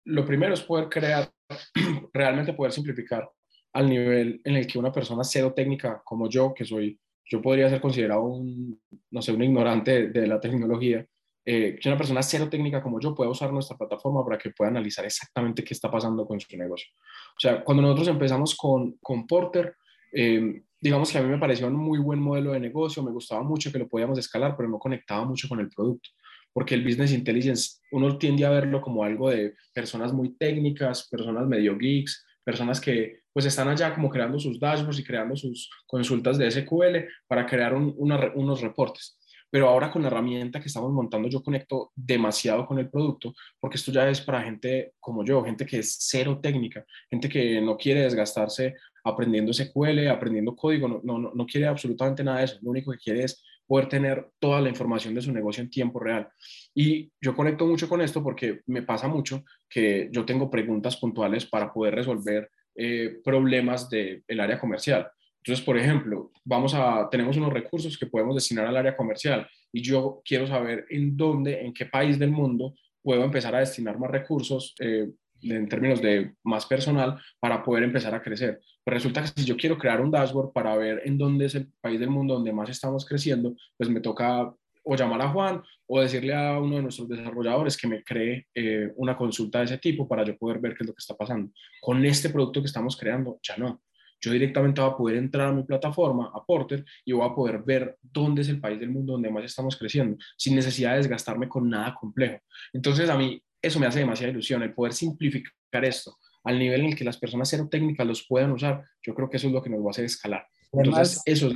lo 0.04 0.24
primero 0.24 0.54
es 0.54 0.62
poder 0.62 0.88
crear, 0.88 1.30
realmente 2.12 2.52
poder 2.52 2.72
simplificar 2.72 3.28
al 3.72 3.88
nivel 3.88 4.40
en 4.44 4.56
el 4.56 4.66
que 4.66 4.78
una 4.78 4.92
persona 4.92 5.24
cero 5.24 5.52
técnica 5.54 6.02
como 6.04 6.28
yo, 6.28 6.54
que 6.54 6.64
soy, 6.64 6.98
yo 7.24 7.42
podría 7.42 7.68
ser 7.68 7.80
considerado 7.80 8.22
un, 8.24 8.80
no 9.10 9.22
sé, 9.22 9.32
un 9.32 9.42
ignorante 9.42 10.08
de, 10.08 10.26
la 10.26 10.40
tecnología, 10.40 11.04
eh, 11.50 11.78
que 11.80 11.88
una 11.88 11.96
persona 11.96 12.22
cero 12.22 12.46
técnica 12.50 12.82
como 12.82 13.00
yo 13.00 13.14
pueda 13.14 13.30
usar 13.30 13.50
nuestra 13.50 13.74
plataforma 13.74 14.22
para 14.22 14.36
que 14.36 14.50
pueda 14.50 14.70
analizar 14.70 15.06
exactamente 15.06 15.64
qué 15.64 15.72
está 15.72 15.90
pasando 15.90 16.26
con 16.26 16.38
su 16.38 16.54
negocio. 16.58 16.88
O 16.94 17.40
sea, 17.40 17.64
cuando 17.64 17.82
nosotros 17.82 18.08
empezamos 18.08 18.54
con, 18.54 18.98
con 19.00 19.26
Porter, 19.26 19.74
eh, 20.12 20.62
digamos 20.78 21.10
que 21.10 21.16
a 21.16 21.22
mí 21.22 21.28
me 21.30 21.38
pareció 21.38 21.66
un 21.66 21.76
muy 21.76 22.00
buen 22.00 22.20
modelo 22.20 22.52
de 22.52 22.60
negocio, 22.60 23.02
me 23.02 23.12
gustaba 23.12 23.42
mucho 23.42 23.72
que 23.72 23.78
lo 23.78 23.88
podíamos 23.88 24.18
escalar, 24.18 24.56
pero 24.58 24.68
no 24.68 24.78
conectaba 24.78 25.24
mucho 25.24 25.48
con 25.48 25.60
el 25.60 25.70
producto 25.70 26.10
porque 26.52 26.74
el 26.74 26.84
business 26.84 27.12
intelligence 27.12 27.78
uno 27.92 28.18
tiende 28.18 28.44
a 28.44 28.50
verlo 28.50 28.80
como 28.80 29.04
algo 29.04 29.30
de 29.30 29.54
personas 29.72 30.12
muy 30.12 30.36
técnicas, 30.36 31.08
personas 31.08 31.46
medio 31.46 31.78
geeks, 31.78 32.26
personas 32.44 32.80
que 32.80 33.20
pues 33.32 33.46
están 33.46 33.68
allá 33.68 33.94
como 33.94 34.10
creando 34.10 34.38
sus 34.38 34.58
dashboards 34.58 34.98
y 34.98 35.04
creando 35.04 35.36
sus 35.36 35.70
consultas 35.86 36.36
de 36.36 36.50
SQL 36.50 37.06
para 37.26 37.46
crear 37.46 37.74
unos 37.74 38.60
reportes. 38.60 39.17
Pero 39.50 39.68
ahora 39.68 39.90
con 39.90 40.02
la 40.02 40.08
herramienta 40.08 40.60
que 40.60 40.68
estamos 40.68 40.92
montando 40.92 41.28
yo 41.28 41.42
conecto 41.42 41.92
demasiado 41.94 42.66
con 42.66 42.78
el 42.78 42.90
producto 42.90 43.34
porque 43.58 43.76
esto 43.76 43.92
ya 43.92 44.08
es 44.08 44.20
para 44.20 44.42
gente 44.42 44.92
como 45.00 45.24
yo, 45.24 45.42
gente 45.44 45.64
que 45.64 45.78
es 45.78 45.96
cero 46.00 46.38
técnica, 46.42 46.84
gente 47.10 47.28
que 47.28 47.60
no 47.60 47.76
quiere 47.76 48.02
desgastarse 48.02 48.74
aprendiendo 49.04 49.52
SQL, 49.52 50.08
aprendiendo 50.08 50.54
código, 50.54 50.88
no, 50.88 51.00
no, 51.02 51.32
no 51.34 51.46
quiere 51.46 51.66
absolutamente 51.66 52.22
nada 52.22 52.38
de 52.38 52.44
eso, 52.44 52.58
lo 52.62 52.70
único 52.70 52.92
que 52.92 52.98
quiere 52.98 53.24
es 53.24 53.42
poder 53.68 53.88
tener 53.88 54.26
toda 54.38 54.60
la 54.60 54.70
información 54.70 55.14
de 55.14 55.20
su 55.20 55.30
negocio 55.30 55.62
en 55.62 55.70
tiempo 55.70 56.00
real. 56.00 56.28
Y 56.74 57.12
yo 57.20 57.36
conecto 57.36 57.66
mucho 57.66 57.88
con 57.88 58.00
esto 58.00 58.22
porque 58.22 58.62
me 58.66 58.82
pasa 58.82 59.08
mucho 59.08 59.44
que 59.68 60.08
yo 60.10 60.24
tengo 60.24 60.50
preguntas 60.50 60.96
puntuales 60.96 61.44
para 61.44 61.72
poder 61.72 61.94
resolver 61.94 62.50
eh, 62.74 63.18
problemas 63.22 63.90
del 63.90 64.40
área 64.40 64.58
comercial. 64.58 65.10
Entonces, 65.42 65.64
por 65.64 65.78
ejemplo, 65.78 66.30
vamos 66.44 66.74
a, 66.74 67.08
tenemos 67.10 67.36
unos 67.36 67.52
recursos 67.52 67.96
que 67.96 68.06
podemos 68.06 68.34
destinar 68.34 68.66
al 68.66 68.76
área 68.76 68.96
comercial 68.96 69.48
y 69.72 69.82
yo 69.82 70.20
quiero 70.24 70.46
saber 70.46 70.86
en 70.90 71.16
dónde, 71.16 71.60
en 71.60 71.72
qué 71.72 71.86
país 71.86 72.18
del 72.18 72.30
mundo 72.30 72.74
puedo 73.02 73.24
empezar 73.24 73.54
a 73.54 73.60
destinar 73.60 73.98
más 73.98 74.10
recursos 74.10 74.74
eh, 74.80 75.08
en 75.42 75.68
términos 75.68 76.02
de 76.02 76.34
más 76.42 76.66
personal 76.66 77.20
para 77.38 77.62
poder 77.62 77.84
empezar 77.84 78.14
a 78.14 78.22
crecer. 78.22 78.60
Pero 78.84 78.94
resulta 78.96 79.22
que 79.22 79.28
si 79.28 79.44
yo 79.44 79.56
quiero 79.56 79.78
crear 79.78 80.00
un 80.00 80.10
dashboard 80.10 80.52
para 80.52 80.76
ver 80.76 81.02
en 81.04 81.16
dónde 81.16 81.46
es 81.46 81.54
el 81.54 81.68
país 81.80 82.00
del 82.00 82.10
mundo 82.10 82.34
donde 82.34 82.52
más 82.52 82.68
estamos 82.68 83.06
creciendo, 83.06 83.54
pues 83.76 83.88
me 83.88 84.00
toca 84.00 84.52
o 84.90 84.96
llamar 84.96 85.20
a 85.20 85.28
Juan 85.28 85.62
o 85.86 86.00
decirle 86.00 86.34
a 86.34 86.58
uno 86.58 86.76
de 86.76 86.82
nuestros 86.82 87.08
desarrolladores 87.08 87.76
que 87.76 87.86
me 87.86 88.02
cree 88.02 88.46
eh, 88.54 88.90
una 88.96 89.16
consulta 89.16 89.58
de 89.58 89.66
ese 89.66 89.78
tipo 89.78 90.08
para 90.08 90.24
yo 90.24 90.36
poder 90.36 90.58
ver 90.60 90.74
qué 90.74 90.82
es 90.82 90.86
lo 90.86 90.94
que 90.94 91.00
está 91.00 91.14
pasando. 91.14 91.52
Con 91.80 92.04
este 92.06 92.30
producto 92.30 92.60
que 92.60 92.66
estamos 92.66 92.96
creando, 92.96 93.38
ya 93.42 93.56
no. 93.58 93.82
Yo 94.20 94.32
directamente 94.32 94.80
voy 94.80 94.90
a 94.90 94.96
poder 94.96 95.16
entrar 95.16 95.48
a 95.48 95.52
mi 95.52 95.62
plataforma, 95.62 96.30
a 96.34 96.44
Porter, 96.44 96.84
y 97.04 97.12
voy 97.12 97.26
a 97.28 97.34
poder 97.34 97.62
ver 97.62 97.96
dónde 98.02 98.42
es 98.42 98.48
el 98.48 98.60
país 98.60 98.80
del 98.80 98.90
mundo 98.90 99.12
donde 99.12 99.30
más 99.30 99.44
estamos 99.44 99.76
creciendo, 99.76 100.16
sin 100.36 100.54
necesidad 100.54 100.92
de 100.92 100.98
desgastarme 100.98 101.48
con 101.48 101.68
nada 101.68 101.94
complejo. 101.94 102.38
Entonces, 102.72 103.08
a 103.10 103.16
mí 103.16 103.42
eso 103.60 103.78
me 103.80 103.86
hace 103.86 104.00
demasiada 104.00 104.32
ilusión, 104.32 104.62
el 104.62 104.74
poder 104.74 104.92
simplificar 104.92 105.84
esto 105.84 106.16
al 106.44 106.58
nivel 106.58 106.80
en 106.80 106.86
el 106.88 106.96
que 106.96 107.04
las 107.04 107.18
personas 107.18 107.48
cero 107.48 107.68
técnicas 107.70 108.06
los 108.06 108.26
puedan 108.26 108.52
usar, 108.52 108.84
yo 109.02 109.14
creo 109.14 109.28
que 109.28 109.36
eso 109.36 109.48
es 109.48 109.52
lo 109.52 109.62
que 109.62 109.70
nos 109.70 109.80
va 109.80 109.88
a 109.88 109.90
hacer 109.90 110.04
escalar. 110.04 110.46
Entonces, 110.72 111.22
eso 111.24 111.50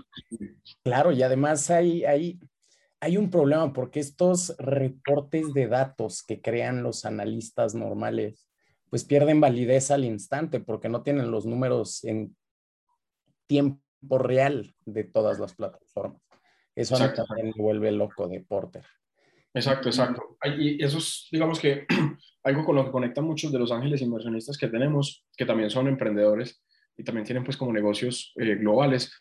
Claro, 0.83 1.13
y 1.13 1.23
además 1.23 1.71
hay, 1.71 2.05
hay, 2.05 2.39
hay 3.01 3.17
un 3.17 3.31
problema 3.31 3.73
porque 3.73 4.01
estos 4.01 4.55
reportes 4.59 5.53
de 5.55 5.67
datos 5.67 6.23
que 6.23 6.41
crean 6.41 6.83
los 6.83 7.05
analistas 7.05 7.75
normales, 7.75 8.47
pues 8.91 9.05
pierden 9.05 9.41
validez 9.41 9.91
al 9.91 10.05
instante 10.05 10.61
porque 10.61 10.89
no 10.89 11.03
tienen 11.03 11.31
los 11.31 11.47
números 11.47 12.05
en 12.05 12.37
tiempo 13.53 14.17
real 14.17 14.75
de 14.87 15.05
todas 15.05 15.39
las 15.39 15.55
plataformas. 15.55 16.23
Eso 16.75 16.97
también 16.97 17.53
me 17.55 17.63
vuelve 17.63 17.93
loco 17.93 18.27
de 18.27 18.41
Porter. 18.41 18.83
Exacto, 19.53 19.91
exacto. 19.91 20.39
Y 20.59 20.83
eso 20.83 20.97
es, 20.97 21.29
digamos 21.31 21.61
que, 21.61 21.87
algo 22.45 22.65
con 22.65 22.77
lo 22.77 22.87
que 22.87 22.91
conectan 22.91 23.25
muchos 23.25 23.53
de 23.53 23.59
los 23.59 23.71
ángeles 23.71 24.01
inversionistas 24.01 24.57
que 24.57 24.69
tenemos, 24.69 25.27
que 25.37 25.45
también 25.45 25.69
son 25.69 25.87
emprendedores 25.87 26.65
y 26.97 27.05
también 27.05 27.27
tienen 27.27 27.45
pues 27.45 27.59
como 27.59 27.75
negocios 27.75 28.33
eh, 28.37 28.55
globales. 28.55 29.13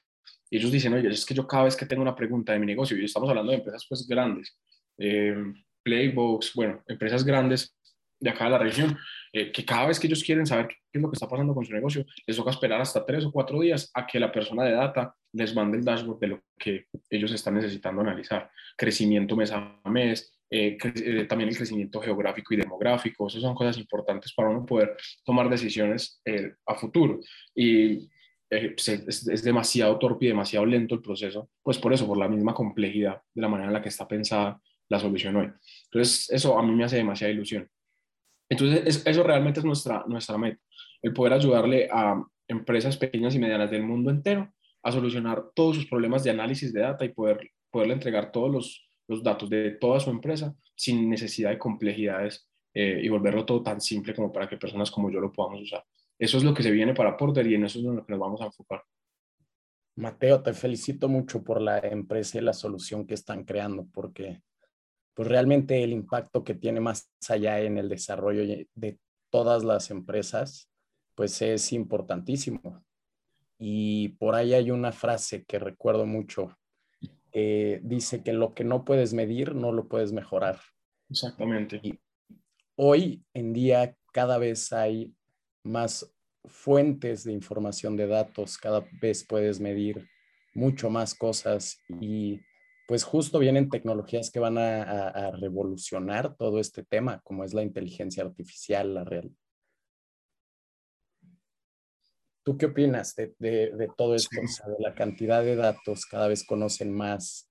Y 0.50 0.58
ellos 0.58 0.72
dicen, 0.72 0.94
oye, 0.94 1.10
es 1.10 1.26
que 1.26 1.34
yo 1.34 1.46
cada 1.46 1.66
vez 1.66 1.76
que 1.76 1.86
tengo 1.86 2.02
una 2.02 2.16
pregunta 2.16 2.54
de 2.54 2.60
mi 2.60 2.66
negocio, 2.66 2.98
y 2.98 3.04
estamos 3.04 3.30
hablando 3.30 3.52
de 3.52 3.58
empresas 3.58 3.86
pues 3.90 4.08
grandes, 4.08 4.58
eh, 4.98 5.36
Playbox, 5.84 6.54
bueno, 6.56 6.82
empresas 6.88 7.26
grandes 7.26 7.76
de 8.18 8.30
acá 8.30 8.46
de 8.46 8.52
la 8.52 8.60
región, 8.60 8.98
eh, 9.34 9.52
que 9.52 9.64
cada 9.64 9.88
vez 9.88 10.00
que 10.00 10.08
ellos 10.08 10.24
quieren 10.24 10.46
saber 10.46 10.68
qué 10.68 10.76
es 10.94 11.02
lo 11.02 11.10
que 11.10 11.16
está 11.16 11.28
pasando 11.28 11.54
con 11.54 11.66
su 11.66 11.74
negocio, 11.74 12.06
les 12.28 12.36
toca 12.36 12.52
esperar 12.52 12.82
hasta 12.82 13.06
tres 13.06 13.24
o 13.26 13.32
cuatro 13.32 13.62
días 13.62 13.90
a 13.94 14.06
que 14.06 14.20
la 14.20 14.32
persona 14.32 14.66
de 14.66 14.74
data 14.74 15.16
les 15.34 15.56
mande 15.56 15.78
el 15.78 15.86
dashboard 15.86 16.20
de 16.20 16.28
lo 16.28 16.44
que 16.60 16.88
ellos 17.10 17.32
están 17.32 17.56
necesitando 17.56 18.02
analizar. 18.02 18.50
Crecimiento 18.76 19.38
mes 19.38 19.52
a 19.54 19.80
mes, 19.86 20.38
eh, 20.50 20.78
eh, 20.84 21.26
también 21.26 21.50
el 21.50 21.56
crecimiento 21.56 22.02
geográfico 22.02 22.54
y 22.54 22.58
demográfico, 22.58 23.28
esas 23.28 23.42
son 23.42 23.56
cosas 23.56 23.78
importantes 23.78 24.34
para 24.34 24.50
uno 24.50 24.66
poder 24.66 24.98
tomar 25.24 25.50
decisiones 25.50 26.22
a 26.66 26.76
futuro. 26.76 27.22
Y 27.56 28.10
pues, 28.50 28.90
es, 28.90 29.28
es, 29.30 29.44
demasiado 29.44 29.98
torpe 29.98 30.26
y 30.26 30.28
demasiado 30.28 30.66
lento 30.66 30.96
el 30.96 31.02
proceso, 31.02 31.50
pues 31.64 31.78
por 31.78 31.94
eso, 31.94 32.06
por 32.06 32.18
la 32.18 32.28
misma 32.28 32.54
complejidad 32.54 33.22
de 33.34 33.42
la 33.42 33.48
manera 33.48 33.70
en 33.70 33.74
la 33.74 33.82
que 33.82 33.88
está 33.88 34.06
pensada 34.06 34.62
la 34.90 35.00
solución 35.00 35.38
hoy. 35.38 35.50
Entonces, 35.86 36.30
eso 36.30 36.60
a 36.60 36.64
mí 36.64 36.74
me 36.74 36.84
hace 36.84 36.98
demasiada 36.98 37.32
ilusión. 37.32 37.70
Entonces, 38.52 39.02
eso 39.06 39.24
realmente 39.24 39.62
es 39.62 39.66
nuestra, 39.66 40.04
nuestra 40.08 40.38
meta, 40.38 40.60
el 41.02 41.14
poder 41.14 41.32
ayudarle 41.32 41.88
a 41.90 42.22
empresas 42.50 42.98
pequeñas 42.98 43.34
y 43.34 43.40
medianas 43.40 43.72
del 43.72 43.84
mundo 43.84 44.12
entero 44.12 44.54
a 44.84 44.92
solucionar 44.92 45.46
todos 45.56 45.78
sus 45.78 45.88
problemas 45.88 46.22
de 46.26 46.32
análisis 46.32 46.74
de 46.74 46.82
data 46.82 47.06
y 47.06 47.14
poder, 47.14 47.50
poderle 47.70 47.94
entregar 47.94 48.30
todos 48.30 48.52
los, 48.52 48.90
los 49.08 49.24
datos 49.24 49.50
de 49.50 49.78
toda 49.80 50.02
su 50.02 50.10
empresa 50.10 50.54
sin 50.76 51.10
necesidad 51.10 51.52
de 51.52 51.58
complejidades 51.58 52.46
eh, 52.74 53.00
y 53.02 53.08
volverlo 53.08 53.46
todo 53.46 53.64
tan 53.64 53.80
simple 53.80 54.14
como 54.14 54.34
para 54.34 54.50
que 54.50 54.58
personas 54.58 54.92
como 54.92 55.10
yo 55.10 55.22
lo 55.22 55.32
podamos 55.32 55.62
usar. 55.62 55.86
Eso 56.20 56.38
es 56.38 56.44
lo 56.44 56.54
que 56.54 56.64
se 56.64 56.72
viene 56.72 56.94
para 56.94 57.16
Porter 57.16 57.48
y 57.48 57.56
en 57.56 57.64
eso 57.64 57.80
es 57.80 57.86
en 57.86 57.96
lo 57.96 58.06
que 58.06 58.12
nos 58.12 58.20
vamos 58.20 58.42
a 58.42 58.48
enfocar. 58.48 58.84
Mateo, 59.96 60.44
te 60.44 60.54
felicito 60.54 61.08
mucho 61.08 61.42
por 61.42 61.62
la 61.62 61.80
empresa 61.80 62.38
y 62.38 62.42
la 62.42 62.52
solución 62.52 63.08
que 63.08 63.14
están 63.14 63.46
creando, 63.46 63.88
porque 63.94 64.42
pues 65.14 65.28
realmente 65.28 65.84
el 65.84 65.92
impacto 65.92 66.44
que 66.44 66.56
tiene 66.56 66.80
más 66.80 67.12
allá 67.30 67.60
en 67.60 67.78
el 67.78 67.90
desarrollo 67.90 68.66
de 68.74 69.00
todas 69.30 69.64
las 69.64 69.92
empresas, 69.92 70.70
pues 71.16 71.42
es 71.42 71.74
importantísimo. 71.74 72.84
Y 73.60 74.10
por 74.20 74.36
ahí 74.36 74.54
hay 74.54 74.72
una 74.72 74.92
frase 74.92 75.44
que 75.44 75.60
recuerdo 75.60 76.06
mucho, 76.06 76.58
dice 77.32 78.24
que 78.24 78.34
lo 78.34 78.54
que 78.54 78.64
no 78.64 78.84
puedes 78.84 79.14
medir, 79.14 79.56
no 79.56 79.72
lo 79.72 79.88
puedes 79.88 80.12
mejorar. 80.14 80.60
Exactamente. 81.10 81.80
Y 81.84 82.00
hoy 82.76 83.24
en 83.34 83.54
día 83.54 83.96
cada 84.14 84.38
vez 84.38 84.74
hay 84.74 85.14
más 85.64 86.12
fuentes 86.46 87.24
de 87.24 87.34
información 87.34 87.96
de 87.96 88.08
datos, 88.08 88.58
cada 88.58 88.84
vez 89.02 89.24
puedes 89.24 89.60
medir 89.60 90.08
mucho 90.56 90.90
más 90.90 91.14
cosas 91.14 91.78
y 92.02 92.42
pues 92.92 93.06
justo 93.06 93.40
vienen 93.40 93.70
tecnologías 93.70 94.32
que 94.32 94.42
van 94.42 94.58
a, 94.58 95.32
revolucionar 95.40 96.36
todo 96.36 96.60
este 96.60 96.84
tema, 96.84 97.22
como 97.22 97.46
es 97.46 97.54
la 97.54 97.64
inteligencia 97.64 98.22
artificial, 98.22 98.94
la, 98.94 99.06
real, 99.06 99.34
¿Tú 102.44 102.58
qué 102.58 102.66
opinas 102.66 103.16
de, 103.16 103.34
de, 103.40 103.72
de 103.78 103.90
todo 103.96 104.14
esto? 104.14 104.42
O 104.44 104.48
sea, 104.50 104.68
de 104.68 104.76
la 104.80 104.94
cantidad 104.94 105.42
de 105.42 105.56
datos, 105.56 106.06
cada 106.06 106.28
vez 106.28 106.46
conocen 106.46 106.94
más 106.94 107.50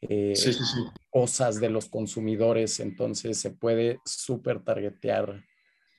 eh, 0.00 0.34
Sí, 0.34 0.52
sí, 0.54 0.64
sí. 0.64 0.80
cosas 1.08 1.60
de 1.60 1.70
los 1.70 1.88
consumidores, 1.88 2.80
entonces 2.80 3.38
se 3.38 3.52
puede 3.52 4.00
súper 4.04 4.64
targetear 4.64 5.44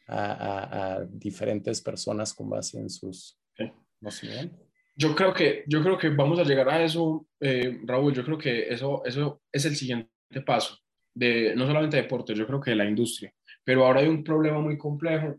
a, 0.06 0.96
a- 0.98 1.06
diferentes 1.06 1.82
personas 1.82 2.34
con 2.34 2.50
base 2.50 2.78
en 2.78 2.90
sus 2.90 3.40
Sí. 3.56 3.72
conocimientos. 4.02 4.71
Yo 4.96 5.16
creo 5.16 5.34
que, 5.34 5.64
yo 5.68 5.82
creo 5.82 5.98
que 5.98 6.10
vamos 6.10 6.40
a 6.40 6.44
llegar 6.44 6.70
a 6.70 6.84
eso, 6.84 7.26
eh, 7.40 7.80
Raúl. 7.86 8.14
Yo 8.14 8.24
creo 8.26 8.38
que 8.38 8.68
eso, 8.70 9.02
eso 9.06 9.42
es 9.52 9.66
el 9.66 9.76
siguiente 9.76 10.10
paso, 10.46 10.78
de, 11.14 11.56
no 11.56 11.66
solamente 11.66 11.98
de 11.98 12.04
deporte, 12.04 12.36
yo 12.36 12.46
creo 12.46 12.60
que 12.62 12.72
de 12.72 12.76
la 12.78 12.86
industria. 12.86 13.34
Pero 13.64 13.86
ahora 13.86 14.02
hay 14.02 14.08
un 14.08 14.24
problema 14.24 14.60
muy 14.60 14.78
complejo 14.78 15.38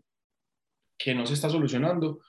que 0.97 1.13
no 1.15 1.25
se 1.25 1.33
está 1.33 1.49
solucionando, 1.49 2.19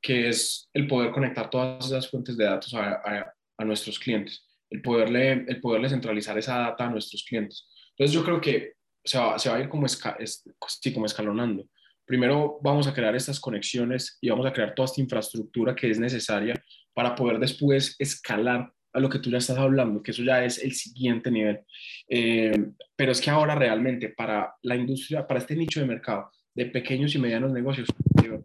que 0.00 0.28
es 0.28 0.68
el 0.72 0.86
poder 0.86 1.12
conectar 1.12 1.48
todas 1.50 1.86
esas 1.86 2.10
fuentes 2.10 2.36
de 2.36 2.44
datos 2.44 2.72
a, 2.74 2.94
a- 2.94 3.32
a 3.58 3.64
nuestros 3.64 3.98
clientes, 3.98 4.48
el 4.70 4.82
poderle, 4.82 5.32
el 5.46 5.60
poderle 5.60 5.88
centralizar 5.88 6.36
esa 6.38 6.58
data 6.58 6.86
a 6.86 6.90
nuestros 6.90 7.22
clientes. 7.24 7.68
Entonces 7.90 8.12
yo 8.14 8.24
creo 8.24 8.40
que 8.40 8.72
se 9.04 9.18
va, 9.18 9.38
se 9.38 9.50
va 9.50 9.56
a 9.56 9.60
ir 9.60 9.68
como, 9.68 9.86
esca- 9.86 10.16
es- 10.18 10.42
sí, 10.80 10.92
como 10.92 11.06
escalonando. 11.06 11.68
Primero 12.04 12.58
vamos 12.62 12.86
a 12.86 12.94
crear 12.94 13.14
estas 13.14 13.40
conexiones 13.40 14.18
y 14.20 14.28
vamos 14.28 14.46
a 14.46 14.52
crear 14.52 14.74
toda 14.74 14.86
esta 14.86 15.00
infraestructura 15.00 15.74
que 15.74 15.90
es 15.90 15.98
necesaria 15.98 16.54
para 16.92 17.14
poder 17.14 17.38
después 17.38 17.96
escalar 17.98 18.72
a 18.92 19.00
lo 19.00 19.08
que 19.08 19.18
tú 19.18 19.30
ya 19.30 19.38
estás 19.38 19.56
hablando, 19.56 20.02
que 20.02 20.10
eso 20.10 20.22
ya 20.22 20.44
es 20.44 20.62
el 20.62 20.74
siguiente 20.74 21.30
nivel. 21.30 21.60
Eh, 22.08 22.66
pero 22.94 23.12
es 23.12 23.20
que 23.20 23.30
ahora 23.30 23.54
realmente 23.54 24.10
para 24.10 24.54
la 24.62 24.76
industria, 24.76 25.26
para 25.26 25.40
este 25.40 25.56
nicho 25.56 25.80
de 25.80 25.86
mercado 25.86 26.30
de 26.54 26.66
pequeños 26.66 27.14
y 27.14 27.18
medianos 27.18 27.52
negocios, 27.52 27.88
de 28.22 28.28
verdad. 28.28 28.44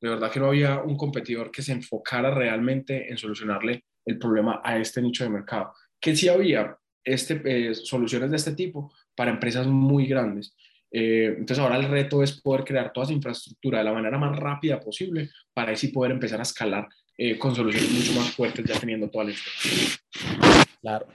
De 0.00 0.08
verdad 0.08 0.30
que 0.30 0.40
no 0.40 0.46
había 0.46 0.80
un 0.80 0.96
competidor 0.96 1.50
que 1.50 1.62
se 1.62 1.72
enfocara 1.72 2.30
realmente 2.30 3.10
en 3.10 3.18
solucionarle 3.18 3.84
el 4.04 4.18
problema 4.18 4.60
a 4.64 4.78
este 4.78 5.02
nicho 5.02 5.24
de 5.24 5.30
mercado. 5.30 5.72
Que 6.00 6.16
sí 6.16 6.28
había 6.28 6.76
este, 7.04 7.40
eh, 7.44 7.74
soluciones 7.74 8.30
de 8.30 8.36
este 8.36 8.52
tipo 8.52 8.92
para 9.14 9.30
empresas 9.30 9.66
muy 9.66 10.06
grandes. 10.06 10.54
Eh, 10.90 11.34
entonces 11.38 11.58
ahora 11.58 11.76
el 11.76 11.88
reto 11.88 12.22
es 12.22 12.40
poder 12.40 12.64
crear 12.64 12.92
toda 12.92 13.04
esa 13.04 13.12
infraestructura 13.12 13.78
de 13.78 13.84
la 13.84 13.92
manera 13.92 14.18
más 14.18 14.36
rápida 14.38 14.80
posible 14.80 15.30
para 15.52 15.72
así 15.72 15.88
poder 15.88 16.12
empezar 16.12 16.38
a 16.38 16.44
escalar 16.44 16.88
eh, 17.18 17.38
con 17.38 17.54
soluciones 17.54 17.90
mucho 17.90 18.12
más 18.12 18.30
fuertes 18.32 18.64
ya 18.64 18.78
teniendo 18.78 19.08
toda 19.10 19.24
la 19.24 19.30
infraestructura. 19.30 20.64
Claro, 20.80 21.06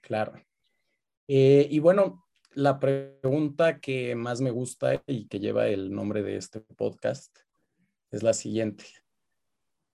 claro. 0.00 0.32
Eh, 1.28 1.66
y 1.70 1.78
bueno, 1.78 2.26
la 2.54 2.78
pregunta 2.78 3.80
que 3.80 4.14
más 4.14 4.40
me 4.40 4.50
gusta 4.50 5.02
y 5.06 5.26
que 5.26 5.40
lleva 5.40 5.68
el 5.68 5.92
nombre 5.92 6.22
de 6.22 6.36
este 6.36 6.60
podcast 6.60 7.36
es 8.10 8.22
la 8.22 8.32
siguiente. 8.32 8.84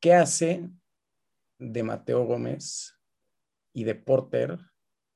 ¿Qué 0.01 0.15
hace 0.15 0.69
de 1.59 1.83
Mateo 1.83 2.25
Gómez 2.25 2.95
y 3.73 3.85
de 3.85 3.95
Porter 3.95 4.59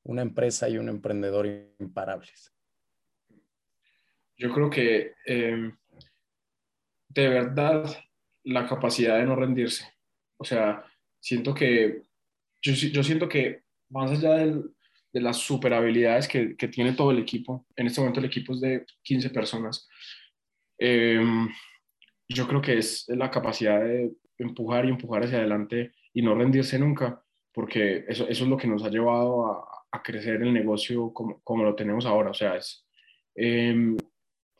una 0.04 0.22
empresa 0.22 0.68
y 0.68 0.78
un 0.78 0.88
emprendedor 0.88 1.46
imparables? 1.78 2.51
Yo 4.42 4.52
creo 4.52 4.68
que 4.68 5.12
eh, 5.24 5.70
de 7.10 7.28
verdad 7.28 7.84
la 8.42 8.66
capacidad 8.66 9.18
de 9.18 9.24
no 9.24 9.36
rendirse. 9.36 9.86
O 10.36 10.44
sea, 10.44 10.84
siento 11.20 11.54
que 11.54 12.02
yo, 12.60 12.74
si- 12.74 12.90
yo 12.90 13.04
siento 13.04 13.28
que 13.28 13.62
más 13.88 14.10
allá 14.10 14.34
de 14.34 15.20
las 15.20 15.36
super 15.36 15.72
habilidades 15.74 16.26
que, 16.26 16.56
tiene 16.56 16.94
todo 16.94 17.12
el 17.12 17.20
equipo, 17.20 17.64
en 17.76 17.86
este 17.86 18.00
momento 18.00 18.18
el 18.18 18.26
equipo 18.26 18.52
es 18.52 18.60
de 18.60 18.84
15 19.04 19.30
personas, 19.30 19.88
eh, 20.76 21.22
yo 22.28 22.48
creo 22.48 22.60
que 22.60 22.78
es 22.78 23.04
la 23.10 23.30
capacidad 23.30 23.80
de 23.80 24.10
empujar 24.38 24.86
y 24.86 24.88
empujar 24.88 25.22
hacia 25.22 25.38
adelante 25.38 25.92
y 26.12 26.22
no 26.22 26.34
rendirse 26.34 26.80
nunca, 26.80 27.22
porque 27.52 28.06
eso, 28.08 28.26
es 28.26 28.40
lo 28.40 28.56
que 28.56 28.66
nos 28.66 28.82
ha 28.82 28.88
llevado 28.88 29.46
a, 29.46 30.02
crecer 30.02 30.42
el 30.42 30.52
negocio 30.52 31.12
como, 31.12 31.64
lo 31.64 31.76
tenemos 31.76 32.06
ahora. 32.06 32.30
O 32.30 32.34
sea, 32.34 32.56
es 32.56 32.84
eh, 33.36 33.94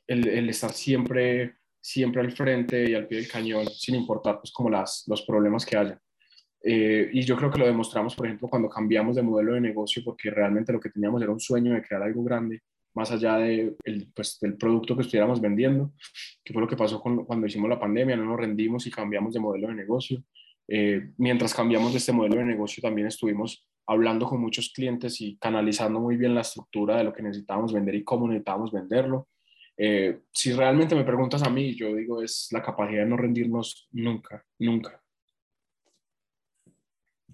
el, 0.07 0.49
estar 0.49 0.73
siempre, 0.73 1.57
siempre 1.81 2.21
al 2.21 2.33
frente 2.33 2.91
y 2.91 2.95
al 2.95 3.07
pie 3.07 3.19
del 3.19 3.29
cañón, 3.29 3.67
sin 3.67 3.95
importar 3.95 4.39
pues, 4.41 4.53
como 4.53 4.71
las, 4.71 5.05
los 5.07 5.23
problemas 5.23 5.65
que 5.65 5.77
haya. 5.77 6.01
Eh, 6.65 7.11
y 7.13 7.23
yo 7.23 7.37
creo 7.37 7.51
que 7.51 7.59
lo 7.59 7.67
demostramos, 7.67 8.15
por 8.15 8.27
ejemplo, 8.27 8.49
cuando 8.49 8.69
cambiamos 8.69 9.17
de 9.17 9.23
modelo 9.23 9.55
de 9.55 9.61
negocio, 9.61 10.03
porque 10.05 10.31
realmente 10.31 10.73
lo 10.73 10.81
que 10.81 10.91
teníamos 10.91 11.21
era 11.23 11.33
un 11.33 11.41
sueño 11.41 11.75
de 11.75 11.83
crear 11.83 12.03
algo 12.03 12.23
grande, 12.23 12.61
más 12.95 13.11
allá 13.11 13.37
de 13.37 13.75
el, 13.85 14.13
pues, 14.15 14.39
del 14.41 14.57
producto 14.57 14.95
que 14.95 15.03
estuviéramos 15.03 15.41
vendiendo, 15.41 15.93
que 16.45 16.53
fue 16.53 16.63
lo 16.63 16.69
que 16.69 16.77
pasó 16.77 17.01
con, 17.01 17.25
cuando 17.25 17.47
hicimos 17.47 17.69
la 17.69 17.81
pandemia, 17.81 18.17
no 18.17 18.25
nos 18.25 18.39
rendimos 18.39 18.87
y 18.87 18.91
cambiamos 18.91 19.35
de 19.35 19.41
modelo 19.41 19.69
de 19.69 19.75
negocio. 19.75 20.23
Eh, 20.69 21.13
mientras 21.17 21.55
cambiamos 21.55 21.93
de 21.93 21.99
este 21.99 22.13
modelo 22.13 22.37
de 22.37 22.45
negocio, 22.45 22.81
también 22.81 23.09
estuvimos 23.09 23.67
hablando 23.87 24.27
con 24.27 24.41
muchos 24.41 24.73
clientes 24.73 25.21
y 25.21 25.37
canalizando 25.39 26.01
muy 26.01 26.17
bien 26.17 26.35
la 26.35 26.43
estructura 26.43 26.97
de 26.97 27.05
lo 27.05 27.13
que 27.13 27.23
necesitábamos 27.23 27.73
vender 27.73 27.95
y 27.97 28.05
cómo 28.05 28.29
necesitábamos 28.29 28.71
venderlo. 28.71 29.29
Eh, 29.77 30.21
si 30.31 30.53
realmente 30.53 30.95
me 30.95 31.05
preguntas 31.05 31.43
a 31.43 31.51
mí, 31.51 31.75
yo 31.75 31.95
digo 31.95 32.23
es 32.23 32.49
la 32.53 32.63
capacidad 32.63 33.03
de 33.03 33.09
no 33.09 33.17
rendirnos 33.17 33.89
nunca, 33.93 34.45
nunca. 34.59 35.03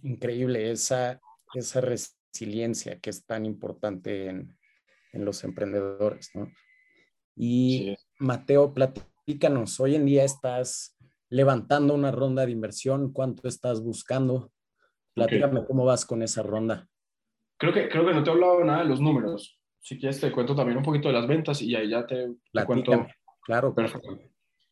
Increíble 0.02 0.70
esa, 0.70 1.20
esa 1.54 1.80
resiliencia 1.80 3.00
que 3.00 3.10
es 3.10 3.26
tan 3.26 3.44
importante 3.44 4.26
en, 4.26 4.56
en 5.12 5.24
los 5.24 5.42
emprendedores, 5.44 6.30
¿no? 6.34 6.50
Y 7.36 7.78
Sí. 7.78 7.96
Mateo, 8.20 8.72
platícanos, 8.72 9.78
hoy 9.80 9.94
en 9.94 10.06
día 10.06 10.24
estás 10.24 10.96
levantando 11.30 11.94
una 11.94 12.10
ronda 12.10 12.44
de 12.46 12.52
inversión, 12.52 13.12
¿cuánto 13.12 13.46
estás 13.48 13.82
buscando? 13.82 14.50
Platícame 15.14 15.64
cómo 15.66 15.84
vas 15.84 16.04
con 16.04 16.22
esa 16.22 16.42
ronda. 16.42 16.88
Creo 17.58 17.72
que, 17.72 17.88
creo 17.88 18.06
que 18.06 18.14
no 18.14 18.22
te 18.22 18.30
he 18.30 18.32
hablado 18.32 18.64
nada 18.64 18.82
de 18.82 18.88
los 18.88 19.00
números. 19.00 19.57
Si 19.88 19.96
quieres 19.96 20.20
te 20.20 20.30
cuento 20.30 20.54
también 20.54 20.76
un 20.76 20.84
poquito 20.84 21.08
de 21.08 21.14
las 21.14 21.26
ventas 21.26 21.62
y 21.62 21.74
ahí 21.74 21.88
ya 21.88 22.06
te, 22.06 22.28
te 22.52 22.64
cuento. 22.66 23.06
Claro, 23.42 23.74
Perfecto. 23.74 24.18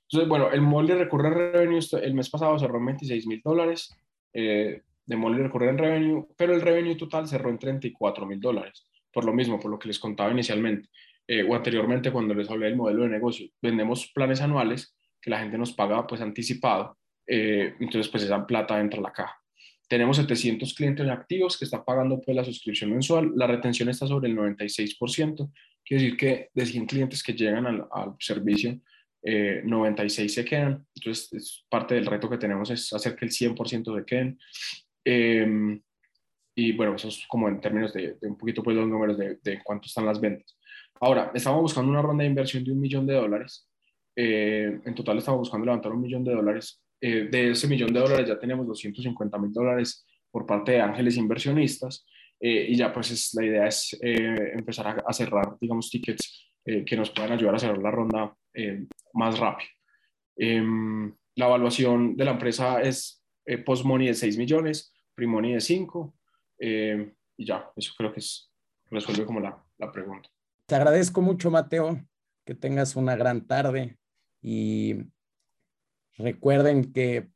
Entonces, 0.03 0.29
bueno, 0.29 0.53
el 0.53 0.61
molde 0.61 0.95
recurrent 0.95 1.35
revenue 1.35 1.81
el 2.03 2.13
mes 2.13 2.29
pasado 2.29 2.59
cerró 2.59 2.77
en 2.77 2.85
26 2.85 3.27
mil 3.27 3.41
dólares 3.43 3.97
eh, 4.35 4.83
de 5.07 5.17
molde 5.17 5.43
recurrent 5.43 5.81
revenue, 5.81 6.27
pero 6.37 6.53
el 6.53 6.61
revenue 6.61 6.99
total 6.99 7.27
cerró 7.27 7.49
en 7.49 7.59
34 7.59 8.27
mil 8.27 8.39
dólares. 8.39 8.87
Por 9.11 9.25
lo 9.25 9.33
mismo, 9.33 9.59
por 9.59 9.71
lo 9.71 9.79
que 9.79 9.89
les 9.89 9.99
contaba 9.99 10.31
inicialmente 10.31 10.91
eh, 11.27 11.43
o 11.43 11.55
anteriormente 11.55 12.13
cuando 12.13 12.35
les 12.35 12.51
hablé 12.51 12.67
del 12.67 12.77
modelo 12.77 13.05
de 13.05 13.09
negocio. 13.09 13.49
Vendemos 13.63 14.13
planes 14.15 14.43
anuales 14.43 14.95
que 15.19 15.31
la 15.31 15.39
gente 15.39 15.57
nos 15.57 15.73
paga 15.73 16.07
pues 16.07 16.21
anticipado. 16.21 16.99
eh, 17.27 17.75
entonces, 17.81 18.11
pues 18.11 18.23
esa 18.23 18.47
plata 18.47 18.79
entra 18.79 19.01
a 19.01 19.03
la 19.05 19.13
caja. 19.13 19.43
Tenemos 19.89 20.17
700 20.17 20.75
clientes 20.75 21.09
activos 21.09 21.59
que 21.59 21.65
están 21.65 21.85
pagando 21.85 22.21
pues 22.21 22.37
la 22.37 22.45
suscripción 22.45 22.91
mensual. 22.91 23.33
La 23.37 23.47
retención 23.47 23.89
está 23.89 24.07
sobre 24.07 24.29
el 24.29 24.37
96%. 24.37 25.51
Quiere 25.85 26.03
decir 26.03 26.17
que 26.17 26.51
de 26.53 26.67
100 26.67 26.87
clientes 26.87 27.23
que 27.23 27.35
llegan 27.35 27.67
al, 27.67 27.87
al 27.93 28.15
servicio, 28.19 28.81
eh, 29.23 29.63
96 29.65 30.35
se 30.35 30.45
quedan. 30.45 30.87
Entonces, 30.95 31.33
es 31.33 31.67
parte 31.69 31.95
del 31.95 32.07
reto 32.07 32.29
que 32.29 32.39
tenemos 32.39 32.71
es 32.71 32.93
hacer 32.93 33.15
que 33.15 33.27
el 33.27 33.31
100% 33.31 33.97
se 33.97 34.05
queden. 34.05 34.39
Eh, 35.05 35.81
y 36.59 36.73
bueno, 36.73 36.95
eso 36.97 37.09
es 37.09 37.25
como 37.29 37.49
en 37.49 37.61
términos 37.61 37.93
de, 37.93 38.17
de 38.21 38.29
un 38.29 38.37
poquito 38.37 38.63
pues 38.63 38.75
los 38.77 38.89
números 38.89 39.19
de, 39.19 39.39
de 39.43 39.63
cuánto 39.63 39.87
están 39.87 40.07
las 40.07 40.21
ventas. 40.21 40.57
Ahora, 41.01 41.31
estamos 41.35 41.61
buscando 41.61 41.91
una 41.91 42.01
ronda 42.01 42.25
de 42.25 42.31
inversión 42.31 42.65
de 42.65 42.73
un 42.73 42.81
millón 42.81 43.07
de 43.07 43.15
dólares. 43.15 43.69
Eh, 44.17 44.81
en 44.83 44.95
total 44.95 45.19
estamos 45.19 45.41
buscando 45.41 45.67
levantar 45.67 45.93
un 45.93 46.01
millón 46.01 46.25
de 46.25 46.35
dólares. 46.35 46.83
Eh, 47.01 47.29
de 47.31 47.51
ese 47.51 47.69
millón 47.69 47.93
de 47.93 48.01
dólares 48.01 48.29
ya 48.29 48.39
tenemos 48.39 48.67
250 48.67 49.39
mil 49.39 49.53
dólares 49.53 50.07
por 50.31 50.47
parte 50.47 50.73
de 50.73 50.81
ángeles 50.81 51.17
inversionistas. 51.17 52.07
Eh, 52.39 52.67
y 52.69 52.77
ya 52.77 52.93
pues 52.93 53.11
es, 53.11 53.35
la 53.35 53.45
idea 53.45 53.67
es 53.67 53.97
eh, 54.03 54.53
empezar 54.55 55.03
a, 55.07 55.13
cerrar, 55.13 55.57
digamos, 55.61 55.91
tickets 55.91 56.43
que 56.65 56.97
nos 56.97 57.11
puedan 57.11 57.31
ayudar 57.31 57.55
a 57.55 57.59
cerrar 57.61 57.79
la 57.79 57.93
ronda 57.93 58.37
más 59.13 59.39
rápido. 59.39 59.71
Em, 60.37 61.15
la 61.37 61.47
evaluación 61.47 62.17
de 62.17 62.25
la 62.25 62.33
empresa 62.33 62.81
es 62.83 63.25
post-money 63.65 64.09
de 64.09 64.15
6 64.15 64.37
millones, 64.37 64.93
pre-money 65.15 65.55
de 65.55 65.61
5 65.61 66.17
eh, 66.59 67.13
y 67.37 67.47
ya, 67.47 67.71
eso 67.77 67.93
creo 67.97 68.13
que 68.13 68.21
es, 68.21 68.51
resuelve 68.91 69.27
como 69.27 69.41
la, 69.41 69.63
la 69.79 69.93
pregunta. 69.93 70.29
Te 70.67 70.75
agradezco 70.75 71.21
mucho, 71.21 71.51
Mateo, 71.51 72.01
que 72.45 72.55
tengas 72.55 72.97
una 72.97 73.17
gran 73.17 73.47
tarde 73.47 73.99
y 74.43 74.95
recuerden 76.19 76.93
que 76.93 77.29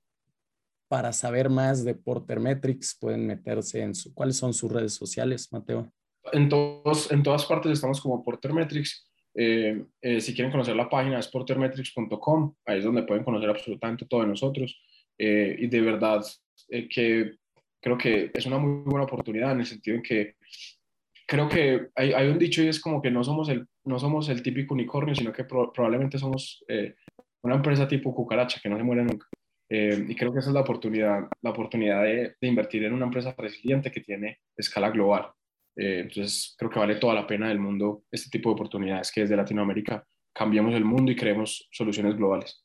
para 0.90 1.12
saber 1.12 1.48
más 1.48 1.84
de 1.84 1.94
Porter 1.94 2.40
Metrics 2.40 2.96
pueden 3.00 3.24
meterse 3.24 3.80
en 3.80 3.94
su... 3.94 4.12
¿Cuáles 4.12 4.36
son 4.36 4.52
sus 4.52 4.72
redes 4.72 4.92
sociales, 4.92 5.52
Mateo? 5.52 5.92
En, 6.32 6.48
todos, 6.48 7.12
en 7.12 7.22
todas 7.22 7.46
partes 7.46 7.70
estamos 7.70 8.00
como 8.00 8.24
Porter 8.24 8.52
Metrics. 8.52 9.08
Eh, 9.32 9.84
eh, 10.02 10.20
si 10.20 10.34
quieren 10.34 10.50
conocer 10.50 10.74
la 10.74 10.88
página 10.88 11.20
es 11.20 11.28
portermetrics.com, 11.28 12.54
ahí 12.66 12.78
es 12.78 12.84
donde 12.84 13.04
pueden 13.04 13.22
conocer 13.22 13.48
absolutamente 13.48 14.04
todo 14.06 14.22
de 14.22 14.26
nosotros. 14.26 14.82
Eh, 15.16 15.54
y 15.60 15.68
de 15.68 15.80
verdad 15.80 16.24
que 16.68 17.36
creo 17.80 17.96
que 17.96 18.32
es 18.34 18.46
una 18.46 18.58
muy 18.58 18.82
buena 18.84 19.04
oportunidad 19.04 19.52
en 19.52 19.60
el 19.60 19.66
sentido 19.66 19.96
en 19.96 20.02
que 20.02 20.34
creo 21.24 21.48
que 21.48 21.88
hay, 21.94 22.12
hay 22.12 22.28
un 22.28 22.38
dicho 22.38 22.62
y 22.62 22.68
es 22.68 22.80
como 22.80 23.00
que 23.00 23.12
no 23.12 23.22
somos 23.22 23.48
el, 23.48 23.64
no 23.84 24.00
somos 24.00 24.28
el 24.28 24.42
típico 24.42 24.74
unicornio, 24.74 25.14
sino 25.14 25.32
que 25.32 25.44
pro, 25.44 25.72
probablemente 25.72 26.18
somos 26.18 26.64
una 27.42 27.56
empresa 27.56 27.88
tipo 27.88 28.14
cucaracha 28.14 28.60
que 28.62 28.68
no 28.68 28.76
se 28.76 28.82
muere 28.82 29.04
nunca. 29.04 29.26
Eh, 29.68 30.04
y 30.08 30.16
creo 30.16 30.32
que 30.32 30.40
esa 30.40 30.50
es 30.50 30.54
la 30.54 30.62
oportunidad, 30.62 31.28
la 31.42 31.50
oportunidad 31.50 32.02
de, 32.02 32.34
de, 32.40 32.48
invertir 32.48 32.84
en 32.84 32.92
una 32.92 33.04
empresa 33.04 33.34
resiliente 33.38 33.90
que 33.90 34.00
tiene 34.00 34.40
escala 34.56 34.90
global. 34.90 35.30
Eh, 35.76 36.00
entonces, 36.00 36.54
creo 36.58 36.70
que 36.70 36.78
vale 36.78 36.96
toda 36.96 37.14
la 37.14 37.26
pena 37.26 37.48
del 37.48 37.60
mundo 37.60 38.04
este 38.10 38.28
tipo 38.30 38.50
de 38.50 38.54
oportunidades 38.54 39.12
que 39.12 39.22
desde 39.22 39.36
Latinoamérica 39.36 40.04
cambiamos 40.34 40.74
el 40.74 40.84
mundo 40.84 41.12
y 41.12 41.16
creemos 41.16 41.68
soluciones 41.70 42.16
globales. 42.16 42.64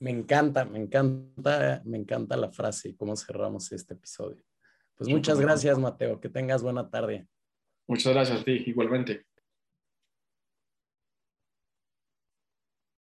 Me 0.00 0.10
encanta, 0.10 0.64
me 0.64 0.78
encanta, 0.78 1.82
me 1.84 1.98
encanta 1.98 2.36
la 2.36 2.50
frase 2.50 2.90
y 2.90 2.94
cómo 2.94 3.16
cerramos 3.16 3.72
este 3.72 3.94
episodio. 3.94 4.42
Pues 4.96 5.08
muchas 5.08 5.40
gracias, 5.40 5.78
Mateo. 5.78 6.20
Que 6.20 6.28
tengas 6.28 6.62
buena 6.62 6.88
tarde. 6.88 7.26
Muchas 7.88 8.12
gracias 8.12 8.40
a 8.40 8.44
ti, 8.44 8.64
igualmente. 8.66 9.26